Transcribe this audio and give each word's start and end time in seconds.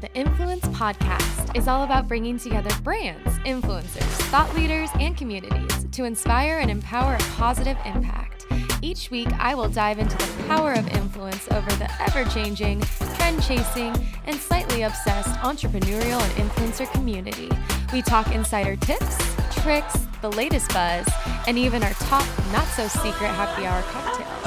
The 0.00 0.14
Influence 0.14 0.64
podcast 0.66 1.56
is 1.56 1.66
all 1.66 1.82
about 1.82 2.06
bringing 2.06 2.38
together 2.38 2.70
brands, 2.84 3.36
influencers, 3.40 4.04
thought 4.30 4.54
leaders, 4.54 4.88
and 5.00 5.16
communities 5.16 5.86
to 5.90 6.04
inspire 6.04 6.58
and 6.58 6.70
empower 6.70 7.16
a 7.16 7.18
positive 7.34 7.76
impact. 7.84 8.46
Each 8.80 9.10
week, 9.10 9.26
I 9.40 9.56
will 9.56 9.68
dive 9.68 9.98
into 9.98 10.16
the 10.16 10.44
power 10.46 10.72
of 10.72 10.86
influence 10.94 11.48
over 11.50 11.68
the 11.72 11.90
ever 12.00 12.24
changing, 12.30 12.80
trend 13.16 13.42
chasing, 13.42 13.92
and 14.26 14.36
slightly 14.36 14.82
obsessed 14.82 15.30
entrepreneurial 15.40 16.20
and 16.20 16.48
influencer 16.48 16.88
community. 16.92 17.50
We 17.92 18.00
talk 18.00 18.32
insider 18.32 18.76
tips, 18.76 19.16
tricks, 19.62 20.06
the 20.22 20.30
latest 20.30 20.72
buzz, 20.72 21.08
and 21.48 21.58
even 21.58 21.82
our 21.82 21.94
top 21.94 22.24
not 22.52 22.68
so 22.68 22.86
secret 22.86 23.30
happy 23.30 23.66
hour 23.66 23.82
cocktails. 23.82 24.37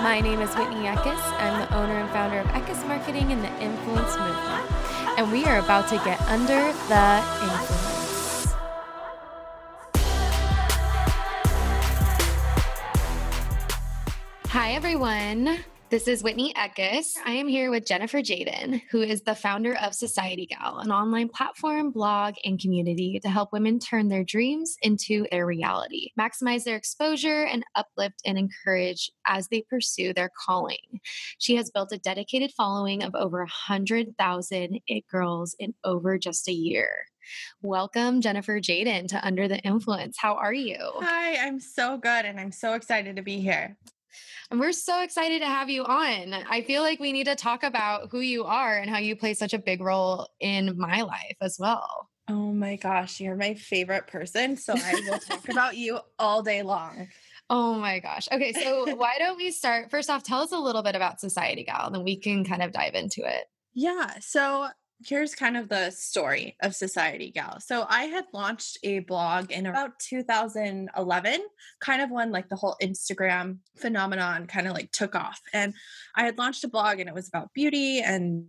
My 0.00 0.20
name 0.20 0.40
is 0.40 0.54
Whitney 0.54 0.86
Eckes. 0.86 1.18
I'm 1.40 1.58
the 1.60 1.74
owner 1.76 1.94
and 1.94 2.08
founder 2.10 2.38
of 2.38 2.46
Eckes 2.48 2.86
Marketing 2.86 3.32
and 3.32 3.42
the 3.42 3.48
Influence 3.60 4.16
Movement. 4.16 5.18
And 5.18 5.32
we 5.32 5.44
are 5.46 5.58
about 5.58 5.88
to 5.88 5.96
get 6.04 6.20
under 6.28 6.72
the 6.86 7.18
influence. 7.42 8.54
Hi, 14.46 14.70
everyone. 14.70 15.64
This 15.90 16.06
is 16.06 16.22
Whitney 16.22 16.52
Eckes. 16.52 17.14
I 17.24 17.30
am 17.32 17.48
here 17.48 17.70
with 17.70 17.86
Jennifer 17.86 18.18
Jaden, 18.18 18.82
who 18.90 19.00
is 19.00 19.22
the 19.22 19.34
founder 19.34 19.74
of 19.76 19.94
Society 19.94 20.44
Gal, 20.44 20.80
an 20.80 20.92
online 20.92 21.30
platform, 21.30 21.92
blog, 21.92 22.34
and 22.44 22.60
community 22.60 23.18
to 23.22 23.30
help 23.30 23.54
women 23.54 23.78
turn 23.78 24.08
their 24.08 24.22
dreams 24.22 24.76
into 24.82 25.26
their 25.30 25.46
reality, 25.46 26.10
maximize 26.20 26.64
their 26.64 26.76
exposure, 26.76 27.44
and 27.44 27.64
uplift 27.74 28.20
and 28.26 28.36
encourage 28.36 29.10
as 29.26 29.48
they 29.48 29.62
pursue 29.62 30.12
their 30.12 30.30
calling. 30.46 31.00
She 31.38 31.56
has 31.56 31.70
built 31.70 31.92
a 31.92 31.98
dedicated 31.98 32.52
following 32.54 33.02
of 33.02 33.14
over 33.14 33.38
100,000 33.38 34.80
It 34.86 35.08
Girls 35.08 35.56
in 35.58 35.72
over 35.84 36.18
just 36.18 36.48
a 36.48 36.52
year. 36.52 36.90
Welcome, 37.62 38.20
Jennifer 38.20 38.60
Jaden, 38.60 39.08
to 39.08 39.26
Under 39.26 39.48
the 39.48 39.58
Influence. 39.60 40.18
How 40.18 40.34
are 40.34 40.52
you? 40.52 40.76
Hi, 40.96 41.46
I'm 41.46 41.60
so 41.60 41.96
good 41.96 42.26
and 42.26 42.38
I'm 42.38 42.52
so 42.52 42.74
excited 42.74 43.16
to 43.16 43.22
be 43.22 43.40
here. 43.40 43.78
And 44.50 44.58
we're 44.58 44.72
so 44.72 45.02
excited 45.02 45.40
to 45.40 45.46
have 45.46 45.68
you 45.68 45.84
on. 45.84 46.32
I 46.32 46.62
feel 46.62 46.82
like 46.82 47.00
we 47.00 47.12
need 47.12 47.26
to 47.26 47.36
talk 47.36 47.62
about 47.62 48.08
who 48.10 48.20
you 48.20 48.44
are 48.44 48.78
and 48.78 48.88
how 48.88 48.98
you 48.98 49.14
play 49.16 49.34
such 49.34 49.52
a 49.52 49.58
big 49.58 49.80
role 49.80 50.28
in 50.40 50.78
my 50.78 51.02
life 51.02 51.36
as 51.40 51.56
well. 51.58 52.08
Oh 52.28 52.52
my 52.52 52.76
gosh, 52.76 53.20
you're 53.20 53.36
my 53.36 53.54
favorite 53.54 54.06
person. 54.06 54.56
So 54.56 54.74
I 54.76 54.94
will 55.08 55.18
talk 55.18 55.48
about 55.48 55.76
you 55.76 55.98
all 56.18 56.42
day 56.42 56.62
long. 56.62 57.08
Oh 57.50 57.74
my 57.74 57.98
gosh. 58.00 58.28
Okay, 58.30 58.52
so 58.52 58.94
why 58.96 59.16
don't 59.18 59.36
we 59.36 59.50
start? 59.50 59.90
First 59.90 60.10
off, 60.10 60.22
tell 60.22 60.40
us 60.40 60.52
a 60.52 60.58
little 60.58 60.82
bit 60.82 60.94
about 60.94 61.20
Society 61.20 61.64
Gal, 61.64 61.86
and 61.86 61.94
then 61.94 62.04
we 62.04 62.18
can 62.18 62.44
kind 62.44 62.62
of 62.62 62.72
dive 62.72 62.94
into 62.94 63.22
it. 63.24 63.44
Yeah. 63.74 64.18
So 64.20 64.68
here's 65.04 65.34
kind 65.34 65.56
of 65.56 65.68
the 65.68 65.90
story 65.90 66.56
of 66.60 66.74
Society 66.74 67.30
Gal. 67.30 67.60
So 67.60 67.86
I 67.88 68.04
had 68.04 68.24
launched 68.32 68.78
a 68.82 69.00
blog 69.00 69.52
in 69.52 69.66
about 69.66 69.98
2011, 70.00 71.40
kind 71.80 72.02
of 72.02 72.10
when 72.10 72.32
like 72.32 72.48
the 72.48 72.56
whole 72.56 72.76
Instagram 72.82 73.58
phenomenon 73.76 74.46
kind 74.46 74.66
of 74.66 74.74
like 74.74 74.90
took 74.90 75.14
off. 75.14 75.40
And 75.52 75.74
I 76.16 76.24
had 76.24 76.38
launched 76.38 76.64
a 76.64 76.68
blog 76.68 76.98
and 76.98 77.08
it 77.08 77.14
was 77.14 77.28
about 77.28 77.54
beauty 77.54 78.00
and 78.00 78.46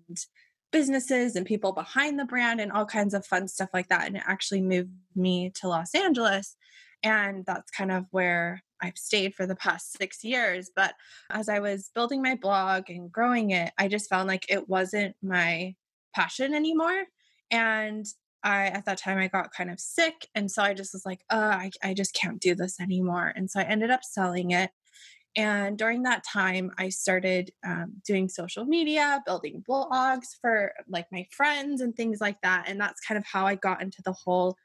businesses 0.71 1.35
and 1.35 1.45
people 1.45 1.71
behind 1.71 2.19
the 2.19 2.25
brand 2.25 2.59
and 2.59 2.71
all 2.71 2.85
kinds 2.85 3.13
of 3.13 3.25
fun 3.25 3.47
stuff 3.47 3.69
like 3.73 3.89
that. 3.89 4.07
And 4.07 4.17
it 4.17 4.23
actually 4.25 4.61
moved 4.61 4.91
me 5.15 5.51
to 5.55 5.67
Los 5.67 5.93
Angeles. 5.93 6.55
And 7.03 7.45
that's 7.45 7.71
kind 7.71 7.91
of 7.91 8.05
where 8.11 8.63
I've 8.81 8.97
stayed 8.97 9.35
for 9.35 9.45
the 9.45 9.55
past 9.55 9.93
six 9.93 10.23
years. 10.23 10.69
But 10.75 10.93
as 11.29 11.47
I 11.47 11.59
was 11.59 11.91
building 11.93 12.21
my 12.21 12.35
blog 12.35 12.89
and 12.89 13.11
growing 13.11 13.51
it, 13.51 13.71
I 13.77 13.87
just 13.87 14.09
found 14.09 14.27
like 14.27 14.45
it 14.49 14.67
wasn't 14.67 15.15
my 15.21 15.75
passion 16.13 16.53
anymore. 16.53 17.05
And 17.51 18.05
I, 18.43 18.67
at 18.67 18.85
that 18.85 18.99
time, 18.99 19.17
I 19.17 19.27
got 19.27 19.53
kind 19.53 19.69
of 19.69 19.79
sick. 19.79 20.27
And 20.35 20.49
so 20.49 20.63
I 20.63 20.73
just 20.73 20.93
was 20.93 21.05
like, 21.05 21.21
uh, 21.29 21.57
I, 21.57 21.71
I 21.83 21.93
just 21.93 22.13
can't 22.13 22.39
do 22.39 22.55
this 22.55 22.79
anymore. 22.79 23.33
And 23.35 23.49
so 23.49 23.59
I 23.59 23.63
ended 23.63 23.91
up 23.91 24.03
selling 24.03 24.51
it. 24.51 24.71
And 25.35 25.77
during 25.77 26.03
that 26.03 26.23
time, 26.23 26.71
I 26.77 26.89
started 26.89 27.51
um, 27.65 27.93
doing 28.05 28.29
social 28.29 28.65
media, 28.65 29.21
building 29.25 29.63
blogs 29.67 30.27
for 30.41 30.73
like 30.87 31.05
my 31.11 31.27
friends 31.31 31.81
and 31.81 31.95
things 31.95 32.19
like 32.19 32.41
that. 32.41 32.65
And 32.67 32.79
that's 32.79 32.99
kind 33.01 33.17
of 33.17 33.25
how 33.25 33.45
I 33.45 33.55
got 33.55 33.81
into 33.81 34.01
the 34.03 34.13
whole 34.13 34.57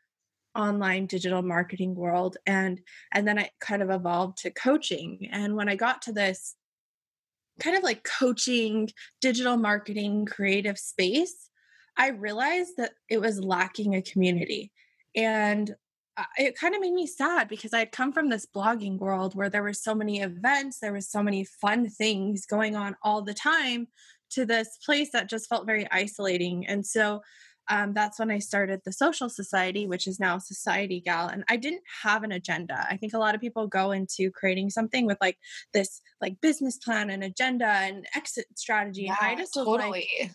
online 0.57 1.07
digital 1.07 1.43
marketing 1.43 1.95
world. 1.95 2.37
And 2.47 2.81
and 3.13 3.27
then 3.27 3.39
I 3.39 3.51
kind 3.61 3.83
of 3.83 3.91
evolved 3.91 4.39
to 4.39 4.51
coaching. 4.51 5.29
And 5.33 5.55
when 5.55 5.69
I 5.69 5.77
got 5.77 6.03
to 6.03 6.13
this 6.13 6.55
kind 7.61 7.77
of 7.77 7.83
like 7.83 8.05
coaching, 8.05 8.91
digital 9.21 9.57
marketing, 9.57 10.27
creative 10.27 10.79
space, 10.79 11.51
I 11.97 12.09
realized 12.09 12.73
that 12.79 12.93
it 13.09 13.21
was 13.21 13.41
lacking 13.41 13.95
a 13.95 14.03
community. 14.03 14.73
And 15.15 15.75
uh, 16.17 16.25
it 16.37 16.59
kind 16.59 16.75
of 16.75 16.81
made 16.81 16.93
me 16.93 17.07
sad 17.07 17.49
because 17.49 17.73
I 17.73 17.81
had 17.81 17.93
come 17.93 18.13
from 18.13 18.29
this 18.29 18.47
blogging 18.47 18.99
world 18.99 19.35
where 19.35 19.51
there 19.51 19.63
were 19.63 19.73
so 19.73 19.95
many 19.95 20.21
events, 20.21 20.79
there 20.79 20.93
was 20.93 21.11
so 21.11 21.23
many 21.23 21.45
fun 21.45 21.89
things 21.89 22.47
going 22.47 22.77
on 22.77 22.97
all 23.03 23.23
the 23.23 23.35
time 23.35 23.89
to 24.31 24.45
this 24.45 24.79
place 24.85 25.11
that 25.13 25.29
just 25.29 25.49
felt 25.49 25.67
very 25.67 25.89
isolating. 25.91 26.67
And 26.67 26.85
so 26.85 27.23
um, 27.69 27.95
that's 27.95 28.19
when 28.19 28.31
I 28.31 28.39
started 28.39 28.81
the 28.85 28.93
Social 28.93 29.29
Society, 29.29 29.87
which 29.87 30.07
is 30.07 30.21
now 30.21 30.39
Society 30.39 31.01
Gal. 31.01 31.29
And 31.29 31.45
I 31.49 31.57
didn't 31.57 31.83
have 32.03 32.23
an 32.23 32.33
agenda. 32.33 32.87
I 32.91 32.97
think 32.97 33.15
a 33.15 33.19
lot 33.19 33.35
of 33.35 33.41
people 33.41 33.67
go 33.67 33.93
into 33.93 34.31
creating 34.31 34.71
something 34.71 35.07
with 35.07 35.19
like 35.21 35.39
this 35.73 36.03
like 36.21 36.41
business 36.41 36.77
plan 36.77 37.11
and 37.11 37.25
agenda 37.25 37.67
and 37.67 38.07
exit 38.15 38.47
strategy. 38.55 39.05
Yeah, 39.05 39.17
and 39.21 39.29
I 39.29 39.35
just 39.35 39.55
totally. 39.55 40.09
Like, 40.21 40.31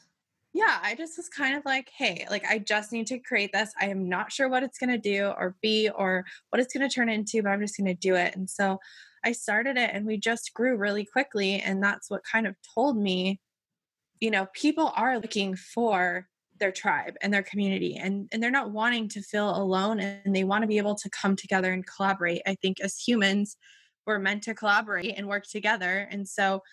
yeah, 0.54 0.80
I 0.82 0.96
just 0.96 1.18
was 1.18 1.30
kind 1.30 1.56
of 1.56 1.64
like, 1.66 1.92
hey, 1.96 2.26
like 2.32 2.46
I 2.50 2.58
just 2.58 2.92
need 2.92 3.06
to 3.08 3.20
create 3.20 3.52
this. 3.54 3.72
I 3.80 3.86
am 3.86 4.10
not 4.10 4.32
sure 4.32 4.50
what 4.50 4.64
it's 4.64 4.80
going 4.80 4.90
to 4.90 4.98
do 4.98 5.28
or 5.28 5.56
be 5.62 5.90
or 5.90 6.26
what 6.50 6.60
it's 6.60 6.74
going 6.74 6.88
to 6.88 6.94
turn 6.94 7.10
into, 7.10 7.44
but 7.44 7.50
I'm 7.50 7.62
just 7.62 7.78
going 7.78 7.86
to 7.86 7.94
do 7.94 8.16
it. 8.16 8.36
And 8.36 8.50
so 8.50 8.80
I 9.24 9.34
started 9.34 9.78
it 9.78 9.92
and 9.94 10.08
we 10.08 10.18
just 10.18 10.54
grew 10.56 10.76
really 10.76 11.06
quickly. 11.06 11.60
And 11.60 11.84
that's 11.84 12.10
what 12.10 12.24
kind 12.24 12.48
of 12.48 12.56
told 12.74 12.98
me, 12.98 13.40
you 14.20 14.32
know, 14.32 14.48
people 14.54 14.92
are 14.96 15.20
looking 15.20 15.56
for 15.56 16.28
their 16.60 16.72
tribe 16.72 17.16
and 17.22 17.34
their 17.34 17.44
community 17.44 17.96
and 17.96 18.28
and 18.32 18.42
they're 18.42 18.52
not 18.52 18.72
wanting 18.72 19.08
to 19.10 19.22
feel 19.22 19.56
alone 19.56 20.00
and 20.00 20.36
they 20.36 20.44
want 20.44 20.62
to 20.62 20.68
be 20.68 20.78
able 20.78 20.96
to 20.96 21.10
come 21.10 21.36
together 21.36 21.72
and 21.72 21.86
collaborate. 21.86 22.42
I 22.46 22.56
think 22.56 22.80
as 22.82 22.98
humans 22.98 23.58
we're 24.06 24.20
meant 24.20 24.44
to 24.44 24.56
collaborate 24.56 25.14
and 25.18 25.28
work 25.28 25.46
together 25.46 26.08
and 26.10 26.28
so 26.28 26.64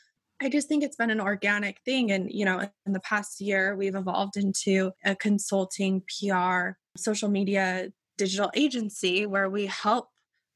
i 0.41 0.49
just 0.49 0.69
think 0.69 0.83
it's 0.83 0.97
been 0.97 1.11
an 1.11 1.21
organic 1.21 1.79
thing 1.85 2.11
and 2.11 2.31
you 2.33 2.47
know 2.47 2.67
in 2.87 2.93
the 2.93 3.01
past 3.01 3.41
year 3.43 3.77
we've 3.77 3.95
evolved 3.95 4.37
into 4.39 4.91
a 5.05 5.15
consulting 5.15 6.03
pr 6.03 6.71
social 6.97 7.29
media 7.29 7.91
digital 8.17 8.51
agency 8.55 9.27
where 9.27 9.51
we 9.51 9.67
help 9.67 10.09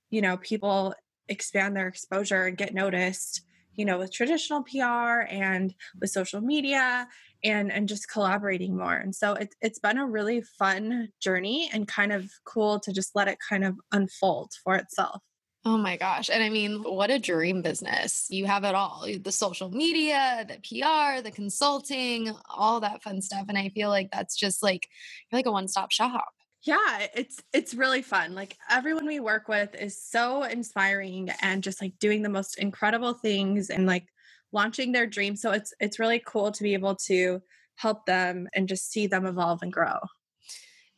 you 0.08 0.22
know 0.22 0.38
people 0.38 0.94
expand 1.28 1.76
their 1.76 1.86
exposure 1.86 2.46
and 2.46 2.56
get 2.56 2.72
noticed 2.72 3.42
you 3.80 3.86
know 3.86 3.98
with 3.98 4.12
traditional 4.12 4.62
pr 4.62 5.24
and 5.30 5.74
with 6.00 6.10
social 6.10 6.42
media 6.42 7.08
and 7.42 7.72
and 7.72 7.88
just 7.88 8.10
collaborating 8.10 8.76
more 8.76 8.94
and 8.94 9.14
so 9.14 9.32
it, 9.32 9.54
it's 9.62 9.78
been 9.78 9.96
a 9.96 10.06
really 10.06 10.42
fun 10.42 11.08
journey 11.18 11.70
and 11.72 11.88
kind 11.88 12.12
of 12.12 12.30
cool 12.44 12.78
to 12.78 12.92
just 12.92 13.16
let 13.16 13.26
it 13.26 13.38
kind 13.48 13.64
of 13.64 13.74
unfold 13.90 14.52
for 14.62 14.74
itself 14.76 15.22
Oh 15.66 15.76
my 15.76 15.98
gosh. 15.98 16.30
And 16.30 16.42
I 16.42 16.48
mean, 16.48 16.82
what 16.82 17.10
a 17.10 17.18
dream 17.18 17.60
business. 17.60 18.26
You 18.30 18.46
have 18.46 18.64
it 18.64 18.74
all 18.74 19.06
the 19.22 19.30
social 19.30 19.70
media, 19.70 20.46
the 20.48 20.54
PR, 20.54 21.20
the 21.20 21.30
consulting, 21.30 22.32
all 22.48 22.80
that 22.80 23.02
fun 23.02 23.20
stuff. 23.20 23.44
And 23.46 23.58
I 23.58 23.68
feel 23.68 23.90
like 23.90 24.08
that's 24.10 24.36
just 24.36 24.62
like, 24.62 24.88
you're 25.30 25.36
like 25.38 25.44
a 25.44 25.52
one 25.52 25.68
stop 25.68 25.92
shop. 25.92 26.32
Yeah, 26.62 27.06
it's 27.14 27.42
it's 27.54 27.74
really 27.74 28.02
fun. 28.02 28.34
Like 28.34 28.56
everyone 28.70 29.06
we 29.06 29.20
work 29.20 29.48
with 29.48 29.74
is 29.74 30.02
so 30.02 30.42
inspiring 30.42 31.30
and 31.40 31.62
just 31.62 31.80
like 31.80 31.98
doing 31.98 32.22
the 32.22 32.28
most 32.28 32.58
incredible 32.58 33.14
things 33.14 33.70
and 33.70 33.86
like 33.86 34.06
launching 34.52 34.92
their 34.92 35.06
dreams. 35.06 35.40
So 35.40 35.52
it's 35.52 35.72
it's 35.80 35.98
really 35.98 36.22
cool 36.26 36.52
to 36.52 36.62
be 36.62 36.74
able 36.74 36.96
to 37.06 37.40
help 37.76 38.04
them 38.04 38.46
and 38.54 38.68
just 38.68 38.90
see 38.90 39.06
them 39.06 39.24
evolve 39.24 39.62
and 39.62 39.72
grow. 39.72 39.98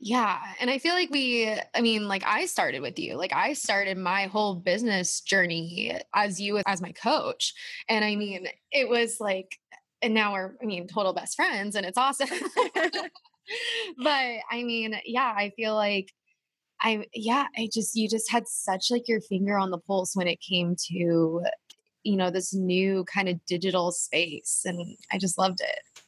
Yeah. 0.05 0.41
And 0.59 0.69
I 0.69 0.79
feel 0.79 0.95
like 0.95 1.11
we, 1.11 1.49
I 1.77 1.81
mean, 1.81 2.09
like 2.09 2.25
I 2.27 2.47
started 2.47 2.81
with 2.81 2.99
you. 2.99 3.15
Like 3.15 3.33
I 3.33 3.53
started 3.53 3.97
my 3.97 4.25
whole 4.25 4.57
business 4.57 5.21
journey 5.21 5.97
as 6.13 6.41
you 6.41 6.61
as 6.67 6.83
my 6.83 6.91
coach. 6.91 7.55
And 7.89 8.05
I 8.05 8.17
mean, 8.17 8.49
it 8.73 8.89
was 8.89 9.21
like, 9.21 9.61
and 10.03 10.13
now 10.13 10.33
we're, 10.33 10.57
I 10.61 10.67
mean, 10.67 10.89
total 10.89 11.13
best 11.13 11.37
friends 11.37 11.77
and 11.77 11.87
it's 11.87 11.97
awesome. 11.97 12.29
but 13.99 14.37
I 14.51 14.63
mean, 14.63 14.97
yeah, 15.05 15.33
I 15.37 15.51
feel 15.57 15.75
like 15.75 16.13
I, 16.81 17.07
yeah, 17.15 17.47
I 17.57 17.69
just, 17.73 17.95
you 17.95 18.09
just 18.09 18.31
had 18.31 18.49
such 18.49 18.91
like 18.91 19.09
your 19.09 19.21
finger 19.21 19.57
on 19.57 19.71
the 19.71 19.79
pulse 19.79 20.17
when 20.17 20.27
it 20.27 20.41
came 20.41 20.75
to 20.89 21.43
you 22.05 22.17
know 22.17 22.31
this 22.31 22.53
new 22.55 23.05
kind 23.05 23.29
of 23.29 23.45
digital 23.47 23.93
space 23.93 24.63
and 24.65 24.97
i 25.13 25.19
just 25.19 25.39
loved 25.39 25.61
it. 25.61 26.03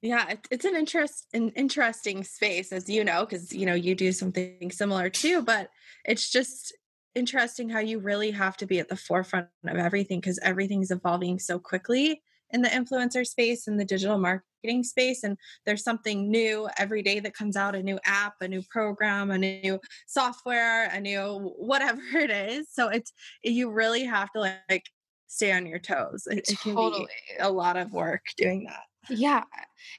Yeah 0.00 0.34
it's 0.50 0.64
an 0.64 0.76
interest 0.76 1.26
an 1.32 1.50
interesting 1.50 2.24
space 2.24 2.72
as 2.72 2.88
you 2.88 3.04
know 3.04 3.24
because 3.24 3.52
you 3.52 3.66
know 3.66 3.74
you 3.74 3.94
do 3.94 4.12
something 4.12 4.70
similar 4.70 5.10
too 5.10 5.42
but 5.42 5.70
it's 6.04 6.30
just 6.30 6.74
interesting 7.14 7.68
how 7.68 7.80
you 7.80 7.98
really 7.98 8.30
have 8.30 8.56
to 8.58 8.66
be 8.66 8.78
at 8.78 8.88
the 8.88 8.96
forefront 8.96 9.48
of 9.66 9.76
everything 9.76 10.20
because 10.20 10.38
everything's 10.42 10.90
evolving 10.90 11.38
so 11.38 11.58
quickly 11.58 12.22
in 12.50 12.62
the 12.62 12.68
influencer 12.68 13.26
space 13.26 13.66
and 13.66 13.78
the 13.78 13.84
digital 13.84 14.18
marketing 14.18 14.82
space 14.82 15.22
and 15.22 15.36
there's 15.66 15.84
something 15.84 16.30
new 16.30 16.68
every 16.78 17.02
day 17.02 17.20
that 17.20 17.34
comes 17.34 17.56
out 17.56 17.74
a 17.74 17.82
new 17.82 17.98
app 18.04 18.34
a 18.40 18.48
new 18.48 18.62
program 18.70 19.30
a 19.30 19.38
new 19.38 19.78
software 20.06 20.86
a 20.86 21.00
new 21.00 21.52
whatever 21.56 22.00
it 22.14 22.30
is 22.30 22.68
so 22.70 22.88
it's 22.88 23.12
you 23.42 23.70
really 23.70 24.04
have 24.04 24.30
to 24.32 24.40
like 24.40 24.84
stay 25.26 25.52
on 25.52 25.66
your 25.66 25.78
toes 25.78 26.26
it, 26.26 26.48
it 26.48 26.58
can 26.60 26.74
totally. 26.74 27.04
be 27.04 27.36
a 27.40 27.50
lot 27.50 27.76
of 27.76 27.92
work 27.92 28.22
doing 28.36 28.64
that 28.64 28.82
yeah. 29.10 29.44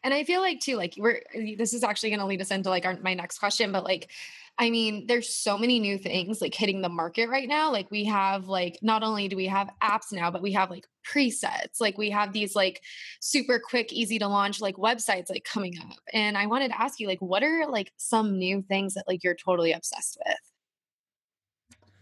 And 0.03 0.13
I 0.13 0.23
feel 0.23 0.41
like 0.41 0.59
too, 0.59 0.75
like 0.75 0.93
we're 0.97 1.21
this 1.57 1.73
is 1.73 1.83
actually 1.83 2.11
gonna 2.11 2.27
lead 2.27 2.41
us 2.41 2.51
into 2.51 2.69
like 2.69 2.85
our 2.85 2.97
my 3.01 3.13
next 3.13 3.39
question, 3.39 3.71
but 3.71 3.83
like 3.83 4.09
I 4.57 4.69
mean, 4.69 5.07
there's 5.07 5.29
so 5.29 5.57
many 5.57 5.79
new 5.79 5.97
things 5.97 6.41
like 6.41 6.53
hitting 6.53 6.81
the 6.81 6.89
market 6.89 7.29
right 7.29 7.47
now. 7.47 7.71
Like 7.71 7.89
we 7.91 8.03
have 8.05 8.47
like 8.47 8.77
not 8.81 9.03
only 9.03 9.27
do 9.29 9.37
we 9.37 9.47
have 9.47 9.69
apps 9.81 10.11
now, 10.11 10.29
but 10.29 10.41
we 10.41 10.51
have 10.51 10.69
like 10.69 10.85
presets. 11.07 11.79
Like 11.79 11.97
we 11.97 12.09
have 12.09 12.33
these 12.33 12.55
like 12.55 12.81
super 13.19 13.59
quick, 13.59 13.91
easy 13.93 14.19
to 14.19 14.27
launch 14.27 14.61
like 14.61 14.75
websites 14.75 15.29
like 15.29 15.43
coming 15.43 15.77
up. 15.79 15.97
And 16.13 16.37
I 16.37 16.47
wanted 16.47 16.69
to 16.69 16.81
ask 16.81 16.99
you 16.99 17.07
like 17.07 17.21
what 17.21 17.43
are 17.43 17.67
like 17.67 17.91
some 17.97 18.37
new 18.37 18.61
things 18.61 18.93
that 18.95 19.07
like 19.07 19.23
you're 19.23 19.35
totally 19.35 19.71
obsessed 19.71 20.17
with? 20.25 20.37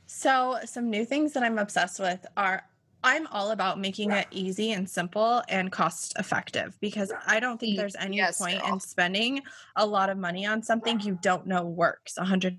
So, 0.10 0.60
some 0.64 0.90
new 0.90 1.04
things 1.04 1.34
that 1.34 1.44
I'm 1.44 1.58
obsessed 1.58 2.00
with 2.00 2.26
are 2.38 2.64
I'm 3.04 3.28
all 3.28 3.52
about 3.52 3.80
making 3.80 4.12
it 4.12 4.28
easy 4.32 4.72
and 4.72 4.90
simple 4.90 5.44
and 5.50 5.72
cost 5.72 6.18
effective 6.18 6.78
because 6.82 7.12
I 7.26 7.40
don't 7.40 7.60
think 7.60 7.78
there's 7.78 7.96
any 7.96 8.18
yes, 8.18 8.40
point 8.40 8.62
girl. 8.62 8.74
in 8.74 8.80
spending 8.80 9.42
a 9.76 9.86
lot 9.86 10.10
of 10.10 10.18
money 10.18 10.46
on 10.46 10.64
something 10.64 11.00
you 11.00 11.20
don't 11.22 11.46
know 11.46 11.64
works 11.64 12.16
100%. 12.18 12.58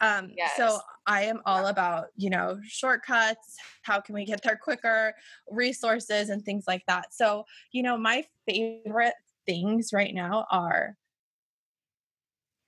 Um, 0.00 0.32
yes. 0.36 0.56
So 0.56 0.80
I 1.06 1.22
am 1.22 1.40
all 1.46 1.66
about, 1.66 2.06
you 2.16 2.30
know, 2.30 2.58
shortcuts. 2.66 3.56
How 3.82 4.00
can 4.00 4.14
we 4.14 4.24
get 4.24 4.42
there 4.42 4.56
quicker? 4.56 5.14
Resources 5.50 6.30
and 6.30 6.44
things 6.44 6.64
like 6.66 6.82
that. 6.86 7.14
So, 7.14 7.44
you 7.72 7.82
know, 7.82 7.96
my 7.96 8.24
favorite 8.46 9.14
things 9.46 9.92
right 9.92 10.14
now 10.14 10.46
are 10.50 10.96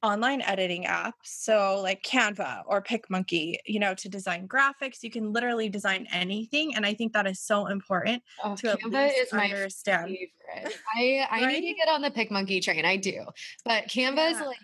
online 0.03 0.41
editing 0.43 0.85
apps 0.85 1.13
so 1.25 1.81
like 1.83 2.01
canva 2.05 2.63
or 2.67 2.81
picmonkey 2.81 3.57
you 3.67 3.81
know 3.81 3.95
to 3.95 4.09
design 4.09 4.47
graphics 4.47 5.03
you 5.03 5.11
can 5.11 5.33
literally 5.33 5.69
design 5.69 6.07
anything 6.13 6.73
and 6.77 6.87
i 6.87 6.95
think 6.95 7.13
that 7.13 7.27
is 7.27 7.41
so 7.41 7.67
important 7.67 8.23
oh, 8.45 8.55
to 8.55 8.69
canva 8.77 9.11
is 9.21 9.33
my 9.33 9.47
understand 9.47 10.07
favorite. 10.07 10.77
i 10.95 11.27
i 11.33 11.41
right? 11.41 11.61
need 11.61 11.69
to 11.69 11.75
get 11.75 11.89
on 11.89 12.01
the 12.01 12.11
picmonkey 12.13 12.63
train 12.63 12.85
i 12.85 12.97
do 12.97 13.25
but 13.65 13.89
canva 13.89 14.17
yeah. 14.17 14.31
is 14.31 14.41
like 14.41 14.57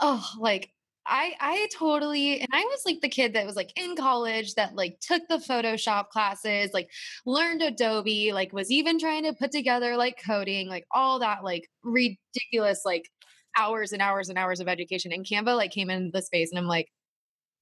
oh 0.00 0.26
like 0.38 0.70
I 1.08 1.34
I 1.40 1.68
totally 1.72 2.40
and 2.40 2.48
I 2.52 2.64
was 2.64 2.82
like 2.84 3.00
the 3.00 3.08
kid 3.08 3.34
that 3.34 3.46
was 3.46 3.56
like 3.56 3.72
in 3.76 3.96
college 3.96 4.54
that 4.54 4.74
like 4.74 4.98
took 5.00 5.22
the 5.28 5.38
Photoshop 5.38 6.08
classes, 6.08 6.72
like 6.72 6.90
learned 7.24 7.62
Adobe, 7.62 8.32
like 8.32 8.52
was 8.52 8.70
even 8.70 8.98
trying 8.98 9.24
to 9.24 9.32
put 9.32 9.52
together 9.52 9.96
like 9.96 10.20
coding, 10.24 10.68
like 10.68 10.86
all 10.90 11.20
that 11.20 11.44
like 11.44 11.68
ridiculous 11.82 12.82
like 12.84 13.08
hours 13.56 13.92
and 13.92 14.02
hours 14.02 14.28
and 14.28 14.38
hours 14.38 14.60
of 14.60 14.68
education. 14.68 15.12
And 15.12 15.24
Canva 15.24 15.56
like 15.56 15.70
came 15.70 15.90
into 15.90 16.10
the 16.10 16.22
space 16.22 16.50
and 16.50 16.58
I'm 16.58 16.66
like, 16.66 16.90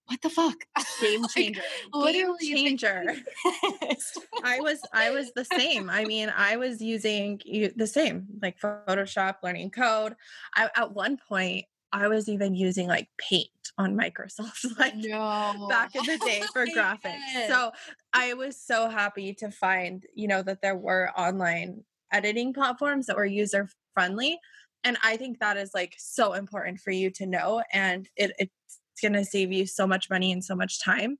what 0.06 0.20
the 0.20 0.31
fuck? 0.31 0.56
Game 1.00 1.26
changer. 1.35 1.62
like, 1.93 2.14
Game 2.40 2.76
changer. 2.76 3.14
I 4.44 4.61
was 4.61 4.81
I 4.93 5.11
was 5.11 5.32
the 5.32 5.44
same. 5.44 5.88
I 5.88 6.05
mean, 6.05 6.32
I 6.35 6.56
was 6.56 6.81
using 6.81 7.40
the 7.76 7.87
same, 7.87 8.26
like 8.43 8.61
Photoshop, 8.61 9.37
learning 9.43 9.70
code. 9.70 10.14
I, 10.55 10.69
at 10.76 10.93
one 10.93 11.17
point, 11.17 11.64
I 11.94 12.08
was 12.08 12.29
even 12.29 12.55
using 12.55 12.88
like 12.88 13.08
paint 13.19 13.49
on 13.79 13.96
Microsoft, 13.96 14.67
like 14.79 14.96
no. 14.96 15.67
back 15.69 15.94
in 15.94 16.05
the 16.05 16.19
day 16.19 16.43
for 16.52 16.67
graphics. 16.76 17.46
So 17.49 17.73
I 18.12 18.35
was 18.35 18.61
so 18.61 18.88
happy 18.88 19.32
to 19.35 19.50
find, 19.50 20.05
you 20.14 20.26
know, 20.26 20.43
that 20.43 20.61
there 20.61 20.76
were 20.76 21.11
online 21.17 21.85
editing 22.12 22.52
platforms 22.52 23.06
that 23.06 23.17
were 23.17 23.25
user 23.25 23.69
friendly 23.94 24.38
and 24.85 24.96
i 25.02 25.17
think 25.17 25.38
that 25.41 25.56
is 25.56 25.70
like 25.75 25.94
so 25.99 26.35
important 26.35 26.79
for 26.79 26.91
you 26.91 27.11
to 27.11 27.26
know 27.26 27.62
and 27.73 28.08
it, 28.17 28.32
it's 28.38 28.52
going 29.02 29.12
to 29.12 29.25
save 29.25 29.50
you 29.50 29.67
so 29.67 29.87
much 29.87 30.08
money 30.08 30.31
and 30.31 30.44
so 30.44 30.55
much 30.55 30.81
time 30.81 31.19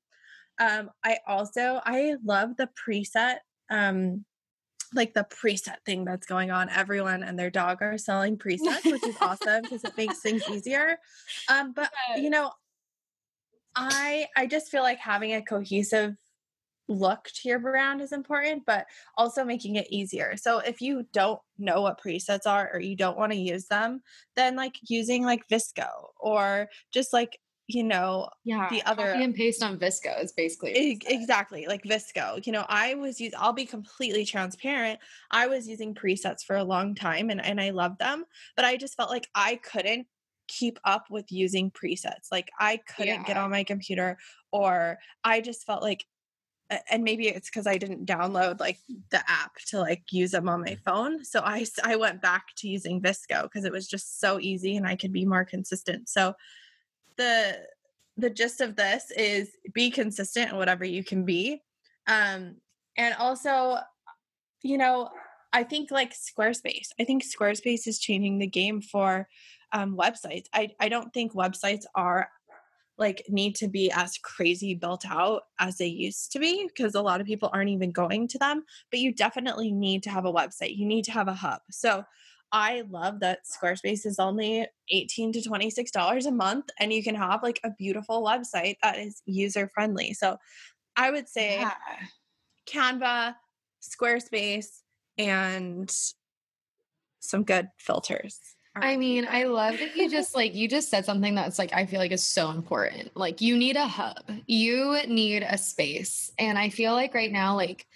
um 0.61 0.91
i 1.03 1.19
also 1.27 1.81
i 1.85 2.15
love 2.25 2.51
the 2.57 2.69
preset 2.87 3.39
um 3.71 4.25
like 4.95 5.15
the 5.15 5.25
preset 5.25 5.77
thing 5.85 6.05
that's 6.05 6.27
going 6.27 6.51
on. 6.51 6.69
Everyone 6.71 7.23
and 7.23 7.39
their 7.39 7.51
dog 7.51 7.83
are 7.83 7.99
selling 7.99 8.37
presets 8.37 8.85
which 8.85 9.07
is 9.07 9.17
awesome 9.21 9.63
because 9.63 9.85
it 9.85 9.97
makes 9.97 10.21
things 10.21 10.43
easier. 10.51 10.99
Um 11.49 11.73
but 11.73 11.91
you 12.17 12.31
know 12.31 12.53
i 13.77 14.27
i 14.37 14.47
just 14.47 14.71
feel 14.71 14.83
like 14.83 14.99
having 14.99 15.35
a 15.35 15.43
cohesive 15.43 16.17
look 16.89 17.25
to 17.35 17.49
your 17.49 17.59
brand 17.59 18.01
is 18.01 18.13
important, 18.13 18.65
but 18.67 18.87
also 19.17 19.45
making 19.45 19.77
it 19.77 19.87
easier. 19.91 20.37
So 20.37 20.59
if 20.59 20.81
you 20.81 21.07
don't 21.13 21.41
know 21.59 21.83
what 21.83 22.01
presets 22.01 22.47
are 22.47 22.71
or 22.73 22.81
you 22.81 22.97
don't 22.97 23.19
want 23.19 23.33
to 23.33 23.39
use 23.39 23.67
them, 23.67 24.03
then 24.37 24.57
like 24.57 24.79
using 24.89 25.25
like 25.25 25.49
VSCO 25.49 25.89
or 26.19 26.69
just 26.93 27.13
like 27.13 27.39
you 27.67 27.83
know 27.83 28.29
yeah 28.45 28.69
the 28.69 28.83
other 28.83 29.13
copy 29.13 29.25
and 29.25 29.35
paste 29.35 29.63
on 29.63 29.79
VSCO 29.79 30.23
is 30.23 30.33
basically 30.33 31.01
exactly 31.07 31.67
like 31.67 31.83
VSCO. 31.83 32.47
You 32.47 32.53
know, 32.53 32.67
I 32.69 32.95
was 32.95 33.21
use 33.21 33.33
I'll 33.39 33.53
be 33.53 33.65
completely 33.65 34.25
transparent. 34.25 35.01
I 35.31 35.47
was 35.47 35.67
using 35.67 35.95
presets 35.95 36.43
for 36.45 36.57
a 36.57 36.65
long 36.65 36.95
time 36.95 37.31
and 37.31 37.45
and 37.45 37.61
I 37.61 37.71
love 37.71 37.97
them, 37.99 38.25
but 38.57 38.65
I 38.65 38.77
just 38.77 38.97
felt 38.97 39.11
like 39.11 39.29
I 39.35 39.57
couldn't 39.57 40.07
keep 40.47 40.79
up 40.85 41.07
with 41.11 41.33
using 41.33 41.71
presets. 41.71 42.31
Like 42.31 42.51
I 42.61 42.81
couldn't 42.97 43.21
yeah. 43.21 43.25
get 43.25 43.37
on 43.39 43.51
my 43.51 43.65
computer 43.65 44.19
or 44.53 44.99
I 45.23 45.41
just 45.41 45.65
felt 45.65 45.83
like 45.83 46.05
and 46.91 47.05
maybe 47.05 47.29
it's 47.29 47.51
because 47.51 47.67
I 47.67 47.79
didn't 47.79 48.07
download 48.07 48.59
like 48.59 48.79
the 49.11 49.19
app 49.29 49.55
to 49.69 49.81
like 49.81 50.05
use 50.11 50.31
them 50.33 50.49
on 50.49 50.63
my 50.63 50.77
phone. 50.85 51.25
So 51.25 51.41
I 51.41 51.67
I 51.83 51.97
went 51.97 52.21
back 52.21 52.47
to 52.59 52.69
using 52.69 53.01
VSCO 53.01 53.45
because 53.45 53.65
it 53.65 53.73
was 53.73 53.89
just 53.89 54.21
so 54.21 54.39
easy 54.41 54.77
and 54.77 54.87
I 54.87 54.97
could 54.97 55.13
be 55.13 55.25
more 55.25 55.45
consistent. 55.45 56.09
So 56.09 56.35
the 57.17 57.59
the 58.17 58.31
gist 58.31 58.61
of 58.61 58.77
this 58.77 59.11
is 59.17 59.51
be 59.73 59.91
consistent 59.91 60.53
in 60.53 60.57
whatever 60.57 60.85
you 60.85 61.03
can 61.05 61.25
be. 61.25 61.63
Um 62.07 62.57
and 62.97 63.15
also 63.19 63.79
you 64.63 64.79
know, 64.79 65.11
I 65.53 65.63
think 65.63 65.91
like 65.91 66.15
Squarespace. 66.15 66.89
I 66.99 67.05
think 67.05 67.23
Squarespace 67.23 67.87
is 67.87 67.99
changing 67.99 68.39
the 68.39 68.47
game 68.47 68.81
for 68.81 69.29
um, 69.73 69.97
websites. 69.97 70.47
I, 70.55 70.71
I 70.81 70.89
don't 70.89 71.13
think 71.13 71.35
websites 71.35 71.85
are 71.95 72.29
like 72.97 73.25
need 73.29 73.57
to 73.57 73.69
be 73.69 73.91
as 73.91 74.19
crazy 74.19 74.75
built 74.75 75.05
out 75.09 75.43
as 75.59 75.77
they 75.79 75.87
used 75.87 76.33
to 76.33 76.39
be 76.39 76.67
because 76.67 76.95
a 76.95 77.03
lot 77.03 77.21
of 77.21 77.27
people 77.27 77.51
aren't 77.53 77.71
even 77.71 77.91
going 77.91 78.29
to 78.29 78.39
them 78.39 78.63
but 78.91 79.01
you 79.01 79.13
definitely 79.13 79.73
need 79.73 80.01
to 80.01 80.11
have 80.11 80.25
a 80.25 80.33
website 80.33 80.77
you 80.77 80.87
need 80.87 81.05
to 81.05 81.11
have 81.11 81.27
a 81.27 81.35
hub 81.35 81.61
so 81.71 82.05
i 82.55 82.85
love 82.89 83.21
that 83.21 83.41
squarespace 83.45 84.07
is 84.07 84.19
only 84.19 84.67
18 84.91 85.33
to 85.33 85.43
26 85.43 85.91
dollars 85.91 86.25
a 86.25 86.31
month 86.31 86.67
and 86.79 86.93
you 86.93 87.03
can 87.03 87.17
have 87.17 87.43
like 87.43 87.61
a 87.65 87.71
beautiful 87.71 88.23
website 88.23 88.77
that 88.83 88.97
is 88.97 89.21
user 89.27 89.69
friendly 89.75 90.15
so 90.15 90.39
i 90.97 91.11
would 91.11 91.29
say 91.29 91.61
yeah. 91.61 91.75
canva 92.67 93.35
squarespace 93.83 94.81
and 95.19 95.95
some 97.21 97.43
good 97.43 97.69
filters 97.77 98.39
I 98.77 98.97
mean, 98.97 99.27
I 99.31 99.45
love 99.45 99.79
that 99.79 99.97
you 99.97 100.11
just 100.11 100.35
like 100.35 100.55
you 100.57 100.67
just 100.67 100.91
said 100.91 101.05
something 101.05 101.35
that's 101.35 101.59
like 101.59 101.73
I 101.73 101.87
feel 101.87 102.01
like 102.01 102.11
is 102.11 102.27
so 102.27 102.51
important. 102.51 103.17
Like 103.17 103.41
you 103.41 103.57
need 103.57 103.77
a 103.77 103.87
hub. 103.87 104.25
You 104.47 104.99
need 105.07 105.45
a 105.49 105.57
space. 105.57 106.33
And 106.39 106.59
I 106.59 106.71
feel 106.71 106.93
like 106.93 107.15
right 107.15 107.31
now 107.31 107.55
like 107.55 107.87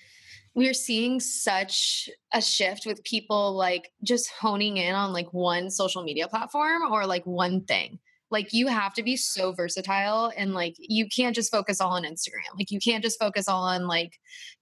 we're 0.59 0.75
seeing 0.75 1.21
such 1.21 2.11
a 2.35 2.43
shift 2.43 2.85
with 2.85 3.05
people 3.05 3.53
like 3.53 3.93
just 4.03 4.29
honing 4.41 4.77
in 4.77 4.93
on 4.93 5.13
like 5.13 5.33
one 5.33 5.71
social 5.71 6.03
media 6.03 6.27
platform 6.27 6.83
or 6.91 7.07
like 7.07 7.25
one 7.25 7.63
thing. 7.65 8.01
Like 8.33 8.53
you 8.53 8.67
have 8.67 8.93
to 8.95 9.05
be 9.05 9.17
so 9.17 9.53
versatile 9.53 10.33
and 10.37 10.55
like 10.55 10.75
you 10.77 11.07
can't 11.15 11.37
just 11.37 11.53
focus 11.53 11.81
all 11.81 11.93
on 11.93 12.03
Instagram. 12.03 12.57
Like 12.57 12.73
you 12.73 12.81
can't 12.81 13.05
just 13.05 13.21
focus 13.21 13.49
all 13.49 13.63
on 13.63 13.87
like 13.87 14.19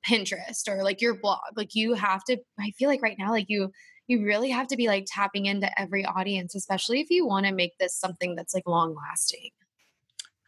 Pinterest 0.07 0.69
or 0.69 0.85
like 0.85 1.00
your 1.00 1.15
blog. 1.15 1.38
Like 1.57 1.75
you 1.75 1.95
have 1.95 2.23
to 2.25 2.37
I 2.61 2.73
feel 2.73 2.91
like 2.91 3.00
right 3.00 3.17
now 3.19 3.31
like 3.31 3.49
you 3.49 3.73
you 4.07 4.23
really 4.23 4.50
have 4.50 4.69
to 4.69 4.76
be 4.76 4.88
like 4.88 5.07
tapping 5.09 5.47
into 5.47 5.81
every 5.81 6.05
audience, 6.05 6.55
especially 6.55 7.00
if 7.00 7.09
you 7.09 7.26
want 7.26 7.47
to 7.47 7.55
make 7.55 7.73
this 7.79 7.97
something 7.97 8.35
that's 8.35 8.53
like 8.53 8.69
long 8.69 8.95
lasting. 8.95 9.49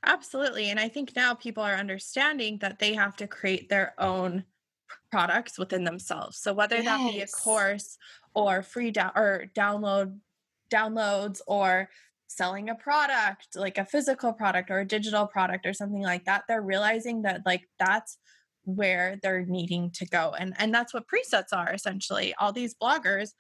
Absolutely. 0.05 0.69
And 0.69 0.79
I 0.79 0.91
think 0.91 1.17
now 1.17 1.33
people 1.33 1.63
are 1.63 1.75
understanding 1.75 2.59
that 2.59 2.81
they 2.81 2.93
have 2.93 3.17
to 3.17 3.27
create 3.27 3.71
their 3.71 3.95
own 3.99 4.45
products 5.11 5.59
within 5.59 5.85
themselves. 5.85 6.39
So 6.39 6.53
whether 6.53 6.77
yes. 6.77 6.85
that 6.85 7.13
be 7.13 7.21
a 7.21 7.27
course 7.27 7.97
or 8.35 8.63
free 8.63 8.91
down 8.91 9.13
or 9.15 9.47
download 9.55 10.19
downloads 10.73 11.41
or 11.47 11.89
selling 12.27 12.69
a 12.69 12.75
product, 12.75 13.57
like 13.57 13.79
a 13.79 13.85
physical 13.85 14.33
product 14.33 14.71
or 14.71 14.81
a 14.81 14.87
digital 14.87 15.27
product 15.27 15.67
or 15.67 15.73
something 15.73 16.03
like 16.03 16.25
that, 16.27 16.45
they're 16.47 16.63
realizing 16.63 17.23
that 17.23 17.43
like 17.47 17.69
that's 17.79 18.19
where 18.65 19.19
they're 19.23 19.47
needing 19.47 19.91
to 19.91 20.05
go 20.07 20.35
and 20.39 20.53
and 20.59 20.75
that's 20.75 20.93
what 20.93 21.07
presets 21.09 21.55
are 21.55 21.73
essentially 21.73 22.35
all 22.39 22.53
these 22.53 22.75
bloggers 22.75 23.31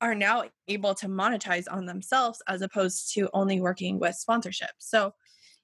are 0.00 0.16
now 0.16 0.42
able 0.66 0.94
to 0.94 1.06
monetize 1.06 1.66
on 1.70 1.86
themselves 1.86 2.42
as 2.48 2.60
opposed 2.60 3.14
to 3.14 3.30
only 3.32 3.60
working 3.60 4.00
with 4.00 4.20
sponsorships 4.28 4.80
so 4.80 5.14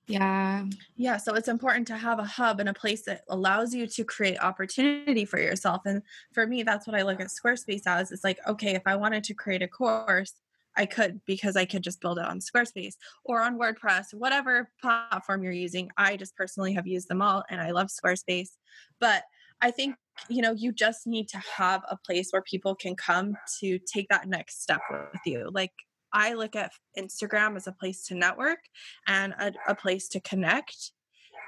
Yeah. 0.07 0.67
Yeah. 0.97 1.17
So 1.17 1.35
it's 1.35 1.49
important 1.49 1.87
to 1.89 1.97
have 1.97 2.19
a 2.19 2.25
hub 2.25 2.61
and 2.61 2.69
a 2.69 2.75
place 2.75 3.03
that 3.05 3.23
allows 3.29 3.73
you 3.73 3.87
to 3.87 4.05
create 4.05 4.39
opportunity 4.39 5.25
for 5.25 5.39
yourself. 5.39 5.83
And 5.87 6.03
for 6.33 6.47
me, 6.47 6.63
that's 6.63 6.87
what 6.87 6.97
I 6.97 7.03
look 7.03 7.21
at 7.21 7.29
Squarespace 7.29 7.83
as. 7.87 8.11
It's 8.11 8.25
like, 8.25 8.39
okay, 8.47 8.75
if 8.75 8.83
I 8.85 8.97
wanted 8.97 9.25
to 9.25 9.35
create 9.35 9.63
a 9.63 9.69
course, 9.69 10.35
I 10.77 10.87
could 10.87 11.21
because 11.27 11.57
I 11.57 11.65
could 11.67 11.83
just 11.83 12.01
build 12.01 12.19
it 12.19 12.25
on 12.25 12.41
Squarespace 12.41 12.95
or 13.25 13.43
on 13.43 13.59
WordPress, 13.59 14.15
whatever 14.15 14.71
platform 14.81 15.45
you're 15.45 15.53
using. 15.53 15.91
I 15.97 16.17
just 16.17 16.35
personally 16.35 16.73
have 16.73 16.87
used 16.87 17.09
them 17.09 17.23
all 17.23 17.45
and 17.49 17.61
I 17.61 17.71
love 17.71 17.89
Squarespace. 17.89 18.51
But 18.99 19.25
I 19.61 19.71
think, 19.71 19.97
you 20.29 20.43
know, 20.43 20.53
you 20.53 20.73
just 20.73 21.07
need 21.07 21.29
to 21.29 21.39
have 21.39 21.83
a 21.89 21.97
place 21.97 22.31
where 22.31 22.43
people 22.43 22.75
can 22.75 22.97
come 22.97 23.37
to 23.61 23.79
take 23.79 24.09
that 24.09 24.29
next 24.29 24.63
step 24.63 24.81
with 24.91 25.21
you. 25.25 25.51
Like 25.53 25.73
I 26.13 26.35
look 26.35 26.57
at 26.57 26.73
Instagram 26.99 27.57
as 27.57 27.67
a 27.67 27.73
place 27.73 28.05
to 28.07 28.15
network 28.15 28.61
and 29.07 29.35
a, 29.39 29.53
a 29.69 29.75
place 29.75 30.09
to 30.09 30.21
connect. 30.21 30.93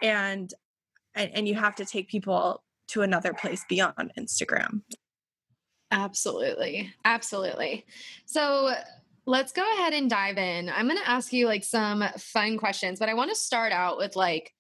And, 0.03 0.53
and 1.15 1.31
and 1.35 1.49
you 1.49 1.55
have 1.55 1.77
to 1.77 1.85
take 1.85 2.09
people 2.09 2.63
to 2.89 3.03
another 3.03 3.33
place 3.33 3.65
beyond 3.69 4.13
Instagram. 4.19 4.83
Absolutely. 5.91 6.93
Absolutely. 7.05 7.87
So 8.27 8.73
let's 9.27 9.53
go 9.53 9.63
ahead 9.75 9.93
and 9.93 10.11
dive 10.11 10.39
in. 10.39 10.69
I'm 10.69 10.87
going 10.87 11.01
to 11.01 11.09
ask 11.09 11.33
you 11.33 11.47
like 11.47 11.65
some 11.65 12.05
fun 12.19 12.59
questions, 12.59 12.99
but 12.99 13.09
I 13.09 13.15
want 13.15 13.31
to 13.31 13.37
start 13.37 13.73
out 13.73 13.97
with 13.97 14.17
like 14.17 14.53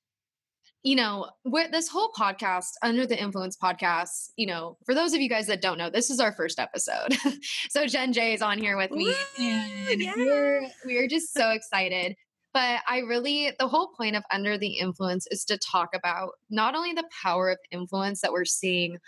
you 0.84 0.96
know, 0.96 1.30
with 1.44 1.70
this 1.72 1.88
whole 1.88 2.12
podcast, 2.12 2.72
Under 2.82 3.06
the 3.06 3.20
Influence 3.20 3.56
podcast, 3.56 4.28
you 4.36 4.46
know, 4.46 4.76
for 4.84 4.94
those 4.94 5.14
of 5.14 5.20
you 5.20 5.30
guys 5.30 5.46
that 5.46 5.62
don't 5.62 5.78
know, 5.78 5.88
this 5.88 6.10
is 6.10 6.20
our 6.20 6.32
first 6.32 6.58
episode. 6.58 7.16
so 7.70 7.86
Jen 7.86 8.12
J 8.12 8.34
is 8.34 8.42
on 8.42 8.58
here 8.58 8.76
with 8.76 8.90
me. 8.90 9.06
Woo, 9.06 9.44
and 9.44 10.02
yeah. 10.02 10.12
we're, 10.14 10.68
we're 10.84 11.08
just 11.08 11.32
so 11.32 11.50
excited. 11.50 12.16
But 12.54 12.80
I 12.88 13.00
really, 13.00 13.52
the 13.58 13.68
whole 13.68 13.88
point 13.96 14.16
of 14.16 14.24
Under 14.32 14.56
the 14.56 14.78
Influence 14.78 15.26
is 15.30 15.44
to 15.46 15.58
talk 15.58 15.90
about 15.94 16.30
not 16.48 16.74
only 16.74 16.92
the 16.94 17.08
power 17.22 17.50
of 17.50 17.58
influence 17.72 18.20
that 18.22 18.32
we're 18.32 18.44
seeing 18.46 18.98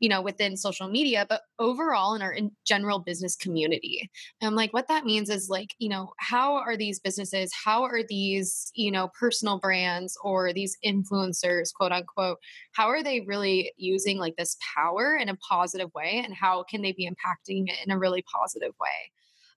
you 0.00 0.08
know, 0.08 0.20
within 0.20 0.56
social 0.56 0.88
media, 0.88 1.26
but 1.28 1.42
overall 1.58 2.14
in 2.14 2.22
our 2.22 2.32
in 2.32 2.50
general 2.66 2.98
business 2.98 3.34
community. 3.36 4.10
And 4.40 4.54
like 4.54 4.72
what 4.72 4.88
that 4.88 5.04
means 5.04 5.30
is 5.30 5.48
like, 5.48 5.74
you 5.78 5.88
know, 5.88 6.12
how 6.18 6.54
are 6.56 6.76
these 6.76 7.00
businesses, 7.00 7.50
how 7.64 7.82
are 7.84 8.02
these, 8.06 8.70
you 8.74 8.90
know, 8.90 9.08
personal 9.18 9.58
brands 9.58 10.16
or 10.22 10.52
these 10.52 10.76
influencers, 10.84 11.72
quote 11.74 11.92
unquote, 11.92 12.38
how 12.72 12.88
are 12.88 13.02
they 13.02 13.20
really 13.20 13.72
using 13.76 14.18
like 14.18 14.36
this 14.36 14.56
power 14.74 15.16
in 15.16 15.28
a 15.28 15.36
positive 15.36 15.90
way 15.94 16.22
and 16.24 16.34
how 16.34 16.62
can 16.64 16.82
they 16.82 16.92
be 16.92 17.08
impacting 17.08 17.68
it 17.68 17.78
in 17.86 17.90
a 17.90 17.98
really 17.98 18.22
positive 18.22 18.72
way? 18.80 19.15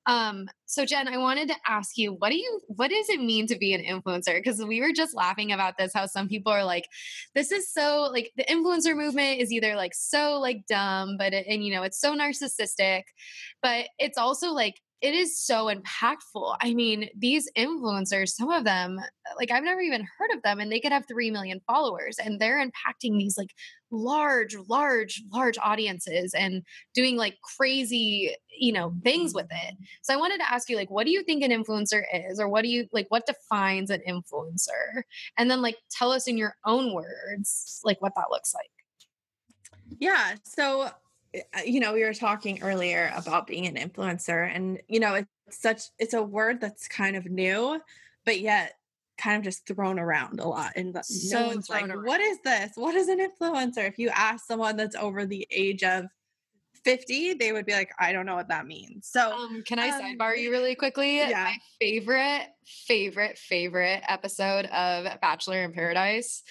Um, 0.09 0.47
so 0.65 0.85
Jen, 0.85 1.07
I 1.07 1.17
wanted 1.17 1.49
to 1.49 1.55
ask 1.67 1.95
you, 1.95 2.13
what 2.13 2.29
do 2.31 2.35
you 2.37 2.61
what 2.67 2.89
does 2.89 3.09
it 3.09 3.19
mean 3.21 3.45
to 3.47 3.57
be 3.57 3.73
an 3.75 3.83
influencer? 3.83 4.35
Because 4.35 4.59
we 4.63 4.81
were 4.81 4.91
just 4.91 5.15
laughing 5.15 5.51
about 5.51 5.77
this, 5.77 5.91
how 5.93 6.07
some 6.07 6.27
people 6.27 6.51
are 6.51 6.65
like, 6.65 6.85
this 7.35 7.51
is 7.51 7.71
so 7.71 8.09
like 8.11 8.31
the 8.35 8.43
influencer 8.45 8.95
movement 8.95 9.39
is 9.39 9.51
either 9.51 9.75
like 9.75 9.93
so 9.93 10.39
like 10.39 10.65
dumb, 10.67 11.15
but 11.19 11.33
it, 11.33 11.45
and 11.47 11.63
you 11.63 11.73
know, 11.75 11.83
it's 11.83 11.99
so 12.01 12.15
narcissistic, 12.17 13.03
but 13.61 13.85
it's 13.99 14.17
also 14.17 14.51
like 14.51 14.75
it 15.01 15.13
is 15.13 15.39
so 15.39 15.73
impactful. 15.73 16.57
I 16.61 16.73
mean, 16.73 17.09
these 17.17 17.49
influencers, 17.57 18.29
some 18.29 18.51
of 18.51 18.65
them, 18.65 18.99
like 19.37 19.51
I've 19.51 19.63
never 19.63 19.81
even 19.81 20.05
heard 20.17 20.31
of 20.35 20.41
them, 20.41 20.59
and 20.59 20.71
they 20.71 20.79
could 20.79 20.91
have 20.91 21.07
3 21.07 21.31
million 21.31 21.61
followers 21.65 22.17
and 22.17 22.39
they're 22.39 22.63
impacting 22.63 23.17
these 23.17 23.37
like 23.37 23.53
large, 23.91 24.55
large, 24.67 25.23
large 25.31 25.57
audiences 25.57 26.33
and 26.33 26.63
doing 26.93 27.15
like 27.15 27.37
crazy, 27.57 28.35
you 28.59 28.71
know, 28.71 28.93
things 29.03 29.33
with 29.33 29.47
it. 29.49 29.75
So 30.01 30.13
I 30.13 30.17
wanted 30.17 30.39
to 30.39 30.51
ask 30.51 30.69
you, 30.69 30.75
like, 30.75 30.91
what 30.91 31.05
do 31.05 31.11
you 31.11 31.23
think 31.23 31.43
an 31.43 31.51
influencer 31.51 32.03
is, 32.13 32.39
or 32.39 32.49
what 32.49 32.63
do 32.63 32.69
you 32.69 32.87
like, 32.91 33.07
what 33.09 33.25
defines 33.25 33.89
an 33.89 34.01
influencer? 34.07 35.03
And 35.37 35.49
then, 35.49 35.61
like, 35.61 35.77
tell 35.89 36.11
us 36.11 36.27
in 36.27 36.37
your 36.37 36.55
own 36.65 36.93
words, 36.93 37.79
like, 37.83 38.01
what 38.01 38.13
that 38.15 38.29
looks 38.29 38.53
like. 38.53 38.69
Yeah. 39.97 40.35
So 40.43 40.89
you 41.65 41.79
know, 41.79 41.93
we 41.93 42.03
were 42.03 42.13
talking 42.13 42.61
earlier 42.61 43.11
about 43.15 43.47
being 43.47 43.67
an 43.67 43.75
influencer, 43.75 44.49
and 44.53 44.81
you 44.87 44.99
know, 44.99 45.15
it's 45.15 45.61
such 45.61 45.83
it's 45.97 46.13
a 46.13 46.23
word 46.23 46.61
that's 46.61 46.87
kind 46.87 47.15
of 47.15 47.25
new, 47.25 47.79
but 48.25 48.39
yet 48.39 48.73
kind 49.17 49.37
of 49.37 49.43
just 49.43 49.67
thrown 49.67 49.99
around 49.99 50.39
a 50.39 50.47
lot. 50.47 50.71
And 50.75 50.97
so 51.03 51.41
no 51.41 51.47
one's 51.47 51.69
like, 51.69 51.87
around. 51.87 52.05
"What 52.05 52.21
is 52.21 52.39
this? 52.43 52.71
What 52.75 52.95
is 52.95 53.09
an 53.09 53.19
influencer?" 53.19 53.87
If 53.87 53.99
you 53.99 54.09
ask 54.09 54.45
someone 54.45 54.75
that's 54.77 54.95
over 54.95 55.25
the 55.25 55.47
age 55.51 55.83
of 55.83 56.05
50, 56.83 57.33
they 57.33 57.51
would 57.51 57.65
be 57.65 57.73
like, 57.73 57.91
I 57.99 58.11
don't 58.11 58.25
know 58.25 58.35
what 58.35 58.47
that 58.49 58.65
means. 58.65 59.07
So, 59.07 59.33
um, 59.33 59.63
can 59.63 59.79
I 59.79 59.89
um, 59.89 60.01
sidebar 60.01 60.37
you 60.37 60.51
really 60.51 60.75
quickly? 60.75 61.17
Yeah. 61.17 61.43
My 61.43 61.57
favorite, 61.79 62.47
favorite, 62.65 63.37
favorite 63.37 64.01
episode 64.07 64.65
of 64.67 65.19
Bachelor 65.21 65.63
in 65.63 65.73
Paradise 65.73 66.43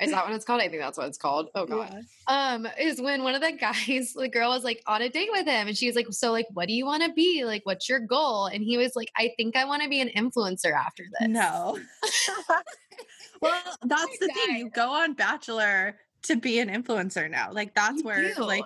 is 0.00 0.10
that 0.10 0.24
what 0.26 0.34
it's 0.34 0.44
called? 0.44 0.60
I 0.60 0.68
think 0.68 0.82
that's 0.82 0.98
what 0.98 1.08
it's 1.08 1.18
called. 1.18 1.48
Oh 1.54 1.64
god. 1.64 2.04
Yeah. 2.28 2.54
Um, 2.54 2.68
is 2.78 3.00
when 3.00 3.22
one 3.22 3.34
of 3.34 3.40
the 3.40 3.52
guys, 3.60 4.12
the 4.14 4.28
girl 4.28 4.50
was 4.50 4.64
like 4.64 4.82
on 4.86 5.02
a 5.02 5.08
date 5.08 5.30
with 5.32 5.46
him 5.46 5.68
and 5.68 5.76
she 5.76 5.86
was 5.86 5.96
like, 5.96 6.06
So 6.10 6.32
like 6.32 6.46
what 6.52 6.68
do 6.68 6.74
you 6.74 6.84
want 6.84 7.02
to 7.02 7.12
be? 7.12 7.44
Like, 7.44 7.62
what's 7.64 7.88
your 7.88 8.00
goal? 8.00 8.46
And 8.46 8.62
he 8.62 8.76
was 8.76 8.94
like, 8.94 9.10
I 9.16 9.32
think 9.36 9.56
I 9.56 9.64
want 9.64 9.82
to 9.82 9.88
be 9.88 10.00
an 10.00 10.08
influencer 10.08 10.72
after 10.72 11.04
this. 11.18 11.28
No. 11.28 11.78
well, 13.40 13.62
that's 13.84 14.18
the 14.18 14.28
thing. 14.28 14.56
You 14.56 14.70
go 14.70 14.90
on 14.90 15.14
Bachelor 15.14 15.96
to 16.24 16.36
be 16.36 16.58
an 16.58 16.68
influencer 16.68 17.30
now. 17.30 17.50
Like 17.52 17.74
that's 17.74 17.98
you 17.98 18.04
where 18.04 18.34
do. 18.34 18.42
like 18.42 18.64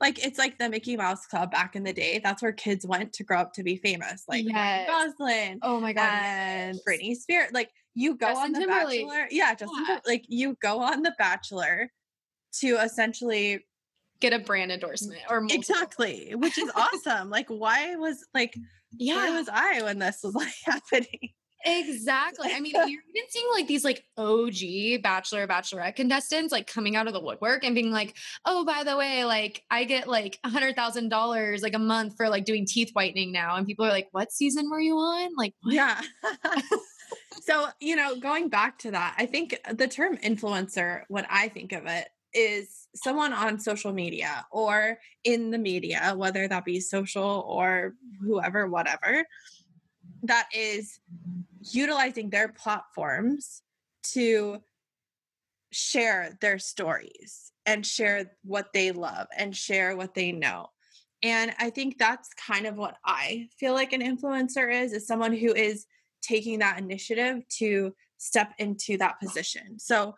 like 0.00 0.24
it's 0.24 0.38
like 0.38 0.58
the 0.58 0.68
Mickey 0.68 0.96
Mouse 0.96 1.26
Club 1.26 1.50
back 1.50 1.76
in 1.76 1.84
the 1.84 1.92
day. 1.92 2.20
That's 2.22 2.42
where 2.42 2.52
kids 2.52 2.86
went 2.86 3.12
to 3.14 3.24
grow 3.24 3.38
up 3.38 3.52
to 3.54 3.62
be 3.62 3.76
famous. 3.76 4.24
Like 4.26 4.44
yes. 4.46 4.88
Gosling. 4.88 5.60
Oh 5.62 5.78
my 5.78 5.92
god. 5.92 6.08
And 6.10 6.80
Britney 6.88 7.14
Spears. 7.14 7.50
Like 7.52 7.70
you 7.94 8.16
go 8.16 8.28
Justin 8.28 8.44
on 8.44 8.52
the 8.52 8.58
Timberlake. 8.60 9.08
Bachelor. 9.08 9.28
Yeah, 9.30 9.54
Justin 9.54 9.84
yeah. 9.88 9.98
like 10.06 10.24
you 10.28 10.56
go 10.60 10.80
on 10.80 11.02
the 11.02 11.14
Bachelor 11.18 11.90
to 12.60 12.76
essentially 12.76 13.64
get 14.20 14.32
a 14.32 14.38
brand 14.38 14.70
endorsement 14.70 15.20
or 15.28 15.40
multiple. 15.40 15.60
exactly, 15.60 16.32
which 16.34 16.58
is 16.58 16.70
awesome. 16.76 17.30
like 17.30 17.48
why 17.48 17.96
was 17.96 18.24
like 18.34 18.54
yeah. 18.92 19.16
where 19.16 19.32
was 19.34 19.48
I 19.48 19.82
when 19.82 19.98
this 19.98 20.20
was 20.22 20.34
like 20.34 20.54
happening? 20.64 21.30
Exactly. 21.64 22.50
I 22.52 22.60
mean, 22.60 22.72
you're 22.74 22.86
even 22.86 23.28
seeing 23.28 23.46
like 23.52 23.68
these 23.68 23.84
like 23.84 24.04
OG 24.16 25.02
bachelor, 25.02 25.46
bachelorette 25.46 25.94
contestants 25.94 26.52
like 26.52 26.66
coming 26.66 26.96
out 26.96 27.06
of 27.06 27.12
the 27.12 27.20
woodwork 27.20 27.64
and 27.64 27.74
being 27.74 27.92
like, 27.92 28.16
oh, 28.44 28.64
by 28.64 28.82
the 28.84 28.96
way, 28.96 29.24
like 29.24 29.62
I 29.70 29.84
get 29.84 30.08
like 30.08 30.38
a 30.44 30.48
hundred 30.48 30.74
thousand 30.74 31.08
dollars 31.08 31.62
like 31.62 31.74
a 31.74 31.78
month 31.78 32.16
for 32.16 32.28
like 32.28 32.44
doing 32.44 32.66
teeth 32.66 32.90
whitening 32.94 33.30
now. 33.30 33.56
And 33.56 33.66
people 33.66 33.84
are 33.84 33.90
like, 33.90 34.08
what 34.10 34.32
season 34.32 34.68
were 34.70 34.80
you 34.80 34.96
on? 34.96 35.30
Like, 35.36 35.54
what? 35.62 35.74
yeah. 35.74 36.00
so, 37.40 37.68
you 37.80 37.96
know, 37.96 38.16
going 38.16 38.48
back 38.48 38.78
to 38.80 38.90
that, 38.90 39.14
I 39.18 39.26
think 39.26 39.58
the 39.72 39.88
term 39.88 40.16
influencer, 40.18 41.02
what 41.08 41.26
I 41.30 41.48
think 41.48 41.72
of 41.72 41.86
it 41.86 42.08
is 42.34 42.88
someone 42.94 43.32
on 43.32 43.58
social 43.58 43.92
media 43.92 44.46
or 44.50 44.98
in 45.24 45.50
the 45.50 45.58
media, 45.58 46.14
whether 46.16 46.48
that 46.48 46.64
be 46.64 46.80
social 46.80 47.44
or 47.46 47.94
whoever, 48.20 48.66
whatever, 48.66 49.24
that 50.24 50.48
is 50.54 50.98
utilizing 51.70 52.30
their 52.30 52.48
platforms 52.48 53.62
to 54.02 54.62
share 55.70 56.36
their 56.40 56.58
stories 56.58 57.52
and 57.66 57.86
share 57.86 58.32
what 58.44 58.72
they 58.72 58.92
love 58.92 59.26
and 59.36 59.56
share 59.56 59.96
what 59.96 60.14
they 60.14 60.32
know. 60.32 60.68
And 61.22 61.52
I 61.58 61.70
think 61.70 61.98
that's 61.98 62.30
kind 62.34 62.66
of 62.66 62.76
what 62.76 62.96
I 63.04 63.48
feel 63.56 63.74
like 63.74 63.92
an 63.92 64.02
influencer 64.02 64.72
is 64.72 64.92
is 64.92 65.06
someone 65.06 65.32
who 65.32 65.54
is 65.54 65.86
taking 66.22 66.60
that 66.60 66.78
initiative 66.78 67.46
to 67.58 67.94
step 68.18 68.52
into 68.58 68.96
that 68.98 69.20
position. 69.20 69.78
So 69.78 70.14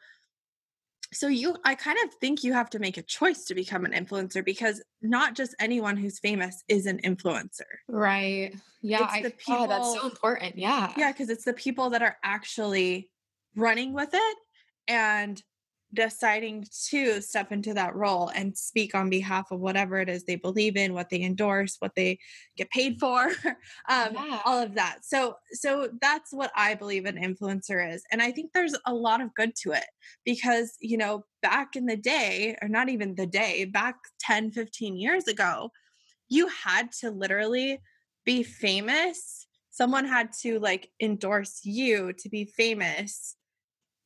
so 1.13 1.29
you 1.29 1.57
I 1.65 1.75
kind 1.75 1.99
of 2.05 2.13
think 2.15 2.43
you 2.43 2.53
have 2.53 2.71
to 2.71 2.79
make 2.79 2.97
a 2.97 3.03
choice 3.03 3.45
to 3.45 3.55
become 3.55 3.85
an 3.85 3.93
influencer 3.93 4.45
because 4.45 4.83
not 5.01 5.35
just 5.35 5.55
anyone 5.61 5.97
who's 5.97 6.19
famous 6.19 6.63
is 6.69 6.87
an 6.87 6.99
influencer. 7.05 7.63
Right. 7.89 8.55
Yeah, 8.83 9.09
it's 9.15 9.23
the 9.23 9.31
people, 9.31 9.65
oh, 9.65 9.67
that's 9.67 9.95
so 9.95 10.05
important. 10.05 10.59
Yeah. 10.59 10.93
Yeah, 10.97 11.13
because 11.13 11.31
it's 11.31 11.45
the 11.45 11.55
people 11.55 11.91
that 11.91 12.03
are 12.03 12.17
actually 12.23 13.11
running 13.57 13.95
with 13.95 14.11
it 14.13 14.37
and 14.89 15.43
deciding 15.95 16.67
to 16.89 17.21
step 17.21 17.53
into 17.53 17.73
that 17.75 17.95
role 17.95 18.31
and 18.35 18.57
speak 18.57 18.95
on 18.95 19.09
behalf 19.09 19.51
of 19.51 19.61
whatever 19.61 19.99
it 19.99 20.09
is 20.09 20.25
they 20.25 20.37
believe 20.37 20.77
in 20.77 20.93
what 20.93 21.09
they 21.11 21.23
endorse 21.23 21.77
what 21.79 21.95
they 21.95 22.19
get 22.57 22.69
paid 22.71 22.99
for 22.99 23.27
um, 23.89 24.15
yeah. 24.15 24.41
all 24.45 24.63
of 24.63 24.75
that. 24.75 24.99
So 25.03 25.37
so 25.53 25.89
that's 26.01 26.33
what 26.33 26.51
i 26.57 26.75
believe 26.75 27.05
an 27.05 27.17
influencer 27.17 27.95
is 27.95 28.03
and 28.11 28.21
i 28.21 28.31
think 28.31 28.53
there's 28.53 28.75
a 28.87 28.93
lot 28.93 29.21
of 29.21 29.35
good 29.35 29.55
to 29.55 29.73
it 29.73 29.87
because 30.25 30.77
you 30.81 30.97
know 30.97 31.25
back 31.43 31.77
in 31.77 31.87
the 31.87 31.97
day 31.97 32.57
or 32.61 32.69
not 32.69 32.89
even 32.89 33.15
the 33.15 33.27
day 33.27 33.65
back 33.65 33.97
10 34.21 34.51
15 34.51 34.97
years 34.97 35.29
ago 35.29 35.71
you 36.29 36.49
had 36.49 36.91
to 37.01 37.11
literally 37.11 37.81
be 38.25 38.43
famous. 38.43 39.47
Someone 39.71 40.07
had 40.07 40.33
to 40.43 40.59
like 40.59 40.91
endorse 41.01 41.61
you 41.65 42.13
to 42.19 42.29
be 42.29 42.45
famous 42.45 43.37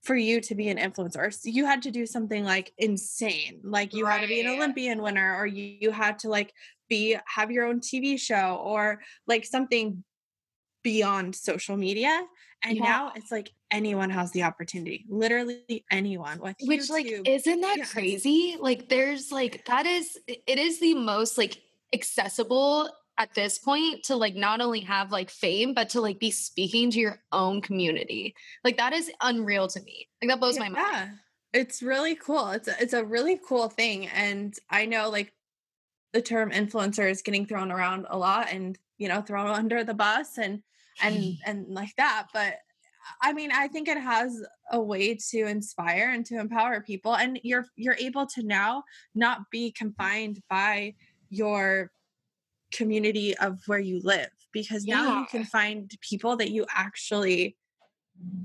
for 0.03 0.17
you 0.17 0.41
to 0.41 0.55
be 0.55 0.69
an 0.69 0.79
influencer. 0.79 1.37
You 1.45 1.67
had 1.67 1.83
to 1.83 1.91
do 1.91 2.07
something 2.07 2.45
like 2.45 2.73
insane. 2.79 3.61
Like 3.63 3.95
you 3.95 4.07
right. 4.07 4.21
had 4.21 4.23
to 4.23 4.29
be 4.29 4.41
an 4.41 4.47
Olympian 4.49 5.03
winner 5.03 5.37
or 5.37 5.47
you, 5.47 5.77
you 5.81 5.91
had 5.91 6.19
to 6.21 6.29
like 6.29 6.53
be 6.89 7.17
have 7.27 7.51
your 7.51 7.67
own 7.67 7.81
TV 7.81 8.19
show 8.19 8.61
or 8.63 9.01
like 9.27 9.45
something 9.45 10.05
beyond 10.83 11.35
social 11.35 11.77
media. 11.77 12.23
And 12.65 12.77
yeah. 12.77 12.85
now 12.85 13.13
it's 13.15 13.31
like 13.31 13.51
anyone 13.71 14.11
has 14.11 14.33
the 14.33 14.43
opportunity. 14.45 15.05
Literally 15.09 15.85
anyone 15.91 16.41
with 16.41 16.57
Which 16.63 16.83
YouTube. 16.83 16.91
like 16.91 17.07
isn't 17.29 17.61
that 17.61 17.79
yeah. 17.79 17.85
crazy? 17.85 18.57
Like 18.59 18.89
there's 18.89 19.31
like 19.31 19.65
that 19.67 19.87
is 19.87 20.19
it 20.27 20.59
is 20.59 20.81
the 20.81 20.95
most 20.95 21.39
like 21.39 21.61
accessible 21.93 22.91
at 23.19 23.35
this 23.35 23.59
point 23.59 24.05
to 24.05 24.17
like 24.17 24.37
not 24.37 24.61
only 24.61 24.81
have 24.81 25.11
like 25.11 25.29
fame 25.29 25.75
but 25.75 25.91
to 25.91 26.01
like 26.01 26.19
be 26.19 26.31
speaking 26.31 26.91
to 26.91 27.01
your 27.01 27.21
own 27.33 27.61
community. 27.61 28.35
Like 28.65 28.77
that 28.77 28.93
is 28.93 29.11
unreal 29.21 29.69
to 29.69 29.81
me. 29.83 30.09
Like 30.23 30.31
that 30.31 30.41
blows 30.41 30.57
yeah. 30.57 30.63
my 30.63 30.69
mind. 30.69 30.87
Yeah. 30.93 31.09
It's 31.61 31.83
really 31.83 32.15
cool. 32.15 32.51
It's 32.51 32.69
a, 32.69 32.75
it's 32.81 32.93
a 32.93 33.05
really 33.05 33.41
cool 33.47 33.69
thing 33.69 34.07
and 34.07 34.55
I 34.71 34.87
know 34.87 35.11
like 35.11 35.33
the 36.13 36.23
term 36.23 36.51
influencer 36.51 37.11
is 37.11 37.23
getting 37.23 37.47
thrown 37.47 37.71
around 37.71 38.07
a 38.09 38.17
lot 38.17 38.53
and 38.53 38.79
you 38.99 39.09
know 39.09 39.21
thrown 39.21 39.51
under 39.51 39.85
the 39.85 39.95
bus 39.95 40.39
and 40.39 40.63
and 41.03 41.37
and 41.47 41.67
like 41.69 41.95
that 41.97 42.27
but 42.33 42.55
i 43.23 43.33
mean 43.33 43.51
i 43.53 43.69
think 43.69 43.89
it 43.89 43.99
has 43.99 44.43
a 44.73 44.81
way 44.81 45.15
to 45.15 45.47
inspire 45.47 46.11
and 46.11 46.27
to 46.27 46.39
empower 46.39 46.81
people 46.81 47.15
and 47.15 47.41
you're 47.43 47.67
you're 47.77 47.97
able 47.99 48.27
to 48.27 48.43
now 48.43 48.83
not 49.15 49.51
be 49.51 49.71
confined 49.71 50.41
by 50.49 50.95
your 51.31 51.91
community 52.73 53.37
of 53.39 53.61
where 53.67 53.79
you 53.79 54.01
live 54.03 54.31
because 54.53 54.85
yeah. 54.85 54.97
now 54.97 55.21
you 55.21 55.27
can 55.27 55.45
find 55.45 55.91
people 56.01 56.37
that 56.37 56.51
you 56.51 56.67
actually 56.75 57.57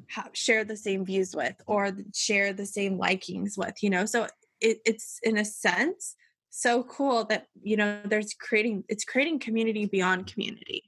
have, 0.07 0.29
share 0.33 0.63
the 0.63 0.77
same 0.77 1.05
views 1.05 1.35
with 1.35 1.55
or 1.65 1.91
share 2.13 2.53
the 2.53 2.65
same 2.65 2.97
likings 2.97 3.57
with 3.57 3.81
you 3.81 3.89
know 3.89 4.05
so 4.05 4.27
it, 4.61 4.79
it's 4.85 5.19
in 5.23 5.37
a 5.37 5.45
sense 5.45 6.15
so 6.49 6.83
cool 6.83 7.25
that 7.25 7.47
you 7.61 7.75
know 7.75 7.99
there's 8.05 8.33
creating 8.35 8.83
it's 8.87 9.03
creating 9.03 9.39
community 9.39 9.85
beyond 9.85 10.31
community 10.31 10.83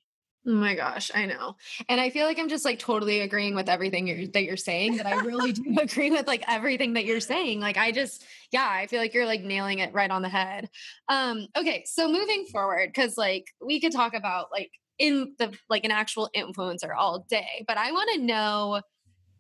Oh 0.48 0.52
my 0.52 0.76
gosh, 0.76 1.10
I 1.16 1.26
know. 1.26 1.56
And 1.90 2.00
I 2.00 2.12
feel 2.12 2.28
like 2.28 2.38
I'm 2.38 2.50
just 2.50 2.66
like 2.66 2.78
totally 2.78 3.22
agreeing 3.22 3.56
with 3.56 3.68
everything 3.68 4.08
you're, 4.08 4.28
that 4.28 4.44
you're 4.44 4.58
saying, 4.58 4.98
that 4.98 5.08
I 5.08 5.16
really 5.22 5.54
do 5.54 5.76
agree 5.82 6.12
with 6.12 6.28
like 6.28 6.44
everything 6.48 6.94
that 6.94 7.06
you're 7.06 7.20
saying. 7.20 7.60
Like 7.60 7.78
I 7.78 7.92
just 7.92 8.24
yeah, 8.52 8.68
I 8.70 8.86
feel 8.86 9.00
like 9.00 9.14
you're 9.14 9.26
like 9.26 9.42
nailing 9.42 9.80
it 9.80 9.94
right 9.94 10.12
on 10.12 10.22
the 10.22 10.30
head. 10.30 10.70
Um 11.10 11.48
okay, 11.58 11.84
so 11.88 12.12
moving 12.12 12.46
forward 12.46 12.94
cuz 12.94 13.18
like 13.18 13.48
we 13.60 13.80
could 13.82 13.92
talk 13.92 14.14
about 14.14 14.52
like 14.52 14.72
in 15.00 15.34
the 15.40 15.52
like 15.68 15.84
an 15.84 15.92
actual 15.92 16.30
influencer 16.36 16.96
all 16.96 17.26
day, 17.28 17.66
but 17.68 17.78
I 17.78 17.92
want 17.92 18.12
to 18.14 18.22
know 18.22 18.82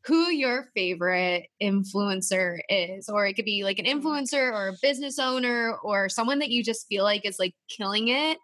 who 0.05 0.29
your 0.31 0.69
favorite 0.75 1.47
influencer 1.62 2.59
is 2.69 3.09
or 3.09 3.25
it 3.27 3.33
could 3.33 3.45
be 3.45 3.63
like 3.63 3.79
an 3.79 3.85
influencer 3.85 4.51
or 4.51 4.69
a 4.69 4.77
business 4.81 5.19
owner 5.19 5.77
or 5.83 6.09
someone 6.09 6.39
that 6.39 6.50
you 6.50 6.63
just 6.63 6.88
feel 6.88 7.03
like 7.03 7.25
is 7.25 7.39
like 7.39 7.55
killing 7.69 8.07
it 8.09 8.38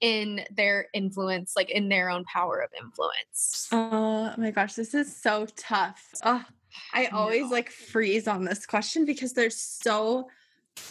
in 0.00 0.44
their 0.54 0.88
influence 0.92 1.54
like 1.56 1.70
in 1.70 1.88
their 1.88 2.10
own 2.10 2.24
power 2.24 2.58
of 2.60 2.70
influence 2.78 3.68
oh 3.72 4.32
my 4.36 4.50
gosh 4.50 4.74
this 4.74 4.94
is 4.94 5.14
so 5.14 5.46
tough 5.56 6.10
oh, 6.24 6.44
i 6.92 7.06
always 7.06 7.50
like 7.50 7.70
freeze 7.70 8.28
on 8.28 8.44
this 8.44 8.66
question 8.66 9.04
because 9.04 9.32
there's 9.32 9.56
so 9.56 10.28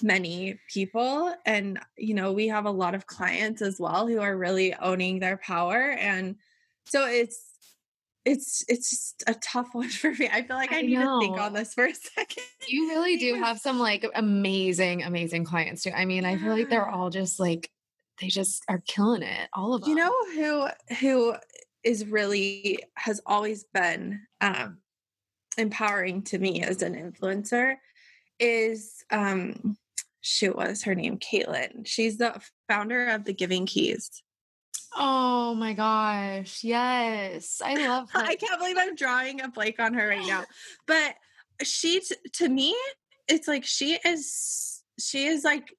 many 0.01 0.59
people 0.67 1.31
and 1.45 1.79
you 1.97 2.15
know 2.15 2.31
we 2.31 2.47
have 2.47 2.65
a 2.65 2.71
lot 2.71 2.95
of 2.95 3.05
clients 3.05 3.61
as 3.61 3.79
well 3.79 4.07
who 4.07 4.19
are 4.19 4.35
really 4.35 4.73
owning 4.75 5.19
their 5.19 5.37
power 5.37 5.91
and 5.99 6.35
so 6.85 7.05
it's 7.05 7.55
it's 8.25 8.65
it's 8.67 8.89
just 8.89 9.23
a 9.27 9.35
tough 9.35 9.69
one 9.73 9.89
for 9.89 10.11
me. 10.11 10.29
I 10.31 10.41
feel 10.41 10.57
like 10.57 10.73
I, 10.73 10.79
I 10.79 10.81
need 10.81 10.97
know. 10.97 11.19
to 11.19 11.25
think 11.25 11.39
on 11.39 11.53
this 11.53 11.73
for 11.73 11.85
a 11.85 11.93
second. 11.93 12.43
You 12.67 12.89
really 12.89 13.17
do 13.17 13.35
have 13.43 13.59
some 13.59 13.79
like 13.79 14.05
amazing, 14.15 15.03
amazing 15.03 15.45
clients 15.45 15.83
too. 15.83 15.91
I 15.95 16.05
mean, 16.05 16.23
yeah. 16.23 16.31
I 16.31 16.37
feel 16.37 16.53
like 16.53 16.69
they're 16.69 16.89
all 16.89 17.09
just 17.09 17.39
like 17.39 17.69
they 18.19 18.27
just 18.27 18.63
are 18.69 18.81
killing 18.87 19.23
it. 19.23 19.49
All 19.53 19.73
of 19.73 19.81
them. 19.81 19.89
You 19.89 19.95
know 19.95 20.13
who 20.33 20.95
who 20.99 21.35
is 21.83 22.05
really 22.05 22.79
has 22.95 23.21
always 23.25 23.65
been 23.73 24.21
um 24.41 24.77
empowering 25.57 26.23
to 26.23 26.37
me 26.39 26.61
as 26.61 26.81
an 26.81 26.95
influencer 26.95 27.75
is 28.39 29.03
um 29.11 29.77
shoot, 30.21 30.55
what 30.55 30.69
is 30.69 30.83
her 30.83 30.95
name? 30.95 31.19
Caitlin. 31.19 31.85
She's 31.85 32.17
the 32.17 32.41
founder 32.67 33.07
of 33.09 33.25
the 33.25 33.33
Giving 33.33 33.65
Keys. 33.65 34.23
Oh 34.97 35.53
my 35.53 35.73
gosh. 35.73 36.63
Yes. 36.63 37.61
I 37.63 37.75
love 37.87 38.09
her. 38.13 38.19
I 38.19 38.35
can't 38.35 38.59
believe 38.59 38.77
I'm 38.79 38.95
drawing 38.95 39.41
a 39.41 39.49
blank 39.49 39.79
on 39.79 39.93
her 39.93 40.07
right 40.07 40.25
now. 40.25 40.45
But 40.87 41.15
she 41.63 42.01
to 42.33 42.49
me, 42.49 42.75
it's 43.27 43.47
like 43.47 43.65
she 43.65 43.99
is 44.03 44.81
she 44.99 45.25
is 45.25 45.43
like 45.43 45.73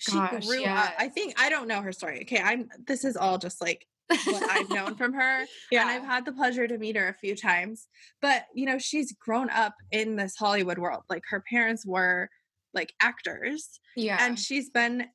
she 0.00 0.12
Gosh, 0.12 0.46
grew 0.46 0.64
up. 0.64 0.94
I 0.98 1.08
think 1.08 1.34
I 1.38 1.50
don't 1.50 1.68
know 1.68 1.82
her 1.82 1.92
story. 1.92 2.22
Okay, 2.22 2.40
I'm 2.40 2.68
this 2.86 3.04
is 3.04 3.16
all 3.16 3.38
just 3.38 3.60
like 3.60 3.86
what 4.24 4.50
I've 4.50 4.70
known 4.70 4.96
from 4.96 5.12
her. 5.12 5.44
Yeah. 5.70 5.82
And 5.90 5.90
I've 5.90 6.04
had 6.04 6.24
the 6.24 6.32
pleasure 6.32 6.66
to 6.66 6.78
meet 6.78 6.96
her 6.96 7.08
a 7.08 7.14
few 7.14 7.36
times. 7.36 7.86
But 8.20 8.46
you 8.54 8.66
know, 8.66 8.78
she's 8.78 9.12
grown 9.12 9.50
up 9.50 9.74
in 9.92 10.16
this 10.16 10.36
Hollywood 10.36 10.78
world. 10.78 11.02
Like 11.08 11.22
her 11.30 11.42
parents 11.48 11.86
were 11.86 12.28
like 12.74 12.94
actors. 13.00 13.80
Yeah. 13.96 14.18
And 14.20 14.38
she's 14.38 14.70
been 14.70 15.06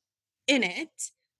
in 0.46 0.62
it 0.62 0.90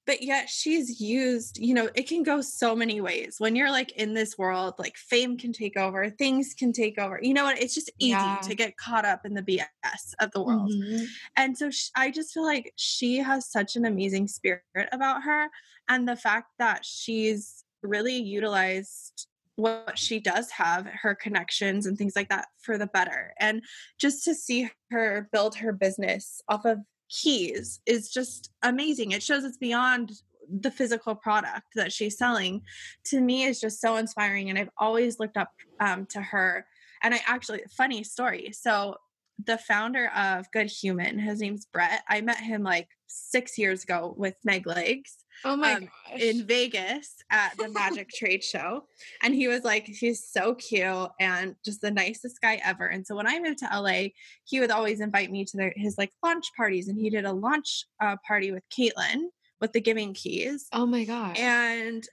but 0.07 0.23
yet 0.23 0.49
she's 0.49 1.01
used 1.01 1.59
you 1.59 1.75
know 1.75 1.91
it 1.95 2.09
can 2.09 2.23
go 2.23 2.41
so 2.41 2.75
many 2.75 3.01
ways 3.01 3.37
when 3.39 3.55
you're 3.57 3.71
like 3.71 3.93
in 3.93 4.15
this 4.15 4.39
world 4.39 4.75
like 4.79 4.97
fame 4.97 5.37
can 5.37 5.53
take 5.53 5.77
over 5.77 6.09
things 6.09 6.55
can 6.55 6.73
take 6.73 6.99
over 6.99 7.19
you 7.23 7.35
know 7.35 7.45
what 7.45 7.61
it's 7.61 7.75
just 7.75 7.91
easy 7.99 8.11
yeah. 8.13 8.39
to 8.43 8.55
get 8.55 8.77
caught 8.77 9.05
up 9.05 9.27
in 9.27 9.35
the 9.35 9.43
bs 9.43 10.15
of 10.21 10.31
the 10.33 10.43
world 10.43 10.71
mm-hmm. 10.71 11.05
and 11.37 11.59
so 11.59 11.71
sh- 11.71 11.91
i 11.97 12.11
just 12.11 12.33
feel 12.33 12.45
like 12.45 12.73
she 12.77 13.17
has 13.17 13.51
such 13.51 13.77
an 13.77 13.85
amazing 13.85 14.27
spirit 14.27 14.63
about 14.93 15.23
her 15.23 15.49
and 15.89 16.09
the 16.09 16.17
fact 16.17 16.49
that 16.59 16.85
she's 16.85 17.65
really 17.83 18.17
utilized 18.17 19.27
what 19.57 19.99
she 19.99 20.21
does 20.21 20.51
have 20.51 20.87
her 20.87 21.15
connections 21.15 21.87
and 21.87 21.97
things 21.97 22.15
like 22.15 22.29
that 22.29 22.47
for 22.61 22.77
the 22.77 22.87
better 22.87 23.33
and 23.41 23.63
just 23.99 24.23
to 24.23 24.35
see 24.35 24.69
her 24.91 25.29
build 25.33 25.55
her 25.57 25.73
business 25.73 26.43
off 26.49 26.67
of 26.67 26.79
keys 27.09 27.81
is 27.87 28.11
just 28.11 28.51
amazing. 28.63 29.13
It 29.13 29.23
shows 29.23 29.45
it's 29.45 29.57
beyond 29.57 30.13
the 30.49 30.71
physical 30.71 31.15
product 31.15 31.67
that 31.75 31.93
she's 31.93 32.19
selling. 32.19 32.63
To 33.07 33.21
me 33.21 33.45
is 33.45 33.61
just 33.61 33.81
so 33.81 33.97
inspiring 33.97 34.49
and 34.49 34.59
i've 34.59 34.71
always 34.79 35.19
looked 35.19 35.37
up 35.37 35.51
um, 35.81 36.07
to 36.07 36.21
her. 36.21 36.67
And 37.03 37.15
i 37.15 37.21
actually 37.27 37.63
funny 37.77 38.03
story. 38.05 38.53
So 38.53 38.97
the 39.45 39.59
founder 39.59 40.11
of 40.17 40.51
good 40.53 40.71
human 40.71 41.19
his 41.19 41.41
name's 41.41 41.67
brett 41.67 42.03
i 42.09 42.21
met 42.21 42.39
him 42.39 42.63
like 42.63 42.89
six 43.07 43.59
years 43.59 43.85
ago 43.85 44.15
with 44.17 44.35
meg 44.45 44.67
legs 44.67 45.19
Oh 45.45 45.57
my 45.57 45.75
um, 45.75 45.81
gosh. 45.81 46.21
In 46.21 46.47
Vegas 46.47 47.15
at 47.31 47.57
the 47.57 47.69
Magic 47.75 48.09
Trade 48.11 48.43
Show. 48.43 48.85
And 49.23 49.35
he 49.35 49.49
was 49.49 49.65
like, 49.65 49.87
he's 49.87 50.29
so 50.29 50.55
cute 50.55 51.11
and 51.21 51.55
just 51.65 51.81
the 51.81 51.91
nicest 51.91 52.41
guy 52.41 52.61
ever. 52.65 52.87
And 52.87 53.07
so 53.07 53.15
when 53.15 53.27
I 53.27 53.41
moved 53.41 53.59
to 53.59 53.69
LA, 53.73 54.09
he 54.45 54.61
would 54.61 54.71
always 54.71 55.01
invite 55.01 55.31
me 55.31 55.45
to 55.45 55.57
their, 55.57 55.73
his 55.77 55.99
like 55.99 56.13
launch 56.23 56.47
parties. 56.57 56.89
And 56.89 56.99
he 56.99 57.11
did 57.11 57.25
a 57.25 57.33
launch 57.33 57.85
uh, 58.01 58.17
party 58.27 58.53
with 58.53 58.63
Caitlin 58.77 59.27
with 59.61 59.73
the 59.73 59.81
Giving 59.81 60.15
Keys. 60.15 60.67
Oh 60.73 60.87
my 60.87 61.05
God. 61.05 61.37
And 61.39 62.05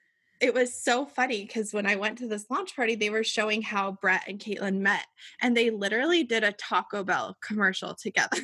it 0.43 0.53
was 0.53 0.75
so 0.75 1.05
funny 1.05 1.45
because 1.45 1.73
when 1.73 1.85
I 1.85 1.95
went 1.95 2.17
to 2.17 2.27
this 2.27 2.47
launch 2.49 2.75
party, 2.75 2.95
they 2.95 3.09
were 3.09 3.23
showing 3.23 3.61
how 3.61 3.93
Brett 3.93 4.23
and 4.27 4.37
Caitlin 4.37 4.79
met, 4.79 5.05
and 5.41 5.55
they 5.55 5.69
literally 5.69 6.25
did 6.25 6.43
a 6.43 6.51
Taco 6.51 7.01
Bell 7.01 7.37
commercial 7.41 7.95
together. 7.95 8.37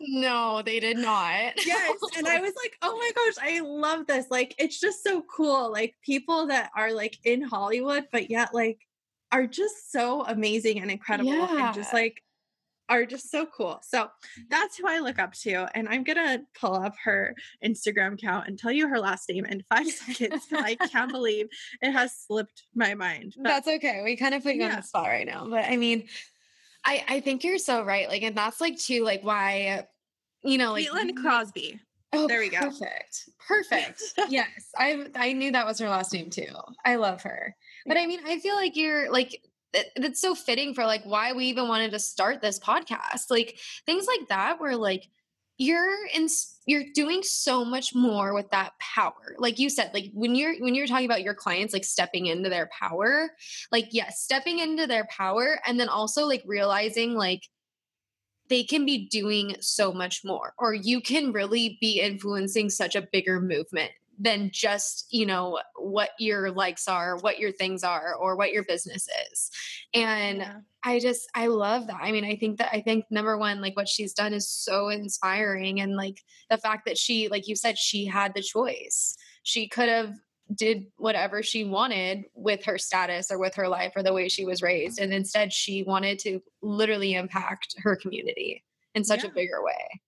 no, 0.00 0.62
they 0.64 0.80
did 0.80 0.96
not. 0.96 1.52
yes, 1.66 1.98
and 2.16 2.26
I 2.26 2.40
was 2.40 2.54
like, 2.56 2.74
"Oh 2.80 2.96
my 2.96 3.10
gosh, 3.14 3.34
I 3.54 3.60
love 3.60 4.06
this! 4.06 4.26
Like, 4.30 4.54
it's 4.58 4.80
just 4.80 5.04
so 5.04 5.22
cool. 5.34 5.70
Like 5.70 5.94
people 6.02 6.46
that 6.46 6.70
are 6.74 6.90
like 6.90 7.18
in 7.24 7.42
Hollywood, 7.42 8.06
but 8.10 8.30
yet 8.30 8.54
like 8.54 8.78
are 9.30 9.46
just 9.46 9.92
so 9.92 10.24
amazing 10.24 10.80
and 10.80 10.90
incredible, 10.90 11.32
yeah. 11.32 11.66
and 11.66 11.74
just 11.74 11.92
like 11.92 12.22
are 12.88 13.06
just 13.06 13.30
so 13.30 13.46
cool. 13.46 13.80
So 13.82 14.04
mm-hmm. 14.04 14.42
that's 14.50 14.76
who 14.76 14.88
I 14.88 14.98
look 14.98 15.18
up 15.18 15.32
to. 15.42 15.66
And 15.74 15.88
I'm 15.88 16.04
going 16.04 16.16
to 16.16 16.42
pull 16.58 16.74
up 16.74 16.94
her 17.04 17.34
Instagram 17.64 18.14
account 18.14 18.48
and 18.48 18.58
tell 18.58 18.72
you 18.72 18.88
her 18.88 18.98
last 18.98 19.28
name 19.28 19.44
in 19.44 19.62
five 19.68 19.88
seconds. 19.88 20.46
I 20.52 20.74
can't 20.74 21.12
believe 21.12 21.48
it 21.80 21.92
has 21.92 22.14
slipped 22.26 22.64
my 22.74 22.94
mind. 22.94 23.34
But, 23.36 23.44
that's 23.44 23.68
okay. 23.68 24.02
We 24.04 24.16
kind 24.16 24.34
of 24.34 24.42
put 24.42 24.54
you 24.54 24.62
yeah. 24.62 24.70
on 24.70 24.76
the 24.76 24.82
spot 24.82 25.06
right 25.06 25.26
now. 25.26 25.46
But 25.48 25.64
I 25.64 25.76
mean, 25.76 26.08
I, 26.84 27.04
I 27.08 27.20
think 27.20 27.44
you're 27.44 27.58
so 27.58 27.84
right. 27.84 28.08
Like, 28.08 28.22
and 28.22 28.36
that's 28.36 28.60
like 28.60 28.78
too, 28.78 29.04
like 29.04 29.22
why, 29.22 29.86
you 30.42 30.58
know, 30.58 30.72
like 30.72 30.88
Caitlin 30.88 31.16
Crosby. 31.16 31.80
Oh, 32.14 32.28
there 32.28 32.40
we 32.40 32.50
go. 32.50 32.58
Perfect. 32.58 33.30
Perfect. 33.46 34.02
yes. 34.28 34.48
I 34.76 35.06
I 35.14 35.32
knew 35.32 35.52
that 35.52 35.64
was 35.64 35.78
her 35.78 35.88
last 35.88 36.12
name 36.12 36.28
too. 36.28 36.48
I 36.84 36.96
love 36.96 37.22
her. 37.22 37.56
But 37.86 37.96
I 37.96 38.06
mean, 38.06 38.20
I 38.26 38.38
feel 38.38 38.54
like 38.54 38.76
you're 38.76 39.10
like 39.10 39.40
that's 39.96 40.20
so 40.20 40.34
fitting 40.34 40.74
for 40.74 40.84
like 40.84 41.04
why 41.04 41.32
we 41.32 41.46
even 41.46 41.68
wanted 41.68 41.92
to 41.92 41.98
start 41.98 42.40
this 42.40 42.58
podcast. 42.58 43.30
Like 43.30 43.58
things 43.86 44.06
like 44.06 44.28
that 44.28 44.60
where 44.60 44.76
like 44.76 45.08
you're 45.58 46.06
in 46.14 46.28
you're 46.66 46.84
doing 46.94 47.22
so 47.22 47.64
much 47.64 47.94
more 47.94 48.34
with 48.34 48.50
that 48.50 48.72
power. 48.78 49.34
Like 49.38 49.58
you 49.58 49.70
said 49.70 49.90
like 49.94 50.10
when 50.12 50.34
you're 50.34 50.56
when 50.58 50.74
you're 50.74 50.86
talking 50.86 51.06
about 51.06 51.22
your 51.22 51.34
clients 51.34 51.72
like 51.72 51.84
stepping 51.84 52.26
into 52.26 52.48
their 52.48 52.68
power 52.78 53.30
like 53.70 53.88
yes 53.90 54.22
stepping 54.22 54.58
into 54.58 54.86
their 54.86 55.06
power 55.06 55.60
and 55.66 55.78
then 55.78 55.88
also 55.88 56.26
like 56.26 56.42
realizing 56.46 57.14
like 57.14 57.48
they 58.48 58.62
can 58.62 58.84
be 58.84 59.08
doing 59.08 59.56
so 59.60 59.92
much 59.92 60.22
more 60.24 60.52
or 60.58 60.74
you 60.74 61.00
can 61.00 61.32
really 61.32 61.78
be 61.80 62.00
influencing 62.00 62.68
such 62.68 62.94
a 62.94 63.08
bigger 63.12 63.40
movement 63.40 63.92
than 64.18 64.50
just 64.52 65.06
you 65.10 65.26
know 65.26 65.58
what 65.76 66.10
your 66.18 66.50
likes 66.50 66.86
are 66.88 67.16
what 67.18 67.38
your 67.38 67.52
things 67.52 67.82
are 67.82 68.14
or 68.14 68.36
what 68.36 68.52
your 68.52 68.62
business 68.64 69.08
is 69.30 69.50
and 69.94 70.38
yeah. 70.38 70.56
i 70.84 70.98
just 70.98 71.28
i 71.34 71.46
love 71.46 71.86
that 71.86 72.00
i 72.00 72.12
mean 72.12 72.24
i 72.24 72.36
think 72.36 72.58
that 72.58 72.68
i 72.72 72.80
think 72.80 73.04
number 73.10 73.36
one 73.36 73.60
like 73.60 73.76
what 73.76 73.88
she's 73.88 74.12
done 74.12 74.32
is 74.32 74.48
so 74.48 74.88
inspiring 74.88 75.80
and 75.80 75.96
like 75.96 76.22
the 76.50 76.58
fact 76.58 76.84
that 76.86 76.98
she 76.98 77.28
like 77.28 77.48
you 77.48 77.56
said 77.56 77.78
she 77.78 78.04
had 78.04 78.34
the 78.34 78.42
choice 78.42 79.16
she 79.42 79.68
could 79.68 79.88
have 79.88 80.14
did 80.54 80.86
whatever 80.96 81.42
she 81.42 81.64
wanted 81.64 82.24
with 82.34 82.64
her 82.64 82.76
status 82.76 83.30
or 83.30 83.38
with 83.38 83.54
her 83.54 83.68
life 83.68 83.92
or 83.96 84.02
the 84.02 84.12
way 84.12 84.28
she 84.28 84.44
was 84.44 84.62
raised 84.62 85.00
and 85.00 85.12
instead 85.12 85.52
she 85.52 85.82
wanted 85.82 86.18
to 86.18 86.40
literally 86.60 87.14
impact 87.14 87.74
her 87.78 87.96
community 87.96 88.62
in 88.94 89.04
such 89.04 89.24
yeah. 89.24 89.30
a 89.30 89.32
bigger 89.32 89.62
way 89.62 90.00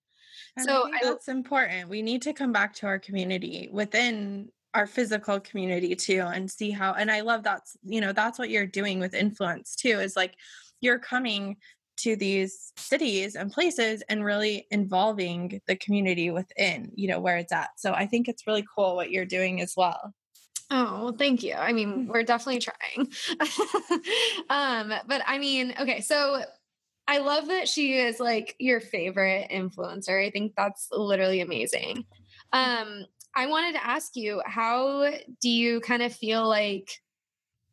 and 0.56 0.66
so 0.66 0.88
that's 1.02 1.28
important. 1.28 1.88
We 1.88 2.02
need 2.02 2.22
to 2.22 2.32
come 2.32 2.52
back 2.52 2.74
to 2.76 2.86
our 2.86 2.98
community 2.98 3.68
within 3.72 4.50
our 4.74 4.86
physical 4.86 5.40
community 5.40 5.94
too 5.94 6.28
and 6.32 6.50
see 6.50 6.70
how 6.70 6.92
and 6.94 7.10
I 7.10 7.20
love 7.20 7.42
that's 7.44 7.76
you 7.84 8.00
know 8.00 8.12
that's 8.12 8.38
what 8.38 8.50
you're 8.50 8.66
doing 8.66 8.98
with 8.98 9.14
influence 9.14 9.76
too 9.76 10.00
is 10.00 10.16
like 10.16 10.34
you're 10.80 10.98
coming 10.98 11.56
to 11.96 12.16
these 12.16 12.72
cities 12.76 13.36
and 13.36 13.52
places 13.52 14.02
and 14.08 14.24
really 14.24 14.66
involving 14.70 15.60
the 15.68 15.76
community 15.76 16.30
within 16.30 16.90
you 16.94 17.08
know 17.08 17.20
where 17.20 17.36
it's 17.36 17.52
at 17.52 17.70
so 17.76 17.92
i 17.92 18.04
think 18.04 18.28
it's 18.28 18.48
really 18.48 18.64
cool 18.74 18.96
what 18.96 19.12
you're 19.12 19.24
doing 19.24 19.60
as 19.60 19.74
well 19.76 20.12
Oh, 20.70 21.04
well, 21.04 21.12
thank 21.12 21.42
you. 21.42 21.52
I 21.52 21.72
mean, 21.72 22.08
we're 22.08 22.22
definitely 22.22 22.58
trying. 22.58 23.08
um, 24.48 24.94
but 25.06 25.22
I 25.26 25.38
mean, 25.38 25.74
okay, 25.78 26.00
so 26.00 26.42
I 27.06 27.18
love 27.18 27.48
that 27.48 27.68
she 27.68 27.98
is 27.98 28.18
like 28.18 28.54
your 28.58 28.80
favorite 28.80 29.48
influencer. 29.50 30.24
I 30.24 30.30
think 30.30 30.54
that's 30.56 30.88
literally 30.90 31.40
amazing. 31.40 32.04
Um, 32.52 33.04
I 33.36 33.46
wanted 33.46 33.72
to 33.72 33.86
ask 33.86 34.16
you, 34.16 34.40
how 34.46 35.10
do 35.40 35.48
you 35.48 35.80
kind 35.80 36.02
of 36.02 36.14
feel 36.14 36.48
like 36.48 37.02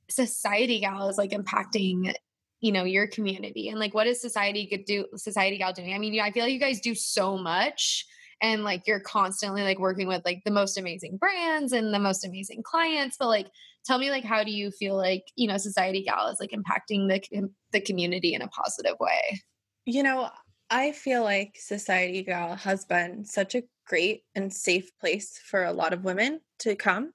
Society 0.10 0.80
Gal 0.82 1.08
is 1.08 1.18
like 1.18 1.32
impacting, 1.32 2.14
you 2.60 2.72
know, 2.72 2.84
your 2.84 3.08
community? 3.08 3.70
And 3.70 3.80
like 3.80 3.94
what 3.94 4.08
is 4.08 4.20
Society 4.20 4.84
do 4.86 5.06
Society 5.16 5.58
Gal 5.58 5.72
doing? 5.72 5.94
I 5.94 5.98
mean, 5.98 6.20
I 6.20 6.32
feel 6.32 6.44
like 6.44 6.54
you 6.54 6.60
guys 6.60 6.82
do 6.82 6.96
so 6.96 7.38
much 7.38 8.06
and 8.42 8.64
like 8.64 8.88
you're 8.88 9.00
constantly 9.00 9.64
like 9.64 9.80
working 9.80 10.08
with 10.08 10.24
like 10.26 10.42
the 10.46 10.52
most 10.52 10.78
amazing 10.78 11.18
brands 11.18 11.74
and 11.74 11.94
the 11.94 12.00
most 12.00 12.26
amazing 12.26 12.64
clients, 12.64 13.18
but 13.18 13.28
like 13.28 13.48
tell 13.86 13.98
me 13.98 14.10
like 14.10 14.24
how 14.24 14.44
do 14.44 14.52
you 14.52 14.72
feel 14.72 14.96
like 14.96 15.24
you 15.36 15.48
know 15.48 15.58
society 15.58 16.04
gal 16.04 16.28
is 16.28 16.40
like 16.40 16.52
impacting 16.52 17.08
the 17.08 17.50
the 17.72 17.82
community 17.82 18.34
in 18.34 18.42
a 18.42 18.48
positive 18.48 18.96
way? 19.00 19.42
You 19.86 20.04
know 20.04 20.30
i 20.74 20.94
feel 20.94 21.22
like 21.22 21.58
society 21.60 22.24
gal 22.24 22.56
has 22.56 22.86
been 22.86 23.26
such 23.26 23.56
a 23.56 23.64
great 23.86 24.24
and 24.36 24.52
safe 24.54 24.90
place 25.00 25.38
for 25.44 25.66
a 25.66 25.74
lot 25.74 25.92
of 25.92 26.06
women 26.06 26.40
to 26.60 26.76
come. 26.76 27.12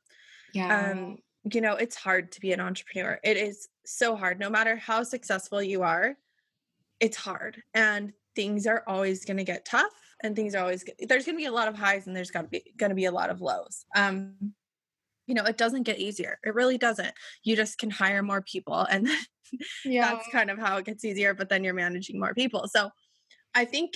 Yeah. 0.53 0.91
um 0.91 1.17
you 1.51 1.61
know 1.61 1.75
it's 1.75 1.97
hard 1.97 2.33
to 2.33 2.41
be 2.41 2.53
an 2.53 2.61
entrepreneur. 2.61 3.19
It 3.25 3.37
is 3.37 3.69
so 3.85 4.15
hard. 4.17 4.39
No 4.39 4.51
matter 4.51 4.77
how 4.77 5.03
successful 5.03 5.62
you 5.62 5.83
are 5.83 6.17
it's 7.01 7.17
hard 7.17 7.62
and 7.75 8.12
things 8.35 8.67
are 8.67 8.83
always 8.87 9.25
going 9.25 9.37
to 9.37 9.45
get 9.45 9.65
tough 9.65 9.93
and 10.22 10.35
things 10.35 10.55
are 10.55 10.62
always 10.62 10.85
there's 11.09 11.24
going 11.24 11.37
to 11.37 11.42
be 11.42 11.46
a 11.46 11.52
lot 11.52 11.68
of 11.68 11.76
highs 11.76 12.07
and 12.07 12.16
there's 12.16 12.31
got 12.31 12.42
to 12.42 12.48
be 12.48 12.62
going 12.76 12.90
to 12.90 12.96
be 12.96 13.05
a 13.07 13.12
lot 13.12 13.31
of 13.31 13.40
lows. 13.40 13.85
Um 13.94 14.55
you 15.26 15.35
know 15.35 15.44
it 15.44 15.59
doesn't 15.59 15.83
get 15.83 15.98
easier 15.98 16.38
it 16.44 16.55
really 16.55 16.79
doesn't. 16.79 17.12
You 17.42 17.57
just 17.57 17.79
can 17.79 17.90
hire 17.90 18.22
more 18.22 18.42
people 18.42 18.81
and 18.90 19.09
yeah. 19.85 20.12
that's 20.12 20.29
kind 20.29 20.50
of 20.50 20.59
how 20.59 20.76
it 20.79 20.87
gets 20.87 21.05
easier 21.05 21.35
but 21.35 21.48
then 21.48 21.64
you're 21.64 21.74
managing 21.74 22.18
more 22.18 22.35
people. 22.35 22.68
So 22.68 22.90
i 23.55 23.64
think 23.64 23.94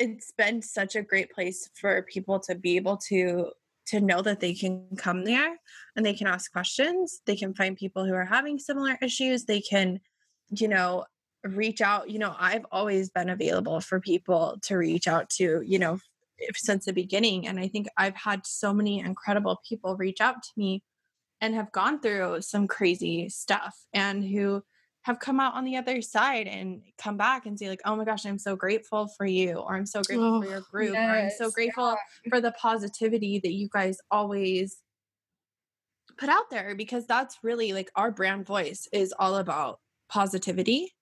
it's 0.00 0.32
been 0.32 0.62
such 0.62 0.96
a 0.96 1.02
great 1.02 1.30
place 1.30 1.68
for 1.74 2.02
people 2.02 2.40
to 2.40 2.54
be 2.54 2.76
able 2.76 2.96
to 2.96 3.50
to 3.86 4.00
know 4.00 4.22
that 4.22 4.40
they 4.40 4.54
can 4.54 4.86
come 4.96 5.24
there 5.24 5.56
and 5.96 6.06
they 6.06 6.14
can 6.14 6.28
ask 6.28 6.52
questions. 6.52 7.20
They 7.26 7.34
can 7.34 7.54
find 7.54 7.76
people 7.76 8.06
who 8.06 8.14
are 8.14 8.24
having 8.24 8.58
similar 8.58 8.96
issues. 9.02 9.44
They 9.44 9.60
can 9.60 10.00
you 10.50 10.68
know 10.68 11.04
reach 11.44 11.80
out 11.80 12.10
you 12.10 12.18
know 12.18 12.34
i've 12.38 12.66
always 12.70 13.08
been 13.08 13.30
available 13.30 13.80
for 13.80 13.98
people 13.98 14.58
to 14.60 14.76
reach 14.76 15.08
out 15.08 15.30
to 15.30 15.62
you 15.64 15.78
know 15.78 15.98
since 16.54 16.84
the 16.84 16.92
beginning. 16.92 17.46
And 17.46 17.58
I 17.58 17.68
think 17.68 17.88
I've 17.96 18.16
had 18.16 18.46
so 18.46 18.72
many 18.72 19.00
incredible 19.00 19.60
people 19.68 19.96
reach 19.96 20.20
out 20.20 20.42
to 20.42 20.50
me 20.56 20.82
and 21.40 21.54
have 21.54 21.72
gone 21.72 22.00
through 22.00 22.42
some 22.42 22.66
crazy 22.66 23.28
stuff 23.28 23.76
and 23.92 24.24
who 24.24 24.62
have 25.02 25.18
come 25.18 25.40
out 25.40 25.54
on 25.54 25.64
the 25.64 25.76
other 25.76 26.02
side 26.02 26.46
and 26.46 26.82
come 26.98 27.16
back 27.16 27.46
and 27.46 27.58
say 27.58 27.70
like 27.70 27.80
oh 27.86 27.96
my 27.96 28.04
gosh 28.04 28.26
i'm 28.26 28.38
so 28.38 28.54
grateful 28.54 29.08
for 29.16 29.24
you 29.24 29.54
or 29.54 29.74
i'm 29.74 29.86
so 29.86 30.02
grateful 30.02 30.34
oh, 30.34 30.42
for 30.42 30.48
your 30.50 30.60
group 30.60 30.92
yes, 30.92 31.08
or 31.08 31.18
i'm 31.18 31.30
so 31.30 31.50
grateful 31.50 31.88
yeah. 31.88 32.28
for 32.28 32.38
the 32.42 32.52
positivity 32.52 33.40
that 33.42 33.54
you 33.54 33.66
guys 33.72 33.96
always 34.10 34.76
put 36.18 36.28
out 36.28 36.50
there 36.50 36.74
because 36.74 37.06
that's 37.06 37.38
really 37.42 37.72
like 37.72 37.90
our 37.96 38.10
brand 38.10 38.44
voice 38.44 38.86
is 38.92 39.14
all 39.18 39.36
about 39.36 39.80
positivity 40.10 40.92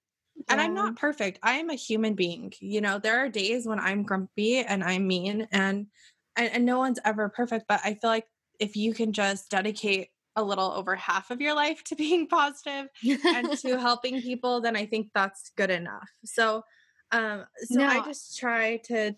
and 0.48 0.60
I'm 0.60 0.74
not 0.74 0.96
perfect. 0.96 1.38
I 1.42 1.54
am 1.54 1.70
a 1.70 1.74
human 1.74 2.14
being. 2.14 2.52
You 2.60 2.80
know, 2.80 2.98
there 2.98 3.18
are 3.18 3.28
days 3.28 3.66
when 3.66 3.78
I'm 3.78 4.02
grumpy 4.02 4.58
and 4.58 4.84
I'm 4.84 5.06
mean 5.06 5.48
and, 5.52 5.86
and 6.36 6.54
and 6.54 6.64
no 6.64 6.78
one's 6.78 7.00
ever 7.04 7.28
perfect, 7.28 7.66
but 7.68 7.80
I 7.84 7.94
feel 7.94 8.10
like 8.10 8.26
if 8.60 8.76
you 8.76 8.94
can 8.94 9.12
just 9.12 9.50
dedicate 9.50 10.08
a 10.36 10.42
little 10.42 10.70
over 10.70 10.94
half 10.94 11.30
of 11.30 11.40
your 11.40 11.54
life 11.54 11.82
to 11.84 11.96
being 11.96 12.28
positive 12.28 12.88
and 13.24 13.58
to 13.58 13.78
helping 13.80 14.22
people, 14.22 14.60
then 14.60 14.76
I 14.76 14.86
think 14.86 15.08
that's 15.14 15.50
good 15.56 15.70
enough. 15.70 16.08
So 16.24 16.64
um 17.10 17.44
so 17.58 17.80
no. 17.80 17.86
I 17.86 18.04
just 18.04 18.38
try 18.38 18.76
to 18.84 19.14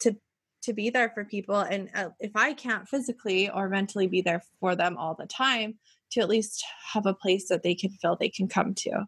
to 0.00 0.16
to 0.62 0.72
be 0.72 0.90
there 0.90 1.10
for 1.10 1.24
people 1.24 1.60
and 1.60 1.90
uh, 1.94 2.08
if 2.18 2.32
I 2.34 2.54
can't 2.54 2.88
physically 2.88 3.50
or 3.50 3.68
mentally 3.68 4.06
be 4.06 4.22
there 4.22 4.42
for 4.60 4.74
them 4.74 4.96
all 4.96 5.14
the 5.14 5.26
time, 5.26 5.74
to 6.12 6.20
at 6.20 6.28
least 6.28 6.64
have 6.92 7.06
a 7.06 7.14
place 7.14 7.48
that 7.48 7.62
they 7.62 7.74
can 7.74 7.90
feel 7.90 8.16
they 8.16 8.28
can 8.28 8.48
come 8.48 8.74
to. 8.74 9.06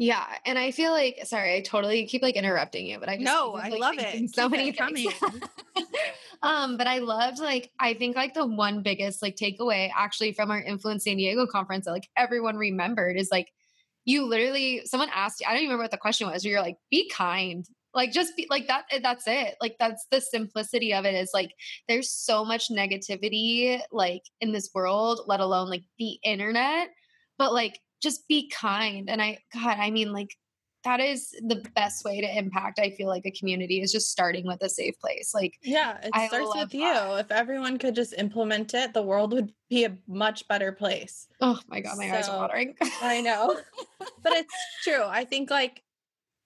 Yeah, 0.00 0.24
and 0.46 0.56
I 0.56 0.70
feel 0.70 0.92
like 0.92 1.18
sorry, 1.24 1.56
I 1.56 1.60
totally 1.60 2.06
keep 2.06 2.22
like 2.22 2.36
interrupting 2.36 2.86
you, 2.86 3.00
but 3.00 3.08
I 3.08 3.16
just 3.16 3.24
no, 3.24 3.54
I 3.54 3.70
love 3.70 3.96
it. 3.98 4.32
So 4.32 4.48
keep 4.48 4.52
many 4.52 4.72
coming. 4.72 5.10
um, 6.42 6.76
but 6.76 6.86
I 6.86 6.98
loved 6.98 7.40
like 7.40 7.72
I 7.80 7.94
think 7.94 8.14
like 8.14 8.32
the 8.32 8.46
one 8.46 8.82
biggest 8.82 9.22
like 9.22 9.34
takeaway 9.34 9.90
actually 9.96 10.32
from 10.32 10.52
our 10.52 10.62
Influence 10.62 11.02
San 11.02 11.16
Diego 11.16 11.46
conference 11.48 11.86
that 11.86 11.90
like 11.90 12.08
everyone 12.16 12.56
remembered 12.56 13.16
is 13.16 13.28
like 13.32 13.48
you 14.04 14.24
literally 14.24 14.82
someone 14.84 15.10
asked 15.12 15.40
you, 15.40 15.46
I 15.48 15.50
don't 15.50 15.62
even 15.62 15.70
remember 15.70 15.84
what 15.84 15.90
the 15.90 15.98
question 15.98 16.28
was, 16.28 16.44
you're 16.44 16.62
like, 16.62 16.76
be 16.92 17.10
kind. 17.10 17.66
Like 17.92 18.12
just 18.12 18.36
be 18.36 18.46
like 18.48 18.68
that 18.68 18.84
eh, 18.92 19.00
that's 19.02 19.24
it. 19.26 19.56
Like 19.60 19.76
that's 19.80 20.06
the 20.12 20.20
simplicity 20.20 20.94
of 20.94 21.06
it 21.06 21.14
is 21.16 21.30
like 21.34 21.50
there's 21.88 22.12
so 22.12 22.44
much 22.44 22.70
negativity 22.70 23.80
like 23.90 24.22
in 24.40 24.52
this 24.52 24.70
world, 24.72 25.22
let 25.26 25.40
alone 25.40 25.68
like 25.68 25.82
the 25.98 26.20
internet. 26.22 26.90
But 27.36 27.52
like 27.52 27.80
just 28.02 28.26
be 28.28 28.50
kind. 28.50 29.08
And 29.08 29.20
I, 29.20 29.38
God, 29.52 29.78
I 29.78 29.90
mean, 29.90 30.12
like, 30.12 30.36
that 30.84 31.00
is 31.00 31.30
the 31.46 31.64
best 31.74 32.04
way 32.04 32.20
to 32.20 32.38
impact 32.38 32.78
i 32.78 32.90
feel 32.90 33.08
like 33.08 33.26
a 33.26 33.30
community 33.30 33.80
is 33.80 33.92
just 33.92 34.10
starting 34.10 34.46
with 34.46 34.62
a 34.62 34.68
safe 34.68 34.98
place 35.00 35.32
like 35.34 35.54
yeah 35.62 35.98
it 36.02 36.10
I 36.12 36.28
starts 36.28 36.50
with 36.54 36.70
that. 36.70 36.74
you 36.74 37.18
if 37.18 37.30
everyone 37.30 37.78
could 37.78 37.94
just 37.94 38.14
implement 38.14 38.74
it 38.74 38.94
the 38.94 39.02
world 39.02 39.32
would 39.32 39.52
be 39.68 39.84
a 39.84 39.96
much 40.06 40.46
better 40.48 40.72
place 40.72 41.26
oh 41.40 41.58
my 41.68 41.80
god 41.80 41.98
my 41.98 42.08
so, 42.08 42.14
eyes 42.14 42.28
are 42.28 42.38
watering 42.38 42.74
i 43.02 43.20
know 43.20 43.58
but 44.22 44.32
it's 44.32 44.54
true 44.82 45.04
i 45.04 45.24
think 45.24 45.50
like 45.50 45.82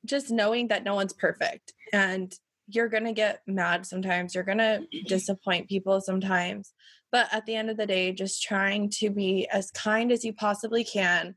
just 0.05 0.31
knowing 0.31 0.69
that 0.69 0.85
no 0.85 0.95
one's 0.95 1.13
perfect 1.13 1.73
and 1.93 2.35
you're 2.69 2.89
gonna 2.89 3.13
get 3.13 3.43
mad 3.47 3.87
sometimes 3.87 4.35
you're 4.35 4.45
gonna 4.45 4.81
disappoint 5.07 5.69
people 5.69 6.01
sometimes 6.01 6.73
but 7.11 7.29
at 7.31 7.45
the 7.45 7.55
end 7.55 7.69
of 7.69 7.77
the 7.77 7.87
day 7.87 8.13
just 8.13 8.43
trying 8.43 8.89
to 8.89 9.11
be 9.11 9.47
as 9.53 9.71
kind 9.71 10.11
as 10.11 10.25
you 10.25 10.33
possibly 10.33 10.83
can 10.83 11.35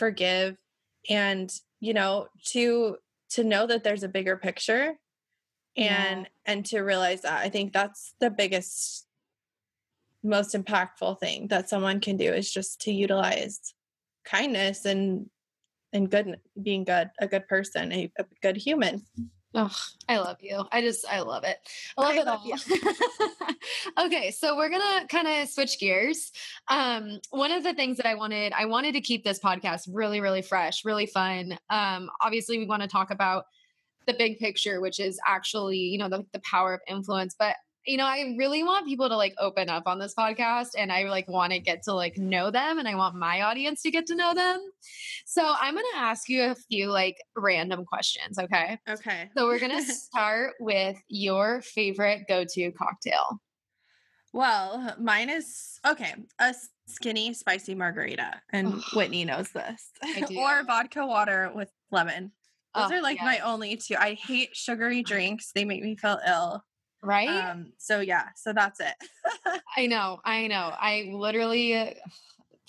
forgive 0.00 0.56
and 1.10 1.52
you 1.78 1.92
know 1.92 2.26
to 2.42 2.96
to 3.28 3.44
know 3.44 3.66
that 3.66 3.84
there's 3.84 4.02
a 4.02 4.08
bigger 4.08 4.34
picture 4.34 4.94
and 5.76 6.22
yeah. 6.22 6.24
and 6.46 6.64
to 6.64 6.80
realize 6.80 7.20
that 7.20 7.40
i 7.44 7.50
think 7.50 7.70
that's 7.74 8.14
the 8.18 8.30
biggest 8.30 9.06
most 10.22 10.54
impactful 10.54 11.20
thing 11.20 11.48
that 11.48 11.68
someone 11.68 12.00
can 12.00 12.16
do 12.16 12.32
is 12.32 12.50
just 12.50 12.80
to 12.80 12.90
utilize 12.90 13.74
kindness 14.24 14.86
and 14.86 15.28
and 15.92 16.10
good 16.10 16.40
being 16.62 16.84
good 16.84 17.10
a 17.18 17.26
good 17.26 17.46
person 17.46 17.92
a, 17.92 18.10
a 18.18 18.24
good 18.40 18.56
human 18.56 19.02
Oh, 19.52 19.74
I 20.08 20.18
love 20.18 20.36
you. 20.40 20.64
I 20.70 20.80
just, 20.80 21.04
I 21.08 21.20
love 21.20 21.42
it. 21.42 21.58
I 21.98 22.00
love 22.02 22.14
I 22.14 22.18
it 22.18 22.26
love 22.26 22.40
all. 23.96 24.06
okay. 24.06 24.30
So 24.30 24.56
we're 24.56 24.68
going 24.68 24.80
to 24.80 25.06
kind 25.08 25.26
of 25.26 25.48
switch 25.48 25.80
gears. 25.80 26.30
Um, 26.68 27.18
one 27.30 27.50
of 27.50 27.64
the 27.64 27.74
things 27.74 27.96
that 27.96 28.06
I 28.06 28.14
wanted, 28.14 28.52
I 28.52 28.66
wanted 28.66 28.92
to 28.92 29.00
keep 29.00 29.24
this 29.24 29.40
podcast 29.40 29.88
really, 29.90 30.20
really 30.20 30.42
fresh, 30.42 30.84
really 30.84 31.06
fun. 31.06 31.58
Um, 31.68 32.10
obviously 32.20 32.58
we 32.58 32.66
want 32.66 32.82
to 32.82 32.88
talk 32.88 33.10
about 33.10 33.46
the 34.06 34.14
big 34.14 34.38
picture, 34.38 34.80
which 34.80 35.00
is 35.00 35.18
actually, 35.26 35.78
you 35.78 35.98
know, 35.98 36.08
the, 36.08 36.24
the 36.32 36.40
power 36.40 36.72
of 36.74 36.80
influence, 36.86 37.34
but 37.36 37.56
you 37.86 37.96
know, 37.96 38.04
I 38.04 38.34
really 38.38 38.62
want 38.62 38.86
people 38.86 39.08
to 39.08 39.16
like 39.16 39.34
open 39.38 39.68
up 39.68 39.84
on 39.86 39.98
this 39.98 40.14
podcast 40.14 40.70
and 40.76 40.92
I 40.92 41.04
like 41.04 41.28
want 41.28 41.52
to 41.52 41.58
get 41.58 41.82
to 41.84 41.94
like 41.94 42.18
know 42.18 42.50
them 42.50 42.78
and 42.78 42.86
I 42.86 42.94
want 42.94 43.14
my 43.14 43.42
audience 43.42 43.82
to 43.82 43.90
get 43.90 44.06
to 44.06 44.14
know 44.14 44.34
them. 44.34 44.60
So 45.26 45.54
I'm 45.60 45.74
going 45.74 45.86
to 45.94 45.98
ask 45.98 46.28
you 46.28 46.44
a 46.50 46.54
few 46.54 46.88
like 46.90 47.16
random 47.36 47.84
questions. 47.84 48.38
Okay. 48.38 48.78
Okay. 48.88 49.30
So 49.36 49.46
we're 49.46 49.58
going 49.58 49.72
to 49.86 49.92
start 49.92 50.54
with 50.60 50.98
your 51.08 51.62
favorite 51.62 52.24
go 52.28 52.44
to 52.44 52.72
cocktail. 52.72 53.40
Well, 54.32 54.94
mine 55.00 55.28
is 55.28 55.80
okay. 55.86 56.14
A 56.38 56.54
skinny 56.86 57.34
spicy 57.34 57.74
margarita, 57.74 58.40
and. 58.52 58.80
Whitney 58.94 59.24
knows 59.24 59.50
this. 59.50 59.90
Or 60.36 60.62
vodka 60.64 61.04
water 61.04 61.50
with 61.52 61.68
lemon. 61.90 62.30
Those 62.76 62.92
Oh, 62.92 62.94
are 62.94 63.02
like 63.02 63.18
my 63.20 63.40
only 63.40 63.76
two. 63.76 63.96
I 63.98 64.14
hate 64.14 64.50
sugary 64.54 65.02
drinks. 65.02 65.50
They 65.52 65.64
make 65.64 65.82
me 65.82 65.96
feel 65.96 66.20
ill. 66.24 66.62
Right? 67.02 67.28
Um, 67.50 67.72
so 67.78 68.00
yeah, 68.00 68.28
so 68.36 68.52
that's 68.52 68.80
it. 68.80 68.94
I 69.76 69.86
know, 69.86 70.20
I 70.24 70.46
know. 70.48 70.72
I 70.78 71.10
literally 71.14 71.72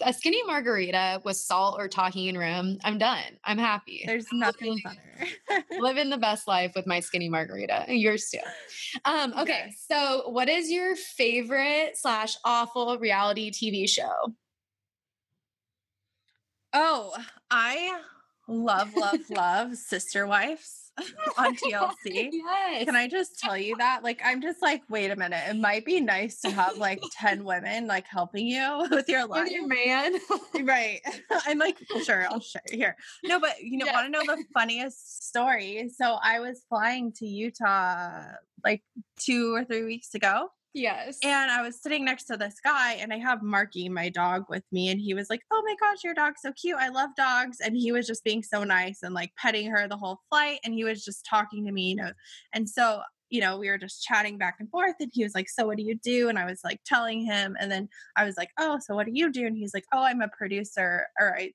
a 0.04 0.14
skinny 0.14 0.42
margarita 0.44 1.22
with 1.24 1.38
salt 1.38 1.76
or 1.78 1.88
Tajín 1.88 2.38
rim. 2.38 2.80
I'm 2.84 2.98
done. 2.98 3.38
I'm 3.44 3.58
happy. 3.58 4.04
There's 4.06 4.26
nothing 4.32 4.80
better. 4.84 5.64
living 5.80 6.10
the 6.10 6.18
best 6.18 6.48
life 6.48 6.72
with 6.76 6.88
my 6.88 7.00
skinny 7.02 7.30
margarita. 7.30 7.86
Yours 7.90 8.30
too. 8.32 8.40
Um, 9.06 9.34
okay, 9.38 9.66
Yes. 9.68 9.86
so 9.90 10.30
what 10.30 10.50
is 10.50 10.72
your 10.72 10.96
favorite 10.96 11.98
slash 11.98 12.36
awful 12.44 12.98
reality 12.98 13.52
TV 13.52 13.88
show? 13.88 14.34
oh, 16.74 17.14
I 17.52 18.00
love, 18.48 18.96
love, 18.96 19.30
love 19.30 19.76
Sister 19.76 20.26
Wives 20.26 20.81
on 21.38 21.56
TLC. 21.56 22.30
yes. 22.32 22.86
Can 22.86 22.96
I 22.96 23.08
just 23.08 23.40
tell 23.40 23.58
you 23.58 23.76
that? 23.78 24.04
Like, 24.04 24.22
I'm 24.24 24.42
just 24.42 24.62
like, 24.62 24.82
wait 24.90 25.10
a 25.12 25.16
minute. 25.16 25.42
It 25.48 25.56
might 25.56 25.86
be 25.86 26.00
nice 26.02 26.42
to 26.42 26.52
have 26.52 26.78
like 26.78 27.02
10 27.20 27.44
women 27.44 27.88
like 27.88 28.06
helping 28.08 28.46
you 28.46 28.88
with 28.92 29.08
your 29.10 29.26
life. 29.26 29.44
With 29.46 29.52
your 29.54 29.68
man? 29.68 30.14
Right. 30.64 31.00
I'm 31.48 31.58
like, 31.58 31.78
sure, 32.04 32.26
I'll 32.30 32.40
share 32.40 32.62
here. 32.70 32.96
No, 33.24 33.40
but 33.40 33.62
you 33.62 33.78
know, 33.78 33.86
Yeah. 33.86 33.94
want 33.94 34.06
to 34.08 34.12
know 34.12 34.36
the 34.36 34.44
funniest 34.54 35.28
story? 35.28 35.90
So 35.96 36.18
I 36.22 36.40
was 36.40 36.62
flying 36.70 37.12
to 37.14 37.26
Utah 37.26 38.24
like 38.64 38.84
two 39.18 39.56
or 39.56 39.64
three 39.64 39.84
weeks 39.84 40.14
ago. 40.14 40.50
Yes. 40.74 41.20
And 41.24 41.52
I 41.52 41.62
was 41.62 41.82
sitting 41.82 42.06
next 42.06 42.26
to 42.26 42.38
this 42.38 42.56
guy, 42.64 42.94
and 42.94 43.12
I 43.14 43.18
have 43.18 43.42
Marky, 43.42 43.90
my 43.90 44.10
dog, 44.10 44.46
with 44.50 44.64
me. 44.72 44.90
And 44.90 45.00
he 45.00 45.14
was 45.14 45.30
like, 45.30 45.42
Oh 45.52 45.64
my 45.66 45.76
gosh, 45.80 46.04
your 46.04 46.14
dog's 46.14 46.42
so 46.42 46.52
cute. 46.54 46.78
I 46.78 46.90
love 46.90 47.10
dogs. 47.18 47.58
And 47.60 47.76
he 47.76 47.92
was 47.92 48.08
just 48.08 48.24
being 48.24 48.44
so 48.44 48.64
nice 48.64 49.00
and 49.04 49.14
like 49.14 49.32
petting 49.38 49.70
her 49.72 49.88
the 49.88 49.98
whole 49.98 50.20
flight. 50.30 50.60
And 50.64 50.74
he 50.74 50.84
was 50.84 51.04
just 51.04 51.26
talking 51.26 51.66
to 51.66 51.72
me, 51.72 51.90
you 51.90 51.96
know. 51.96 52.12
And 52.54 52.70
so, 52.70 53.02
you 53.30 53.42
know, 53.42 53.58
we 53.58 53.70
were 53.70 53.78
just 53.78 54.04
chatting 54.04 54.38
back 54.38 54.58
and 54.60 54.70
forth. 54.70 54.96
And 55.00 55.12
he 55.14 55.24
was 55.24 55.36
like, 55.36 55.50
So 55.50 55.66
what 55.68 55.78
do 55.78 55.84
you 55.84 55.96
do? 55.96 56.30
And 56.30 56.38
I 56.40 56.46
was 56.46 56.62
like 56.64 56.82
telling 56.86 57.26
him. 57.26 57.56
And 57.60 57.72
then 57.72 57.90
I 58.16 58.26
was 58.26 58.38
like, 58.38 58.50
Oh, 58.60 58.80
so 58.80 58.96
what 58.96 59.06
do 59.06 59.12
you 59.14 59.32
do? 59.32 59.46
And 59.46 59.58
he's 59.58 59.74
like, 59.74 59.86
Oh, 59.94 60.04
I'm 60.04 60.22
a 60.22 60.30
producer, 60.30 61.08
or 61.20 61.36
I 61.38 61.52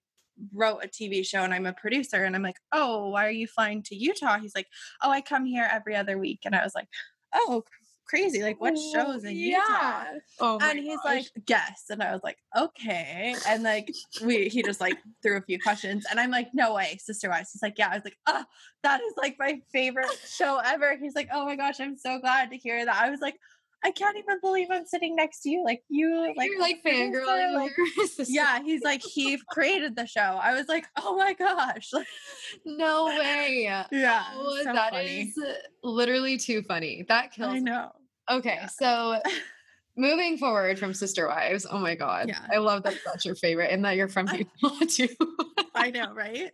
wrote 0.53 0.85
a 0.85 0.89
TV 0.89 1.27
show 1.27 1.43
and 1.43 1.55
I'm 1.55 1.67
a 1.67 1.73
producer. 1.73 2.25
And 2.25 2.37
I'm 2.37 2.43
like, 2.43 2.59
Oh, 2.73 3.09
why 3.11 3.27
are 3.27 3.31
you 3.31 3.47
flying 3.47 3.83
to 3.85 3.97
Utah? 3.97 4.39
He's 4.39 4.55
like, 4.55 4.67
Oh, 5.03 5.11
I 5.11 5.21
come 5.21 5.45
here 5.47 5.69
every 5.71 5.97
other 5.97 6.19
week. 6.19 6.41
And 6.45 6.55
I 6.55 6.63
was 6.63 6.75
like, 6.75 6.89
Oh, 7.35 7.65
crazy. 8.07 8.43
Like, 8.43 8.61
what 8.61 8.77
shows 8.77 9.25
in 9.25 9.37
Utah? 9.37 10.05
Oh 10.41 10.59
and 10.63 10.79
he's 10.79 10.97
gosh. 10.97 11.05
like, 11.05 11.27
guess. 11.47 11.85
And 11.91 12.03
I 12.03 12.13
was 12.13 12.23
like, 12.23 12.39
okay. 12.57 13.35
And 13.47 13.63
like 13.63 13.93
we 14.23 14.49
he 14.49 14.63
just 14.63 14.81
like 14.81 14.97
threw 15.23 15.37
a 15.37 15.43
few 15.43 15.59
questions. 15.59 16.05
And 16.11 16.19
I'm 16.19 16.31
like, 16.31 16.49
no 16.55 16.75
way, 16.75 16.99
sister 17.01 17.29
wives. 17.29 17.51
He's 17.53 17.63
like, 17.63 17.79
yeah. 17.79 17.89
I 17.91 17.97
was 17.97 18.05
like, 18.05 18.19
oh, 18.27 18.45
that 18.83 19.01
is 19.01 19.15
like 19.17 19.37
my 19.39 19.61
favorite 19.73 20.07
show 20.27 20.61
ever. 20.65 20.97
He's 20.97 21.15
like, 21.15 21.29
oh 21.33 21.45
my 21.45 21.57
gosh, 21.57 21.81
I'm 21.81 21.97
so 21.97 22.19
glad 22.19 22.51
to 22.51 22.57
hear 22.57 22.85
that. 22.85 23.03
I 23.03 23.11
was 23.11 23.21
like, 23.21 23.37
I 23.87 23.93
can't 23.93 24.17
even 24.19 24.41
believe 24.41 24.67
I'm 24.71 24.85
sitting 24.85 25.15
next 25.15 25.43
to 25.43 25.49
you. 25.51 25.65
Like 25.65 25.83
you 25.89 26.35
like 26.37 26.49
You're 26.51 26.61
like 26.61 26.83
fangirling. 26.85 27.55
like, 27.55 27.71
over 27.79 27.89
your 27.97 28.07
sister. 28.09 28.33
yeah, 28.33 28.61
he's 28.63 28.83
like, 28.83 29.01
he 29.03 29.39
created 29.51 29.95
the 29.95 30.07
show. 30.07 30.21
I 30.43 30.55
was 30.55 30.67
like, 30.67 30.87
oh 30.97 31.17
my 31.17 31.35
gosh. 31.35 31.91
No 32.65 33.07
way. 33.07 33.63
yeah. 33.93 34.25
Oh, 34.35 34.59
so 34.65 34.73
that 34.73 34.93
is 34.95 35.39
literally 35.85 36.37
too 36.37 36.63
funny. 36.63 37.05
That 37.09 37.33
kills 37.33 37.51
I 37.51 37.55
me. 37.55 37.61
know. 37.61 37.93
Okay, 38.29 38.57
Yeah. 38.61 38.67
so 38.67 39.21
moving 39.97 40.37
forward 40.37 40.79
from 40.79 40.93
Sister 40.93 41.29
Wives, 41.29 41.65
oh 41.71 41.79
my 41.79 41.95
God. 41.95 42.29
Yeah. 42.29 42.41
I 42.53 42.57
love 42.59 42.83
that 42.83 42.95
that's 43.05 43.25
your 43.25 43.37
favorite 43.37 43.71
and 43.71 43.85
that 43.85 43.97
you're 43.97 44.09
from 44.09 44.27
Utah 44.29 44.85
too. 44.89 45.09
I 45.77 45.91
know, 45.91 46.13
right? 46.15 46.51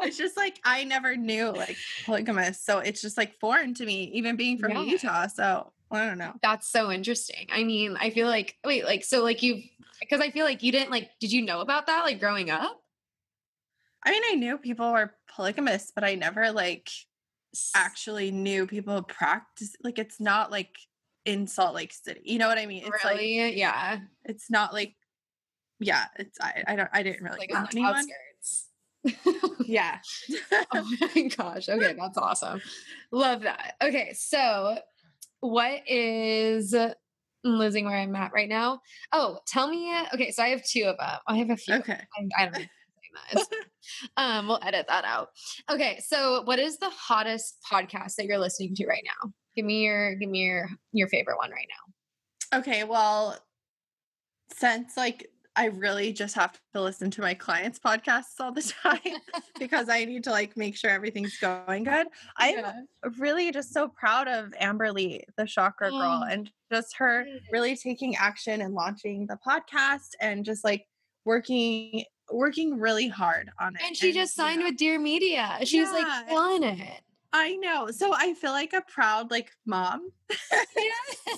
It's 0.00 0.16
just 0.18 0.36
like 0.36 0.60
I 0.64 0.84
never 0.84 1.16
knew 1.16 1.50
like 1.50 1.76
polygamous. 2.04 2.60
So 2.62 2.78
it's 2.78 3.00
just 3.02 3.16
like 3.16 3.34
foreign 3.40 3.74
to 3.74 3.84
me, 3.84 4.04
even 4.14 4.36
being 4.36 4.58
from 4.58 4.70
Yeah. 4.72 4.82
Utah. 4.82 5.26
So 5.26 5.72
I 5.90 6.06
don't 6.06 6.18
know. 6.18 6.32
that's 6.42 6.68
so 6.68 6.90
interesting. 6.90 7.46
I 7.52 7.62
mean, 7.64 7.96
I 8.00 8.10
feel 8.10 8.26
like, 8.26 8.56
wait, 8.64 8.84
like, 8.84 9.04
so 9.04 9.22
like 9.22 9.42
you've, 9.42 9.62
because 10.00 10.20
I 10.20 10.30
feel 10.30 10.44
like 10.44 10.62
you 10.62 10.72
didn't 10.72 10.90
like, 10.90 11.10
did 11.20 11.32
you 11.32 11.42
know 11.42 11.60
about 11.60 11.86
that 11.86 12.02
like 12.04 12.18
growing 12.20 12.50
up? 12.50 12.80
I 14.04 14.10
mean, 14.10 14.22
I 14.30 14.34
knew 14.34 14.58
people 14.58 14.92
were 14.92 15.14
polygamous, 15.28 15.92
but 15.94 16.04
I 16.04 16.14
never 16.14 16.52
like 16.52 16.90
actually 17.74 18.30
knew 18.30 18.66
people 18.66 19.02
practice 19.02 19.74
like 19.82 19.98
it's 19.98 20.20
not 20.20 20.50
like 20.50 20.76
in 21.24 21.46
Salt 21.46 21.74
Lake 21.74 21.92
City. 21.92 22.20
You 22.24 22.38
know 22.38 22.48
what 22.48 22.58
I 22.58 22.66
mean? 22.66 22.82
It's 22.86 23.04
like 23.04 23.16
really? 23.18 23.58
yeah. 23.58 23.98
it's 24.24 24.50
not 24.50 24.72
like 24.72 24.94
yeah, 25.80 26.04
it's 26.18 26.38
I, 26.40 26.62
I 26.66 26.76
don't 26.76 26.88
I 26.92 27.02
didn't 27.02 27.22
really 27.22 27.38
Like 27.38 27.50
know 27.50 27.66
anyone. 27.72 27.94
outskirts. 27.94 28.68
Yeah. 29.66 29.98
oh 30.74 30.96
my 31.14 31.22
gosh. 31.36 31.68
Okay, 31.68 31.94
that's 31.98 32.18
awesome. 32.18 32.60
Love 33.10 33.42
that. 33.42 33.74
Okay, 33.82 34.12
so 34.14 34.78
what 35.40 35.82
is 35.88 36.74
I'm 36.74 36.94
losing 37.44 37.84
where 37.84 37.96
I'm 37.96 38.14
at 38.16 38.32
right 38.32 38.48
now? 38.48 38.80
Oh, 39.12 39.38
tell 39.46 39.68
me. 39.68 39.94
Okay, 40.14 40.30
so 40.32 40.42
I 40.42 40.48
have 40.48 40.64
two 40.64 40.84
of 40.84 40.96
them. 40.98 41.18
I 41.28 41.36
have 41.38 41.50
a 41.50 41.56
few. 41.56 41.74
okay. 41.76 41.92
I, 42.18 42.42
I 42.42 42.44
don't 42.46 42.54
know. 42.54 42.58
if 42.60 42.68
I'm 42.68 42.68
saying 42.96 43.12
that. 43.14 43.32
It's- 43.42 43.66
um, 44.16 44.48
we'll 44.48 44.58
edit 44.62 44.86
that 44.88 45.04
out. 45.04 45.28
Okay, 45.70 46.00
so 46.04 46.42
what 46.44 46.58
is 46.58 46.78
the 46.78 46.90
hottest 46.90 47.56
podcast 47.70 48.16
that 48.16 48.26
you're 48.26 48.38
listening 48.38 48.74
to 48.74 48.86
right 48.86 49.04
now? 49.04 49.30
Give 49.54 49.64
me 49.64 49.84
your 49.84 50.16
give 50.16 50.28
me 50.28 50.40
your 50.40 50.68
your 50.92 51.08
favorite 51.08 51.36
one 51.38 51.50
right 51.50 51.68
now. 52.52 52.58
Okay, 52.58 52.84
well, 52.84 53.38
since 54.52 54.96
like 54.96 55.28
I 55.56 55.66
really 55.66 56.12
just 56.12 56.34
have 56.34 56.60
to 56.74 56.82
listen 56.82 57.10
to 57.12 57.22
my 57.22 57.32
clients' 57.32 57.78
podcasts 57.78 58.38
all 58.38 58.52
the 58.52 58.60
time 58.82 59.00
because 59.58 59.88
I 59.88 60.04
need 60.04 60.24
to 60.24 60.30
like 60.30 60.56
make 60.56 60.76
sure 60.76 60.90
everything's 60.90 61.38
going 61.38 61.84
good. 61.84 62.06
I'm 62.36 62.86
really 63.18 63.50
just 63.52 63.72
so 63.72 63.88
proud 63.88 64.28
of 64.28 64.52
Amber 64.60 64.92
Lee, 64.92 65.24
the 65.36 65.46
chakra 65.46 65.90
girl, 65.90 66.22
Oh. 66.24 66.28
and 66.30 66.50
just 66.70 66.96
her 66.98 67.24
really 67.50 67.74
taking 67.76 68.16
action 68.16 68.60
and 68.60 68.74
launching 68.74 69.26
the 69.26 69.38
podcast 69.46 70.10
and 70.20 70.44
just 70.44 70.62
like 70.62 70.86
working 71.24 72.04
working 72.30 72.78
really 72.78 73.08
hard 73.08 73.50
on 73.60 73.76
it. 73.76 73.82
And 73.86 73.96
she 73.96 74.12
just 74.12 74.36
you 74.36 74.42
signed 74.44 74.60
know, 74.60 74.66
with 74.66 74.76
Dear 74.76 74.98
Media. 74.98 75.58
She's 75.64 75.90
like 75.90 76.04
Yeah. 76.04 76.22
killing 76.28 76.64
it. 76.64 77.00
I 77.32 77.56
know. 77.56 77.90
So 77.90 78.12
I 78.14 78.34
feel 78.34 78.52
like 78.52 78.72
a 78.72 78.82
proud 78.82 79.30
like 79.30 79.50
mom. 79.64 80.10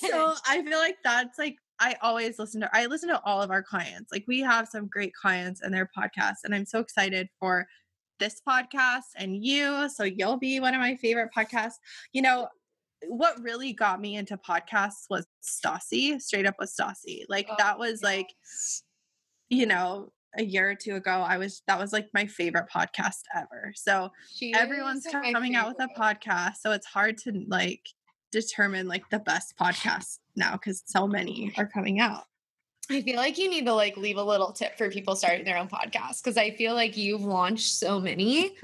so 0.01 0.35
I 0.47 0.63
feel 0.63 0.79
like 0.79 0.97
that's 1.05 1.39
like 1.39 1.57
I 1.81 1.97
always 2.03 2.39
listen 2.39 2.61
to 2.63 2.71
I 2.73 2.87
listen 2.87 3.09
to 3.11 3.21
all 3.25 3.41
of 3.41 3.51
our 3.51 3.63
clients. 3.63 4.11
Like 4.13 4.25
we 4.27 4.41
have 4.41 4.69
some 4.69 4.87
great 4.87 5.13
clients 5.15 5.61
and 5.63 5.73
their 5.73 5.89
podcasts 5.97 6.45
and 6.45 6.55
I'm 6.55 6.67
so 6.67 6.81
excited 6.81 7.29
for 7.39 7.67
this 8.19 8.41
podcast 8.47 9.03
and 9.17 9.45
you. 9.45 9.89
So 9.89 10.05
you'll 10.05 10.39
be 10.39 10.61
one 10.61 10.75
of 10.75 10.81
my 10.81 10.97
favorite 10.97 11.31
podcasts. 11.37 11.77
You 12.13 12.23
know, 12.23 12.49
what 13.07 13.41
really 13.41 13.73
got 13.73 14.01
me 14.01 14.17
into 14.17 14.37
podcasts 14.37 15.05
was 15.09 15.27
Stassi, 15.43 16.21
straight 16.21 16.47
up 16.47 16.57
with 16.59 16.75
Stassi. 16.75 17.23
Like 17.29 17.47
Oh, 17.51 17.55
that 17.59 17.79
was 17.79 18.03
like, 18.03 18.35
you 19.49 19.67
know, 19.67 20.13
a 20.37 20.43
year 20.43 20.71
or 20.71 20.75
two 20.75 20.97
ago, 20.97 21.11
I 21.11 21.39
was 21.39 21.63
that 21.69 21.79
was 21.79 21.93
like 21.93 22.09
my 22.13 22.27
favorite 22.27 22.67
podcast 22.75 23.23
ever. 23.35 23.73
So 23.75 24.11
She 24.35 24.53
everyone's 24.55 25.07
coming 25.07 25.55
out 25.55 25.69
with 25.69 25.81
a 25.81 26.01
podcast 26.01 26.57
so 26.61 26.73
it's 26.73 26.87
hard 26.87 27.19
to 27.19 27.45
like 27.49 27.83
determine 28.31 28.87
like 28.89 29.09
the 29.11 29.19
best 29.21 29.55
podcast 29.61 30.19
now 30.39 30.53
because 30.53 30.83
so 30.87 31.07
many 31.07 31.53
are 31.59 31.67
coming 31.67 32.01
out 32.01 32.25
I 32.91 33.03
feel 33.03 33.17
like 33.17 33.37
you 33.37 33.51
need 33.51 33.67
to 33.67 33.75
like 33.75 33.99
leave 33.99 34.17
a 34.17 34.23
little 34.23 34.51
tip 34.53 34.79
for 34.79 34.89
people 34.89 35.15
starting 35.15 35.45
their 35.45 35.59
own 35.59 35.69
podcast 35.69 36.23
because 36.25 36.39
I 36.39 36.53
feel 36.53 36.73
like 36.73 36.97
you've 36.97 37.21
launched 37.21 37.75
so 37.75 38.01
many, 38.01 38.57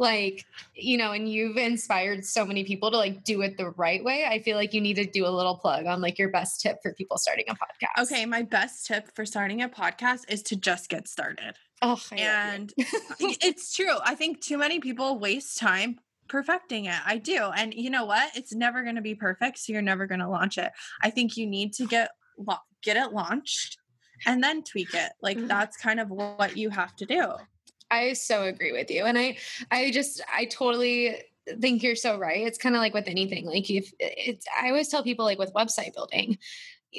like, 0.00 0.44
you 0.74 0.96
know, 0.96 1.12
and 1.12 1.30
you've 1.30 1.56
inspired 1.56 2.24
so 2.24 2.44
many 2.44 2.64
people 2.64 2.90
to 2.90 2.96
like 2.96 3.22
do 3.22 3.40
it 3.42 3.56
the 3.56 3.70
right 3.70 4.02
way. 4.02 4.24
I 4.28 4.40
feel 4.42 4.56
like 4.56 4.74
you 4.74 4.80
need 4.80 4.94
to 4.94 5.06
do 5.06 5.24
a 5.26 5.30
little 5.30 5.56
plug 5.56 5.86
on 5.86 6.00
like 6.00 6.18
your 6.18 6.28
best 6.28 6.60
tip 6.60 6.78
for 6.82 6.92
people 6.92 7.18
starting 7.18 7.44
a 7.48 7.54
podcast. 7.54 8.02
okay 8.02 8.26
my 8.26 8.42
best 8.42 8.84
tip 8.86 9.14
for 9.14 9.24
starting 9.24 9.62
a 9.62 9.68
podcast 9.68 10.22
is 10.28 10.42
to 10.42 10.56
just 10.56 10.88
get 10.88 11.06
started 11.06 11.54
Oh, 11.80 12.02
I 12.10 12.16
and 12.16 12.72
it's 13.20 13.72
true 13.76 13.94
i 14.04 14.16
think 14.16 14.40
too 14.40 14.58
many 14.58 14.80
people 14.80 15.20
waste 15.20 15.58
time 15.58 16.00
perfecting 16.28 16.86
it 16.86 16.98
i 17.06 17.16
do 17.16 17.50
and 17.56 17.72
you 17.74 17.90
know 17.90 18.04
what 18.04 18.30
it's 18.36 18.54
never 18.54 18.82
going 18.82 18.96
to 18.96 19.02
be 19.02 19.14
perfect 19.14 19.58
so 19.58 19.72
you're 19.72 19.82
never 19.82 20.06
going 20.06 20.20
to 20.20 20.28
launch 20.28 20.58
it 20.58 20.70
i 21.02 21.10
think 21.10 21.36
you 21.36 21.46
need 21.46 21.72
to 21.72 21.86
get 21.86 22.10
get 22.82 22.96
it 22.96 23.12
launched 23.12 23.78
and 24.26 24.42
then 24.42 24.62
tweak 24.62 24.94
it 24.94 25.12
like 25.22 25.38
Mhm. 25.38 25.48
that's 25.48 25.76
kind 25.76 26.00
of 26.00 26.10
what 26.10 26.56
you 26.56 26.70
have 26.70 26.94
to 26.96 27.06
do 27.06 27.34
I 27.90 28.12
so 28.12 28.42
agree 28.42 28.72
with 28.72 28.90
you. 28.90 29.06
And 29.06 29.16
I 29.18 29.38
I 29.70 29.90
just 29.90 30.20
I 30.30 30.44
totally 30.44 31.16
think 31.58 31.82
you're 31.82 31.96
so 31.96 32.18
right. 32.18 32.46
It's 32.46 32.58
kind 32.58 32.74
of 32.74 32.80
like 32.80 32.92
with 32.92 33.08
anything. 33.08 33.46
Like 33.46 33.70
if 33.70 33.90
it's 33.98 34.44
I 34.60 34.68
always 34.68 34.88
tell 34.88 35.02
people 35.02 35.24
like 35.24 35.38
with 35.38 35.54
website 35.54 35.94
building, 35.94 36.36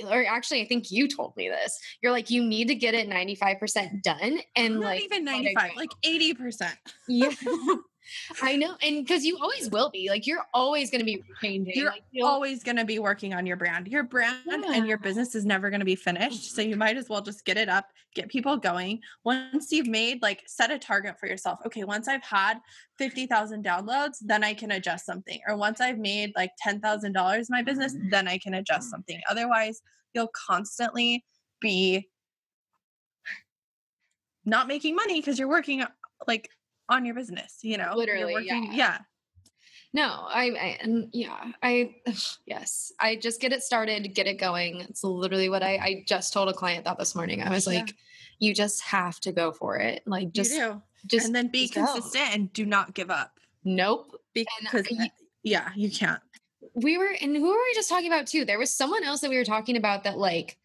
or 0.09 0.25
actually 0.25 0.61
I 0.61 0.65
think 0.67 0.89
you 0.89 1.07
told 1.07 1.37
me 1.37 1.47
this. 1.47 1.77
You're 2.01 2.11
like 2.11 2.31
you 2.31 2.43
need 2.43 2.69
to 2.69 2.73
get 2.75 2.95
it 2.95 3.07
95% 3.07 4.01
done 4.01 4.39
and 4.55 4.75
not 4.75 4.83
like 4.83 5.03
even 5.03 5.25
95 5.25 5.71
like 5.75 5.91
80% 6.03 6.71
yeah. 7.07 7.29
I 8.41 8.56
know. 8.56 8.76
And 8.82 9.06
because 9.06 9.26
you 9.26 9.38
always 9.41 9.69
will 9.69 9.89
be, 9.89 10.10
like, 10.10 10.28
you're 10.28 10.45
always 10.54 10.91
going 10.91 11.00
to 11.00 11.06
be 11.06 11.24
changing. 11.41 11.74
You're 11.76 11.91
like, 11.91 12.04
always 12.24 12.63
going 12.63 12.78
to 12.78 12.86
be 12.86 13.00
working 13.00 13.34
on 13.34 13.45
your 13.45 13.58
brand. 13.58 13.88
Your 13.88 14.04
brand 14.04 14.48
and 14.48 14.88
your 14.88 14.98
business 14.98 15.36
is 15.36 15.45
never 15.45 15.69
going 15.69 15.80
to 15.80 15.86
be 15.86 15.95
finished. 15.95 16.56
So 16.56 16.62
you 16.62 16.76
might 16.76 16.98
as 16.98 17.10
well 17.10 17.22
just 17.22 17.45
get 17.45 17.58
it 17.58 17.69
up, 17.69 17.86
get 18.15 18.30
people 18.30 18.58
going. 18.58 19.02
Once 19.24 19.72
you've 19.72 19.88
made, 19.88 20.22
like, 20.22 20.43
set 20.48 20.72
a 20.72 20.80
target 20.80 21.19
for 21.19 21.28
yourself. 21.28 21.60
Okay, 21.65 21.84
once 21.84 22.08
I've 22.08 22.24
had 22.24 22.60
50,000 22.98 23.63
downloads, 23.63 24.17
then 24.22 24.43
I 24.43 24.54
can 24.54 24.72
adjust 24.72 25.06
something. 25.06 25.39
Or 25.48 25.56
once 25.56 25.82
I've 25.82 25.98
made 25.98 26.34
like 26.36 26.52
$10,000 26.65 27.06
in 27.06 27.45
my 27.50 27.62
business, 27.63 27.95
mm-hmm. 27.95 28.10
then 28.10 28.28
I 28.28 28.38
can 28.38 28.54
adjust 28.54 28.89
something. 28.89 29.19
Otherwise, 29.30 29.82
you'll 30.13 30.32
constantly 30.48 31.24
be 31.62 32.10
not 34.45 34.67
making 34.67 34.95
money 34.95 35.19
because 35.19 35.38
you're 35.38 35.50
working 35.50 35.84
like 36.28 36.50
on 36.89 37.06
your 37.06 37.15
business, 37.15 37.60
you 37.62 37.78
know? 37.78 37.86
You're 37.88 37.95
Literally, 37.95 38.34
working- 38.34 38.65
yeah. 38.65 38.73
yeah. 38.73 38.97
No, 39.91 40.04
I, 40.04 40.43
I 40.52 40.78
and 40.82 41.10
yeah, 41.13 41.52
I 41.63 41.95
yes, 42.45 42.91
I 42.99 43.15
just 43.15 43.41
get 43.41 43.54
it 43.54 43.63
started, 43.63 44.13
get 44.13 44.28
it 44.28 44.36
going. 44.39 44.82
It's 44.82 45.04
literally 45.04 45.49
what 45.49 45.63
I 45.63 45.78
I 45.78 46.04
just 46.08 46.32
told 46.32 46.47
a 46.49 46.54
client 46.54 46.86
that 46.86 46.99
this 46.99 47.15
morning. 47.15 47.41
I 47.41 47.49
was 47.49 47.65
Yeah. 47.65 47.80
like, 47.80 47.95
you 48.38 48.54
just 48.54 48.82
have 48.82 49.19
to 49.21 49.32
go 49.32 49.52
for 49.52 49.78
it. 49.78 50.04
Like 50.06 50.32
just 50.32 50.52
you 50.52 50.58
do. 50.60 50.82
just 51.08 51.25
and 51.25 51.36
then 51.36 51.47
be 51.47 51.63
just 51.67 51.73
go. 51.73 51.86
consistent 51.91 52.36
and 52.36 52.54
do 52.54 52.65
not 52.67 52.93
give 52.93 53.10
up 53.10 53.39
Nope. 53.63 54.15
because 54.34 54.88
I- 54.99 55.12
yeah, 55.41 55.69
you 55.75 55.89
can't. 55.89 56.21
We 56.75 56.97
were 56.99 57.10
and 57.19 57.36
who 57.36 57.47
were 57.49 57.56
we 57.58 57.73
just 57.73 57.89
talking 57.89 58.08
about 58.12 58.28
too? 58.28 58.45
There 58.45 58.60
was 58.60 58.71
someone 58.71 59.04
else 59.04 59.21
that 59.21 59.30
we 59.32 59.38
were 59.38 59.45
talking 59.45 59.75
about 59.75 60.04
that 60.04 60.19
like 60.19 60.58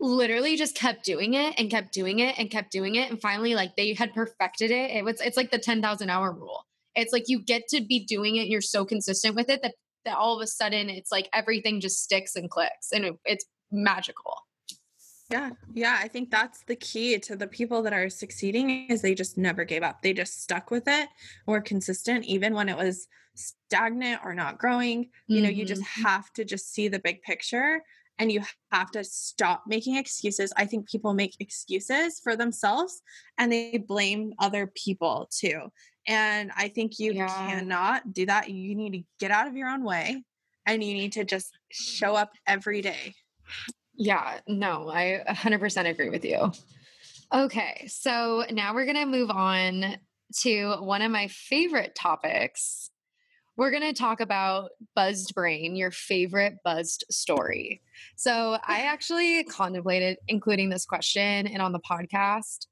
literally 0.00 0.56
just 0.56 0.74
kept 0.74 1.04
doing 1.04 1.34
it 1.34 1.54
and 1.58 1.70
kept 1.70 1.92
doing 1.92 2.18
it 2.18 2.38
and 2.38 2.50
kept 2.50 2.70
doing 2.72 2.96
it 2.96 3.10
and 3.10 3.20
finally 3.20 3.54
like 3.54 3.76
they 3.76 3.94
had 3.94 4.12
perfected 4.14 4.70
it. 4.70 4.90
It 4.90 5.04
was 5.04 5.20
it's 5.20 5.36
like 5.36 5.50
the 5.50 5.58
10,000 5.58 6.10
hour 6.10 6.32
rule. 6.32 6.64
It's 6.94 7.12
like 7.12 7.24
you 7.28 7.40
get 7.40 7.68
to 7.68 7.80
be 7.80 8.04
doing 8.04 8.36
it 8.36 8.42
and 8.42 8.50
you're 8.50 8.60
so 8.60 8.84
consistent 8.84 9.34
with 9.34 9.48
it 9.48 9.62
that 9.62 9.74
that 10.04 10.16
all 10.16 10.36
of 10.36 10.42
a 10.42 10.46
sudden 10.46 10.90
it's 10.90 11.10
like 11.10 11.28
everything 11.32 11.80
just 11.80 12.02
sticks 12.02 12.36
and 12.36 12.50
clicks 12.50 12.92
and 12.92 13.04
it, 13.04 13.14
it's 13.24 13.44
magical. 13.70 14.36
Yeah. 15.30 15.50
Yeah, 15.72 15.98
I 15.98 16.08
think 16.08 16.30
that's 16.30 16.62
the 16.64 16.76
key 16.76 17.18
to 17.20 17.34
the 17.34 17.46
people 17.46 17.82
that 17.82 17.94
are 17.94 18.10
succeeding 18.10 18.88
is 18.90 19.00
they 19.00 19.14
just 19.14 19.38
never 19.38 19.64
gave 19.64 19.82
up. 19.82 20.02
They 20.02 20.12
just 20.12 20.42
stuck 20.42 20.70
with 20.70 20.84
it, 20.86 21.08
were 21.46 21.62
consistent 21.62 22.26
even 22.26 22.52
when 22.52 22.68
it 22.68 22.76
was 22.76 23.08
stagnant 23.34 24.20
or 24.22 24.34
not 24.34 24.58
growing. 24.58 25.10
You 25.26 25.40
know, 25.40 25.48
you 25.48 25.64
just 25.64 25.82
Mhm. 25.82 26.02
have 26.02 26.32
to 26.34 26.44
just 26.44 26.72
see 26.72 26.88
the 26.88 26.98
big 26.98 27.22
picture 27.22 27.82
and 28.18 28.30
you 28.30 28.42
have 28.70 28.90
to 28.92 29.04
stop 29.04 29.64
making 29.66 29.96
excuses. 29.96 30.52
I 30.56 30.66
think 30.66 30.88
people 30.88 31.14
make 31.14 31.36
excuses 31.40 32.20
for 32.22 32.36
themselves 32.36 33.02
and 33.38 33.50
they 33.50 33.78
blame 33.78 34.34
other 34.38 34.70
people 34.74 35.28
too. 35.36 35.72
And 36.06 36.50
I 36.56 36.68
think 36.68 36.98
you 36.98 37.12
Yeah. 37.12 37.26
cannot 37.26 38.12
do 38.12 38.26
that. 38.26 38.50
You 38.50 38.74
need 38.74 38.92
to 38.92 39.02
get 39.18 39.30
out 39.30 39.46
of 39.48 39.56
your 39.56 39.68
own 39.68 39.84
way 39.84 40.22
and 40.66 40.82
you 40.82 40.94
need 40.94 41.12
to 41.12 41.24
just 41.24 41.58
show 41.70 42.14
up 42.14 42.32
every 42.46 42.82
day. 42.82 43.14
Yeah, 43.96 44.40
no, 44.46 44.88
I 44.88 45.22
100% 45.28 45.88
agree 45.88 46.10
with 46.10 46.24
you. 46.24 46.52
Okay, 47.32 47.86
so 47.88 48.44
now 48.50 48.74
we're 48.74 48.84
going 48.84 48.96
to 48.96 49.06
move 49.06 49.30
on 49.30 49.96
to 50.40 50.76
one 50.80 51.02
of 51.02 51.10
my 51.10 51.28
favorite 51.28 51.94
topics. 51.94 52.90
We're 53.56 53.70
going 53.70 53.82
to 53.82 53.92
talk 53.92 54.20
about 54.20 54.70
buzzed 54.94 55.34
brain, 55.34 55.76
your 55.76 55.90
favorite 55.90 56.58
buzzed 56.64 57.04
story. 57.10 57.82
So, 58.16 58.58
I 58.66 58.80
actually 58.86 59.44
contemplated 59.44 60.18
including 60.28 60.70
this 60.70 60.84
question 60.84 61.46
and 61.46 61.62
on 61.62 61.72
the 61.72 61.80
podcast. 61.80 62.66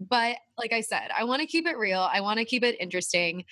But 0.00 0.36
like 0.56 0.72
I 0.72 0.80
said, 0.80 1.10
I 1.16 1.24
want 1.24 1.42
to 1.42 1.46
keep 1.46 1.66
it 1.66 1.76
real. 1.76 2.00
I 2.00 2.22
want 2.22 2.38
to 2.38 2.46
keep 2.46 2.64
it 2.64 2.76
interesting. 2.80 3.44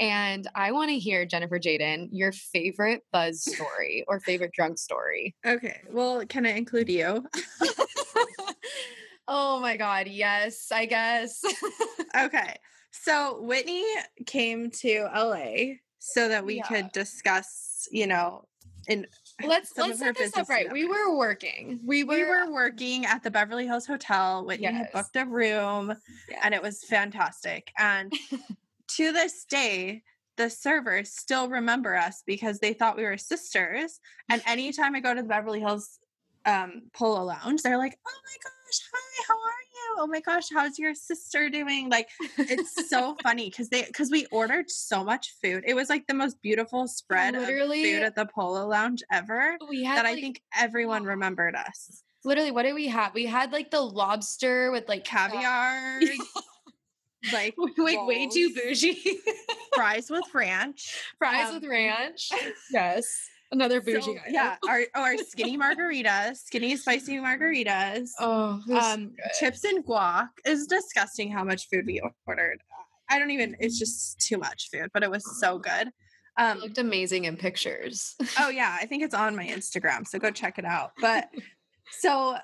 And 0.00 0.48
I 0.54 0.72
want 0.72 0.90
to 0.90 0.98
hear, 0.98 1.24
Jennifer 1.24 1.60
Jaden, 1.60 2.08
your 2.10 2.32
favorite 2.32 3.02
buzz 3.12 3.44
story 3.44 4.04
or 4.08 4.18
favorite 4.18 4.50
drunk 4.52 4.78
story. 4.78 5.36
Okay. 5.46 5.80
Well, 5.90 6.26
can 6.26 6.44
I 6.44 6.54
include 6.54 6.88
you? 6.88 7.24
oh 9.28 9.60
my 9.60 9.76
god, 9.76 10.08
yes, 10.08 10.72
I 10.72 10.86
guess. 10.86 11.40
okay. 12.18 12.56
So 12.90 13.40
Whitney 13.42 13.86
came 14.26 14.72
to 14.80 15.08
LA 15.14 15.76
so 16.02 16.28
that 16.28 16.44
we 16.44 16.56
Yeah. 16.56 16.66
could 16.66 16.92
discuss, 16.92 17.88
you 17.92 18.08
know, 18.08 18.44
in 18.88 19.06
let's 19.44 19.72
let's 19.78 20.00
set 20.00 20.16
this 20.16 20.36
up 20.36 20.48
right. 20.48 20.70
We 20.72 20.84
were 20.84 21.16
working. 21.16 21.78
We 21.84 22.02
were, 22.02 22.16
we 22.16 22.24
were 22.24 22.52
working 22.52 23.06
at 23.06 23.22
the 23.22 23.30
Beverly 23.30 23.66
Hills 23.66 23.86
Hotel. 23.86 24.44
Whitney 24.44 24.66
had 24.66 24.90
booked 24.92 25.14
a 25.14 25.24
room 25.24 25.94
and 26.42 26.54
it 26.54 26.60
was 26.60 26.82
fantastic. 26.82 27.70
And 27.78 28.12
to 28.96 29.12
this 29.12 29.44
day, 29.44 30.02
the 30.36 30.50
servers 30.50 31.12
still 31.12 31.48
remember 31.48 31.94
us 31.94 32.24
because 32.26 32.58
they 32.58 32.72
thought 32.72 32.96
we 32.96 33.04
were 33.04 33.16
sisters. 33.16 34.00
And 34.28 34.42
anytime 34.44 34.96
I 34.96 35.00
go 35.00 35.14
to 35.14 35.22
the 35.22 35.28
Beverly 35.28 35.60
Hills 35.60 36.00
um, 36.46 36.82
Polo 36.94 37.24
Lounge, 37.24 37.62
they're 37.62 37.78
like, 37.78 37.98
"Oh 38.06 38.20
my 38.24 38.36
gosh, 38.42 38.80
hi, 38.92 39.24
how 39.28 39.34
are 39.34 39.62
you? 39.74 39.96
Oh 40.02 40.06
my 40.06 40.20
gosh, 40.20 40.44
how's 40.52 40.78
your 40.78 40.94
sister 40.94 41.48
doing?" 41.50 41.88
Like, 41.90 42.08
it's 42.38 42.88
so 42.88 43.16
funny 43.22 43.50
because 43.50 43.68
they 43.68 43.82
because 43.82 44.10
we 44.10 44.26
ordered 44.26 44.70
so 44.70 45.04
much 45.04 45.34
food. 45.42 45.64
It 45.66 45.74
was 45.74 45.88
like 45.88 46.06
the 46.06 46.14
most 46.14 46.40
beautiful 46.42 46.86
spread 46.88 47.34
Literally- 47.34 47.84
of 47.92 47.98
food 47.98 48.02
at 48.06 48.14
the 48.14 48.26
Polo 48.26 48.66
Lounge 48.66 49.02
ever. 49.12 49.56
we 49.68 49.84
had 49.84 49.98
That 49.98 50.06
I 50.06 50.14
think 50.14 50.42
everyone 50.56 51.04
remembered 51.14 51.54
us. 51.54 52.02
literally 52.24 52.50
what 52.52 52.62
did 52.62 52.74
we 52.74 52.88
have? 52.88 53.14
We 53.14 53.26
had 53.26 53.52
like 53.52 53.70
the 53.70 53.80
lobster 53.80 54.70
with 54.70 54.88
like 54.88 55.04
Caviar, 55.04 56.00
like 57.32 57.54
like 57.78 58.06
way 58.06 58.28
too 58.28 58.52
bougie. 58.54 59.18
fries 59.74 60.10
with 60.10 60.24
ranch. 60.34 60.96
Fries 61.18 61.48
Um, 61.48 61.54
with 61.54 61.64
ranch. 61.70 62.30
Yes. 62.72 63.28
Another 63.52 63.80
bougie 63.82 64.00
So, 64.00 64.14
guy. 64.14 64.22
yeah, 64.30 64.56
our 64.68 64.80
oh, 64.94 65.02
our 65.02 65.16
skinny 65.18 65.56
margaritas, 65.58 66.38
skinny 66.38 66.76
spicy 66.76 67.18
margaritas. 67.18 68.08
Oh, 68.18 68.60
it 68.66 68.72
um, 68.74 69.12
chips 69.38 69.62
and 69.64 69.84
guac 69.84 70.28
is 70.46 70.66
disgusting. 70.66 71.30
How 71.30 71.44
much 71.44 71.68
food 71.68 71.84
we 71.86 72.00
ordered? 72.26 72.62
I 73.10 73.18
don't 73.18 73.30
even. 73.30 73.54
It's 73.60 73.78
just 73.78 74.18
too 74.20 74.38
much 74.38 74.70
food, 74.72 74.88
but 74.94 75.02
it 75.02 75.10
was 75.10 75.24
so 75.38 75.58
good. 75.58 75.88
It 75.88 75.92
Um, 76.38 76.58
looked 76.60 76.78
amazing 76.78 77.24
in 77.26 77.36
pictures. 77.36 78.14
oh 78.40 78.48
yeah, 78.48 78.74
I 78.80 78.86
think 78.86 79.02
it's 79.02 79.14
on 79.14 79.36
my 79.36 79.46
Instagram, 79.46 80.06
so 80.06 80.18
go 80.18 80.30
check 80.30 80.58
it 80.58 80.64
out. 80.64 80.92
But 81.00 81.28
so 82.00 82.36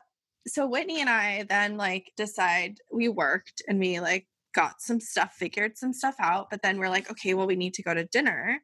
so 0.47 0.67
Whitney 0.67 1.01
and 1.01 1.09
I 1.11 1.45
then 1.49 1.77
like 1.79 2.13
decide 2.17 2.79
we 2.93 3.09
worked 3.09 3.63
and 3.67 3.79
we 3.81 3.99
like 4.01 4.27
got 4.55 4.81
some 4.83 5.01
stuff, 5.01 5.35
figured 5.35 5.79
some 5.79 5.93
stuff 5.95 6.17
out, 6.21 6.49
but 6.51 6.61
then 6.63 6.79
we're 6.79 6.89
like, 6.91 7.11
okay, 7.11 7.33
well, 7.35 7.47
we 7.47 7.57
need 7.57 7.75
to 7.75 7.83
go 7.83 7.95
to 7.95 8.05
dinner. 8.05 8.61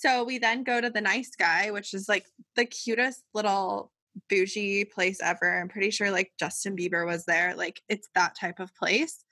So 0.00 0.24
we 0.24 0.38
then 0.38 0.64
go 0.64 0.80
to 0.80 0.88
the 0.88 1.02
nice 1.02 1.32
guy, 1.38 1.70
which 1.70 1.92
is 1.92 2.08
like 2.08 2.24
the 2.56 2.64
cutest 2.64 3.22
little 3.34 3.92
bougie 4.30 4.86
place 4.86 5.20
ever. 5.22 5.60
I'm 5.60 5.68
pretty 5.68 5.90
sure 5.90 6.10
like 6.10 6.32
Justin 6.38 6.74
Bieber 6.74 7.06
was 7.06 7.26
there. 7.26 7.54
Like 7.54 7.82
it's 7.90 8.08
that 8.14 8.34
type 8.34 8.60
of 8.60 8.74
place. 8.74 9.22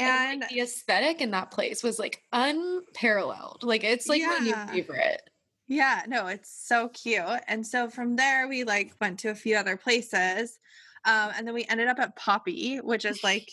And 0.00 0.40
like, 0.40 0.50
the 0.50 0.60
aesthetic 0.60 1.20
in 1.20 1.30
that 1.30 1.52
place 1.52 1.84
was 1.84 2.00
like 2.00 2.20
unparalleled. 2.32 3.62
Like 3.62 3.84
it's 3.84 4.08
like 4.08 4.22
my 4.22 4.38
new 4.38 4.54
favorite. 4.72 5.22
Yeah, 5.68 6.02
no, 6.08 6.26
it's 6.26 6.66
so 6.66 6.88
cute. 6.88 7.22
And 7.46 7.64
so 7.64 7.88
from 7.88 8.16
there, 8.16 8.48
we 8.48 8.64
like 8.64 8.94
went 9.00 9.20
to 9.20 9.28
a 9.28 9.36
few 9.36 9.54
other 9.56 9.76
places. 9.76 10.58
Um, 11.04 11.30
and 11.36 11.46
then 11.46 11.54
we 11.54 11.64
ended 11.66 11.86
up 11.86 12.00
at 12.00 12.16
Poppy, 12.16 12.78
which 12.78 13.04
is 13.04 13.22
like 13.22 13.48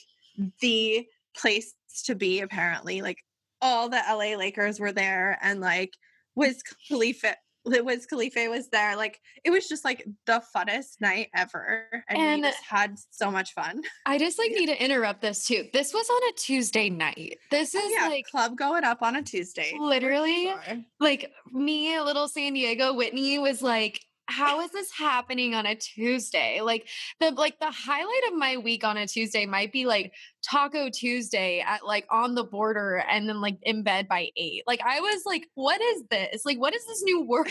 the 0.62 1.06
place 1.38 1.75
to 2.06 2.15
be, 2.15 2.41
apparently. 2.41 3.04
Like 3.04 3.19
all 3.62 3.88
the 3.88 4.01
LA 4.10 4.36
Lakers 4.36 4.80
were 4.80 4.91
there, 4.91 5.38
and 5.43 5.62
like 5.62 5.91
Wiz 6.36 6.62
Khalifa. 6.88 7.36
Wiz 7.67 8.06
Khalifa 8.06 8.48
was 8.48 8.69
there. 8.69 8.95
Like 8.95 9.19
it 9.43 9.50
was 9.50 9.67
just 9.67 9.84
like 9.84 10.06
the 10.28 10.41
funnest 10.56 11.02
night 11.02 11.30
ever. 11.36 11.88
And, 12.08 12.19
And- 12.19 12.41
we 12.43 12.48
just 12.50 12.63
had 12.63 12.95
so 13.10 13.32
much 13.32 13.54
fun. 13.54 13.82
I 14.06 14.19
just 14.19 14.38
like 14.38 14.52
Yeah. 14.52 14.60
need 14.60 14.65
to 14.67 14.84
interrupt 14.84 15.21
this 15.21 15.48
too. 15.48 15.67
This 15.74 15.91
was 15.91 16.08
on 16.08 16.30
a 16.30 16.34
Tuesday 16.34 16.91
night. 16.91 17.39
This 17.50 17.74
oh, 17.74 17.80
is 17.80 17.86
Oh, 17.86 17.89
yeah, 18.04 18.08
like 18.10 18.26
club 18.30 18.56
going 18.56 18.84
up 18.84 19.02
on 19.02 19.15
a 19.15 19.24
Tuesday. 19.24 19.74
literally 19.80 20.45
sure. 20.45 20.84
like 21.00 21.32
me, 21.52 22.00
little 22.00 22.28
San 22.28 22.54
Diego, 22.54 22.93
Whitney 22.93 23.39
was 23.39 23.63
like, 23.63 24.00
how 24.27 24.61
is 24.61 24.71
this 24.71 24.91
happening 24.91 25.53
on 25.53 25.65
a 25.65 25.75
Tuesday? 25.75 26.61
Like 26.61 26.88
the 27.19 27.31
like 27.31 27.59
the 27.59 27.71
highlight 27.71 28.31
of 28.31 28.38
my 28.38 28.57
week 28.57 28.83
on 28.83 28.97
a 28.97 29.07
Tuesday 29.07 29.45
might 29.45 29.71
be 29.71 29.85
like 29.85 30.13
Taco 30.43 30.89
Tuesday 30.89 31.63
at 31.65 31.85
like 31.85 32.05
on 32.09 32.36
the 32.36 32.43
border 32.43 33.03
and 33.09 33.30
then 33.30 33.41
like 33.41 33.57
in 33.61 33.84
bed 33.84 34.07
by 34.07 34.30
eight. 34.36 34.63
Like 34.67 34.82
I 34.86 34.99
was 34.99 35.23
like, 35.26 35.47
what 35.53 35.82
is 35.82 36.03
this? 36.09 36.43
Like 36.45 36.59
what 36.59 36.76
is 36.76 36.86
this 36.86 37.03
new 37.03 37.21
world? 37.28 37.47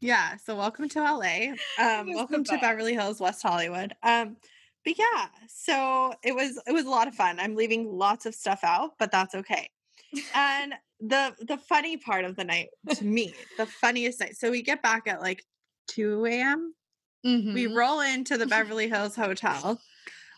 Yeah. 0.00 0.36
So 0.36 0.56
welcome 0.56 0.88
to 0.90 1.00
LA. 1.00 1.52
Um, 1.78 2.12
welcome 2.12 2.44
to. 2.44 2.58
Beverly 2.58 2.94
Hills, 2.94 3.20
West 3.20 3.42
Hollywood. 3.42 3.94
Um, 4.02 4.36
but 4.84 4.98
yeah, 4.98 5.26
so 5.48 6.12
it 6.24 6.34
was 6.34 6.60
it 6.66 6.72
was 6.72 6.86
a 6.86 6.90
lot 6.90 7.08
of 7.08 7.14
fun. 7.14 7.38
I'm 7.38 7.54
leaving 7.54 7.86
lots 7.86 8.26
of 8.26 8.34
stuff 8.34 8.60
out, 8.64 8.92
but 8.98 9.10
that's 9.10 9.34
okay. 9.34 9.68
And 10.34 10.74
the 11.00 11.34
the 11.40 11.56
funny 11.56 11.96
part 11.96 12.24
of 12.24 12.36
the 12.36 12.44
night 12.44 12.68
to 12.96 13.04
me, 13.04 13.34
the 13.56 13.66
funniest 13.66 14.20
night. 14.20 14.36
So 14.36 14.50
we 14.50 14.62
get 14.62 14.82
back 14.82 15.06
at 15.06 15.20
like 15.20 15.44
2 15.88 16.26
a.m. 16.26 16.74
We 17.24 17.30
Mhm. 17.30 17.76
roll 17.76 18.00
into 18.00 18.36
the 18.36 18.46
Beverly 18.76 18.88
Hills 18.88 19.14
Hotel. 19.14 19.80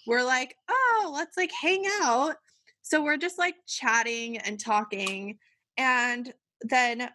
We're 0.07 0.23
like, 0.23 0.57
oh, 0.69 1.11
let's 1.15 1.37
like 1.37 1.53
hang 1.53 1.85
out. 2.03 2.37
So 2.83 3.03
we're 3.03 3.17
just 3.17 3.39
like 3.39 3.55
chatting 3.67 4.37
and 4.39 4.61
talking. 4.61 5.39
And 5.79 6.33
then 6.61 7.11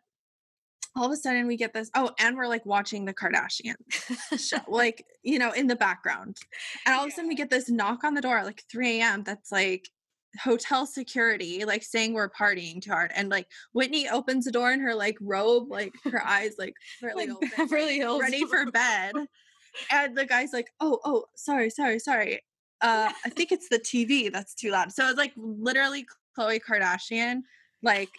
all 0.96 1.06
of 1.06 1.12
a 1.12 1.16
sudden 1.16 1.46
we 1.46 1.56
get 1.56 1.72
this 1.72 1.90
oh 1.94 2.12
and 2.20 2.36
we're 2.36 2.48
like 2.48 2.66
watching 2.66 3.06
the 3.06 3.14
kardashian 3.14 3.76
show 4.38 4.58
like 4.68 5.06
you 5.22 5.38
know 5.38 5.52
in 5.52 5.68
the 5.68 5.76
background 5.76 6.36
and 6.86 6.96
all 6.96 7.04
of 7.04 7.10
a 7.10 7.12
sudden 7.12 7.28
we 7.30 7.36
get 7.36 7.50
this 7.52 7.70
knock 7.70 8.04
on 8.04 8.16
the 8.16 8.22
door 8.22 8.40
at 8.40 8.46
like 8.46 8.64
3 8.72 9.00
a.m 9.00 9.24
that's 9.24 9.52
like 9.52 9.88
hotel 10.44 10.86
security 10.86 11.66
like 11.66 11.84
saying 11.84 12.14
we're 12.14 12.30
partying 12.30 12.82
too 12.82 12.92
hard 12.92 13.12
and 13.16 13.30
like 13.30 13.48
whitney 13.74 14.08
opens 14.08 14.46
the 14.46 14.52
door 14.52 14.72
in 14.72 14.80
her 14.80 14.94
like 14.94 15.18
robe 15.22 15.72
like 15.72 15.92
her 16.04 16.24
eyes 16.24 16.54
like 16.60 16.74
really 17.02 17.28
Like 17.28 17.36
open, 17.36 17.50
Beverly 17.58 17.98
Hills 17.98 18.22
ready 18.22 18.46
for 18.46 18.70
bed 18.72 19.14
and 19.92 20.18
the 20.18 20.26
guy's 20.26 20.54
like 20.54 20.72
oh 20.80 21.00
oh 21.04 21.26
sorry 21.36 21.70
sorry 21.70 22.00
sorry 22.00 22.42
uh 22.82 23.12
i 23.26 23.30
think 23.30 23.52
it's 23.52 23.70
the 23.70 23.80
tv 23.80 24.32
that's 24.32 24.54
too 24.54 24.72
loud. 24.72 24.92
So 24.92 25.08
it's 25.10 25.18
like 25.18 25.34
literally 25.36 26.06
Khloe 26.38 26.60
kardashian 26.62 27.42
like 27.82 28.10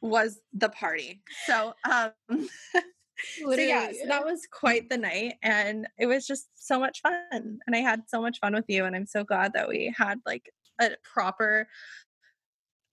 was 0.00 0.40
the 0.52 0.68
party. 0.68 1.22
So 1.46 1.74
um 1.88 2.10
so 3.38 3.54
yeah 3.54 3.90
so 3.92 4.08
that 4.08 4.24
was 4.24 4.46
quite 4.50 4.88
the 4.88 4.98
night 4.98 5.34
and 5.42 5.86
it 5.98 6.06
was 6.06 6.26
just 6.26 6.48
so 6.54 6.80
much 6.80 7.00
fun 7.02 7.20
and 7.32 7.76
i 7.76 7.78
had 7.78 8.02
so 8.08 8.20
much 8.20 8.38
fun 8.40 8.52
with 8.52 8.64
you 8.68 8.84
and 8.84 8.96
i'm 8.96 9.06
so 9.06 9.22
glad 9.22 9.52
that 9.52 9.68
we 9.68 9.94
had 9.96 10.18
like 10.26 10.50
a 10.82 10.96
proper 11.14 11.68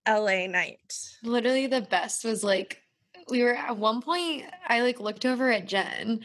la 0.08 0.46
night. 0.48 0.94
Literally 1.24 1.66
the 1.68 1.82
best 1.82 2.24
was 2.24 2.44
like 2.44 2.84
we 3.30 3.44
were 3.44 3.56
at 3.56 3.78
one 3.78 4.02
point 4.02 4.46
i 4.68 4.82
like 4.82 5.00
looked 5.00 5.26
over 5.26 5.52
at 5.52 5.68
jen 5.68 6.20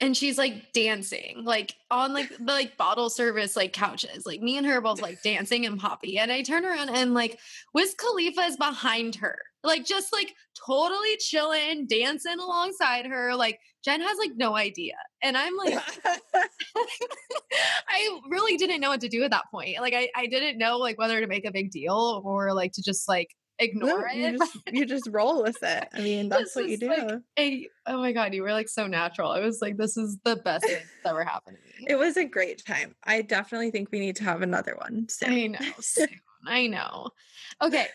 and 0.00 0.16
she's 0.16 0.38
like 0.38 0.72
dancing 0.72 1.42
like 1.44 1.74
on 1.90 2.12
like 2.12 2.28
the 2.38 2.44
like 2.44 2.76
bottle 2.76 3.10
service 3.10 3.56
like 3.56 3.72
couches 3.72 4.26
like 4.26 4.40
me 4.40 4.56
and 4.56 4.66
her 4.66 4.80
both 4.80 5.00
like 5.00 5.22
dancing 5.22 5.66
and 5.66 5.78
poppy 5.78 6.18
and 6.18 6.32
i 6.32 6.42
turn 6.42 6.64
around 6.64 6.90
and 6.90 7.14
like 7.14 7.38
wiz 7.74 7.94
khalifa 7.94 8.42
is 8.42 8.56
behind 8.56 9.16
her 9.16 9.38
like 9.62 9.84
just 9.84 10.12
like 10.12 10.34
totally 10.66 11.16
chilling 11.18 11.86
dancing 11.86 12.38
alongside 12.38 13.06
her 13.06 13.34
like 13.34 13.58
jen 13.84 14.00
has 14.00 14.18
like 14.18 14.32
no 14.36 14.56
idea 14.56 14.94
and 15.22 15.36
i'm 15.36 15.56
like 15.56 15.74
i 17.88 18.20
really 18.30 18.56
didn't 18.56 18.80
know 18.80 18.90
what 18.90 19.00
to 19.00 19.08
do 19.08 19.22
at 19.22 19.30
that 19.30 19.44
point 19.50 19.78
like 19.80 19.94
I, 19.94 20.08
I 20.14 20.26
didn't 20.26 20.58
know 20.58 20.78
like 20.78 20.98
whether 20.98 21.20
to 21.20 21.26
make 21.26 21.44
a 21.44 21.52
big 21.52 21.70
deal 21.70 22.22
or 22.24 22.52
like 22.54 22.72
to 22.72 22.82
just 22.82 23.08
like 23.08 23.28
ignore 23.58 24.00
No, 24.00 24.06
it 24.10 24.16
you 24.16 24.38
just, 24.38 24.58
you 24.72 24.86
just 24.86 25.08
roll 25.10 25.42
with 25.42 25.62
it 25.62 25.88
i 25.92 26.00
mean 26.00 26.28
that's 26.30 26.56
what 26.56 26.68
you 26.68 26.78
do 26.78 26.88
like, 26.88 27.20
a- 27.38 27.68
oh 27.86 27.98
my 27.98 28.12
god, 28.12 28.32
you 28.34 28.42
were 28.42 28.52
like 28.52 28.68
so 28.68 28.86
natural. 28.86 29.32
I 29.32 29.40
was 29.40 29.60
like, 29.60 29.76
this 29.76 29.96
is 29.96 30.16
the 30.24 30.36
best 30.36 30.64
thing 30.64 30.76
that's 30.76 31.10
ever 31.12 31.24
happened 31.24 31.58
to 31.58 31.82
me. 31.82 31.86
it 31.90 31.98
was 31.98 32.16
a 32.16 32.24
great 32.24 32.64
time 32.64 32.94
i 33.04 33.20
definitely 33.20 33.70
think 33.70 33.90
we 33.90 34.00
need 34.00 34.16
to 34.16 34.24
have 34.24 34.42
another 34.42 34.76
one 34.76 35.06
soon. 35.10 35.32
I 35.32 35.46
know. 35.48 35.72
soon, 35.80 36.08
I 36.46 36.66
know. 36.68 37.10
Okay. 37.60 37.86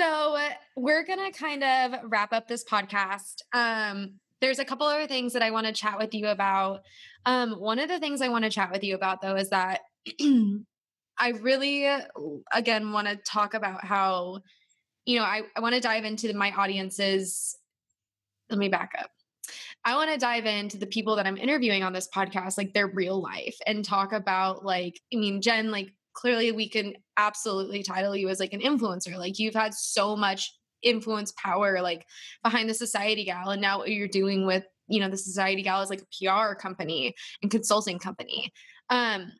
So 0.00 0.34
uh, 0.34 0.48
we're 0.76 1.04
gonna 1.04 1.30
kind 1.30 1.62
of 1.62 1.92
wrap 2.04 2.32
up 2.32 2.48
this 2.48 2.64
podcast. 2.64 3.42
Um, 3.52 4.12
there's 4.40 4.58
a 4.58 4.64
couple 4.64 4.86
other 4.86 5.06
things 5.06 5.34
that 5.34 5.42
I 5.42 5.50
want 5.50 5.66
to 5.66 5.74
chat 5.74 5.98
with 5.98 6.14
you 6.14 6.28
about. 6.28 6.80
Um, 7.26 7.50
one 7.60 7.78
of 7.78 7.90
the 7.90 7.98
things 7.98 8.22
I 8.22 8.28
want 8.28 8.44
to 8.44 8.50
chat 8.50 8.72
with 8.72 8.82
you 8.82 8.94
about 8.94 9.20
though 9.20 9.36
is 9.36 9.50
that 9.50 9.80
I 11.18 11.28
really 11.42 11.86
uh, 11.86 12.00
again 12.50 12.92
want 12.92 13.08
to 13.08 13.16
talk 13.16 13.52
about 13.52 13.84
how, 13.84 14.40
you 15.04 15.18
know, 15.18 15.24
I, 15.24 15.42
I 15.54 15.60
want 15.60 15.74
to 15.74 15.82
dive 15.82 16.06
into 16.06 16.32
my 16.32 16.50
audience's 16.52 17.58
let 18.48 18.58
me 18.58 18.70
back 18.70 18.92
up. 18.98 19.10
I 19.84 19.96
want 19.96 20.10
to 20.12 20.18
dive 20.18 20.46
into 20.46 20.78
the 20.78 20.86
people 20.86 21.16
that 21.16 21.26
I'm 21.26 21.36
interviewing 21.36 21.82
on 21.82 21.92
this 21.92 22.08
podcast, 22.08 22.56
like 22.56 22.72
their 22.72 22.88
real 22.88 23.20
life, 23.20 23.58
and 23.66 23.84
talk 23.84 24.14
about 24.14 24.64
like, 24.64 24.98
I 25.12 25.18
mean, 25.18 25.42
Jen, 25.42 25.70
like 25.70 25.92
clearly 26.12 26.52
we 26.52 26.68
can 26.68 26.94
absolutely 27.16 27.82
title 27.82 28.16
you 28.16 28.28
as 28.28 28.40
like 28.40 28.52
an 28.52 28.60
influencer. 28.60 29.16
Like 29.16 29.38
you've 29.38 29.54
had 29.54 29.74
so 29.74 30.16
much 30.16 30.52
influence 30.82 31.32
power 31.32 31.80
like 31.82 32.06
behind 32.42 32.68
the 32.68 32.74
society 32.74 33.24
gal 33.24 33.50
and 33.50 33.60
now 33.60 33.78
what 33.78 33.90
you're 33.90 34.08
doing 34.08 34.46
with 34.46 34.64
you 34.88 35.00
know 35.00 35.08
the 35.08 35.16
society 35.16 35.62
gal 35.62 35.82
is 35.82 35.90
like 35.90 36.02
a 36.02 36.26
pr 36.26 36.54
company 36.54 37.14
and 37.42 37.50
consulting 37.50 37.98
company 37.98 38.52
um 38.88 39.30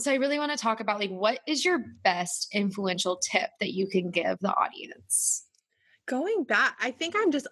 so 0.00 0.10
i 0.10 0.14
really 0.14 0.38
want 0.38 0.50
to 0.50 0.58
talk 0.58 0.80
about 0.80 0.98
like 0.98 1.10
what 1.10 1.40
is 1.46 1.64
your 1.64 1.84
best 2.02 2.48
influential 2.52 3.16
tip 3.16 3.50
that 3.60 3.72
you 3.72 3.86
can 3.86 4.10
give 4.10 4.38
the 4.40 4.54
audience 4.54 5.44
going 6.06 6.44
back 6.44 6.76
i 6.80 6.90
think 6.90 7.14
i'm 7.16 7.30
just 7.30 7.46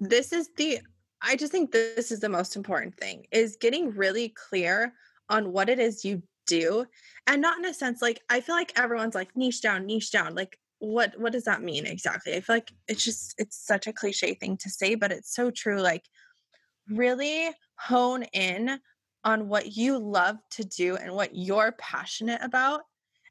this 0.00 0.32
is 0.32 0.48
the 0.56 0.78
i 1.22 1.36
just 1.36 1.52
think 1.52 1.72
this 1.72 2.10
is 2.10 2.20
the 2.20 2.28
most 2.28 2.56
important 2.56 2.96
thing 2.96 3.26
is 3.30 3.56
getting 3.60 3.90
really 3.90 4.30
clear 4.30 4.92
on 5.28 5.52
what 5.52 5.68
it 5.68 5.78
is 5.78 6.04
you 6.04 6.22
do 6.46 6.84
and 7.26 7.42
not 7.42 7.58
in 7.58 7.64
a 7.64 7.74
sense 7.74 8.00
like 8.00 8.20
i 8.30 8.40
feel 8.40 8.54
like 8.54 8.72
everyone's 8.78 9.14
like 9.14 9.36
niche 9.36 9.60
down 9.60 9.86
niche 9.86 10.10
down 10.10 10.34
like 10.34 10.58
what 10.78 11.18
what 11.18 11.32
does 11.32 11.44
that 11.44 11.62
mean 11.62 11.86
exactly? 11.86 12.34
I 12.34 12.40
feel 12.40 12.56
like 12.56 12.72
it's 12.88 13.04
just 13.04 13.34
it's 13.38 13.56
such 13.56 13.86
a 13.86 13.92
cliche 13.92 14.34
thing 14.34 14.56
to 14.58 14.70
say 14.70 14.94
but 14.94 15.12
it's 15.12 15.34
so 15.34 15.50
true 15.50 15.80
like 15.80 16.04
really 16.88 17.50
hone 17.78 18.24
in 18.24 18.78
on 19.24 19.48
what 19.48 19.76
you 19.76 19.98
love 19.98 20.36
to 20.52 20.64
do 20.64 20.96
and 20.96 21.12
what 21.12 21.34
you're 21.34 21.72
passionate 21.78 22.40
about 22.42 22.82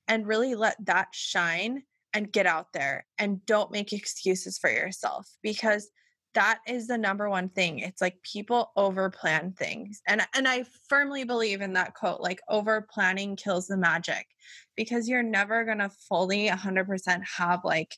and 0.08 0.28
really 0.28 0.56
let 0.56 0.76
that 0.86 1.10
shine 1.12 1.84
and 2.14 2.32
get 2.32 2.46
out 2.46 2.74
there 2.74 3.06
and 3.18 3.46
don't 3.46 3.72
make 3.72 3.94
excuses 3.94 4.58
for 4.58 4.70
yourself 4.70 5.28
because 5.42 5.90
that 6.36 6.60
is 6.68 6.88
the 6.88 6.98
number 6.98 7.30
one 7.30 7.50
thing 7.50 7.80
it's 7.80 8.02
like 8.02 8.22
people 8.22 8.72
over 8.76 9.10
plan 9.10 9.54
things 9.54 10.02
and 10.08 10.22
and 10.36 10.48
i 10.48 10.64
firmly 10.88 11.24
believe 11.24 11.62
in 11.62 11.74
that 11.74 11.94
quote 11.96 12.22
like 12.22 12.40
over 12.50 12.86
planning 12.92 13.36
kills 13.36 13.68
the 13.68 13.78
magic 13.78 14.28
because 14.76 15.08
you're 15.10 15.24
never 15.24 15.64
going 15.64 15.80
to 15.80 15.90
fully 15.90 16.48
100% 16.48 17.22
have 17.38 17.62
like 17.64 17.98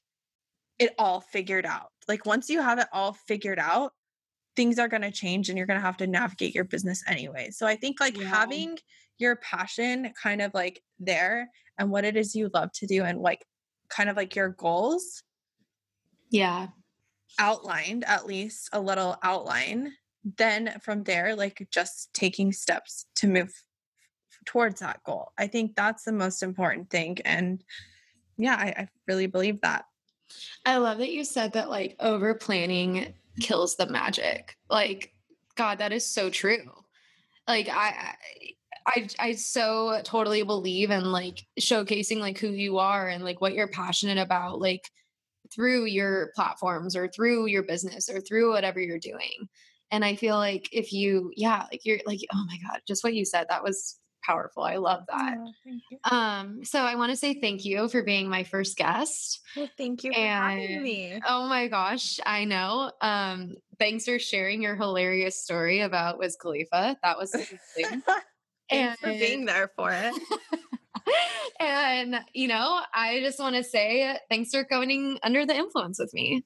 it 0.79 0.93
all 0.97 1.19
figured 1.19 1.65
out 1.65 1.89
like 2.07 2.25
once 2.25 2.49
you 2.49 2.61
have 2.61 2.79
it 2.79 2.87
all 2.93 3.13
figured 3.13 3.59
out 3.59 3.91
things 4.55 4.79
are 4.79 4.87
going 4.87 5.01
to 5.01 5.11
change 5.11 5.49
and 5.49 5.57
you're 5.57 5.67
going 5.67 5.79
to 5.79 5.85
have 5.85 5.97
to 5.97 6.07
navigate 6.07 6.53
your 6.53 6.63
business 6.63 7.03
anyway 7.07 7.49
so 7.49 7.65
i 7.65 7.75
think 7.75 7.99
like 7.99 8.17
Yeah. 8.17 8.27
having 8.27 8.77
your 9.17 9.35
passion 9.37 10.13
kind 10.21 10.41
of 10.43 10.53
like 10.53 10.83
there 10.99 11.49
and 11.79 11.89
what 11.89 12.05
it 12.05 12.15
is 12.15 12.35
you 12.35 12.51
love 12.53 12.71
to 12.73 12.85
do 12.85 13.03
and 13.03 13.19
like 13.19 13.43
kind 13.89 14.09
of 14.09 14.15
like 14.15 14.35
your 14.35 14.49
goals 14.49 15.23
yeah 16.29 16.67
outlined 17.39 18.03
at 18.05 18.25
least 18.25 18.69
a 18.73 18.79
little 18.79 19.17
outline 19.23 19.91
then 20.37 20.75
from 20.81 21.03
there 21.03 21.35
like 21.35 21.67
just 21.71 22.13
taking 22.13 22.51
steps 22.51 23.05
to 23.15 23.27
move 23.27 23.53
towards 24.45 24.79
that 24.79 25.01
goal 25.03 25.31
i 25.37 25.47
think 25.47 25.75
that's 25.75 26.03
the 26.03 26.11
most 26.11 26.43
important 26.43 26.89
thing 26.89 27.17
and 27.25 27.63
yeah 28.37 28.55
i, 28.55 28.81
I 28.81 28.87
really 29.07 29.27
believe 29.27 29.61
that 29.61 29.85
I 30.65 30.77
love 30.77 30.97
that 30.99 31.11
you 31.11 31.23
said 31.23 31.53
that 31.53 31.69
like 31.69 31.95
over 31.99 32.33
planning 32.33 33.13
kills 33.39 33.75
the 33.75 33.87
magic. 33.87 34.55
Like, 34.69 35.13
God, 35.55 35.79
that 35.79 35.93
is 35.93 36.05
so 36.05 36.29
true. 36.29 36.71
Like, 37.47 37.69
I, 37.69 38.15
I, 38.85 39.07
I 39.19 39.31
so 39.33 40.01
totally 40.03 40.43
believe 40.43 40.91
in 40.91 41.11
like 41.11 41.45
showcasing 41.59 42.19
like 42.19 42.37
who 42.37 42.49
you 42.49 42.77
are 42.79 43.07
and 43.07 43.23
like 43.23 43.41
what 43.41 43.53
you're 43.53 43.67
passionate 43.67 44.17
about, 44.17 44.59
like 44.59 44.89
through 45.51 45.85
your 45.85 46.31
platforms 46.35 46.95
or 46.95 47.07
through 47.07 47.47
your 47.47 47.63
business 47.63 48.09
or 48.09 48.21
through 48.21 48.51
whatever 48.51 48.79
you're 48.79 48.99
doing. 48.99 49.47
And 49.91 50.03
I 50.03 50.15
feel 50.15 50.35
like 50.35 50.69
if 50.71 50.91
you, 50.91 51.31
yeah, 51.35 51.65
like 51.71 51.85
you're 51.85 51.99
like, 52.05 52.19
oh 52.33 52.45
my 52.45 52.57
God, 52.67 52.81
just 52.87 53.03
what 53.03 53.13
you 53.13 53.23
said, 53.25 53.47
that 53.49 53.63
was 53.63 53.97
powerful. 54.23 54.63
I 54.63 54.75
love 54.75 55.03
that. 55.07 55.37
Oh. 56.05 56.15
Um, 56.15 56.63
so 56.63 56.81
I 56.81 56.95
want 56.95 57.11
to 57.11 57.15
say 57.15 57.39
thank 57.39 57.63
you 57.63 57.87
for 57.87 58.03
being 58.03 58.27
my 58.29 58.43
first 58.43 58.77
guest. 58.77 59.39
well 59.55 59.69
thank 59.77 60.03
you 60.03 60.11
for 60.13 60.19
having 60.19 60.71
and- 60.73 60.83
me 60.83 61.21
Oh 61.25 61.47
my 61.47 61.67
gosh, 61.67 62.19
I 62.25 62.43
know. 62.43 62.91
Um, 63.01 63.55
thanks 63.79 64.05
for 64.05 64.19
sharing 64.19 64.61
your 64.61 64.75
hilarious 64.75 65.41
story 65.41 65.79
about 65.81 66.19
Wiz 66.19 66.35
Khalifa. 66.35 66.97
That 67.01 67.17
was 67.17 67.33
amazing. 67.33 68.03
thanks 68.69 68.99
for 68.99 69.07
being 69.07 69.45
there 69.45 69.71
for 69.77 69.91
it 69.93 70.13
and 71.59 72.15
you 72.33 72.47
know, 72.47 72.81
I 72.93 73.19
just 73.21 73.39
want 73.39 73.55
to 73.55 73.63
say 73.63 74.17
thanks 74.29 74.51
for 74.51 74.63
coming 74.63 75.19
under 75.23 75.45
the 75.45 75.55
influence 75.55 75.99
with 75.99 76.13
me. 76.13 76.43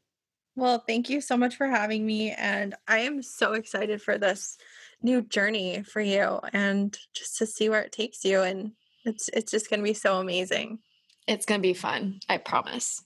Well, 0.55 0.83
thank 0.85 1.09
you 1.09 1.21
so 1.21 1.37
much 1.37 1.55
for 1.55 1.67
having 1.67 2.05
me. 2.05 2.31
And 2.31 2.75
I 2.87 2.99
am 2.99 3.21
so 3.21 3.53
excited 3.53 4.01
for 4.01 4.17
this 4.17 4.57
new 5.01 5.21
journey 5.21 5.83
for 5.83 6.01
you 6.01 6.39
and 6.51 6.97
just 7.13 7.37
to 7.37 7.45
see 7.45 7.69
where 7.69 7.81
it 7.81 7.91
takes 7.91 8.25
you. 8.25 8.41
And 8.41 8.73
it's 9.05 9.29
it's 9.29 9.51
just 9.51 9.69
gonna 9.69 9.83
be 9.83 9.93
so 9.93 10.17
amazing. 10.19 10.79
It's 11.27 11.45
gonna 11.45 11.61
be 11.61 11.73
fun, 11.73 12.19
I 12.27 12.37
promise. 12.37 13.03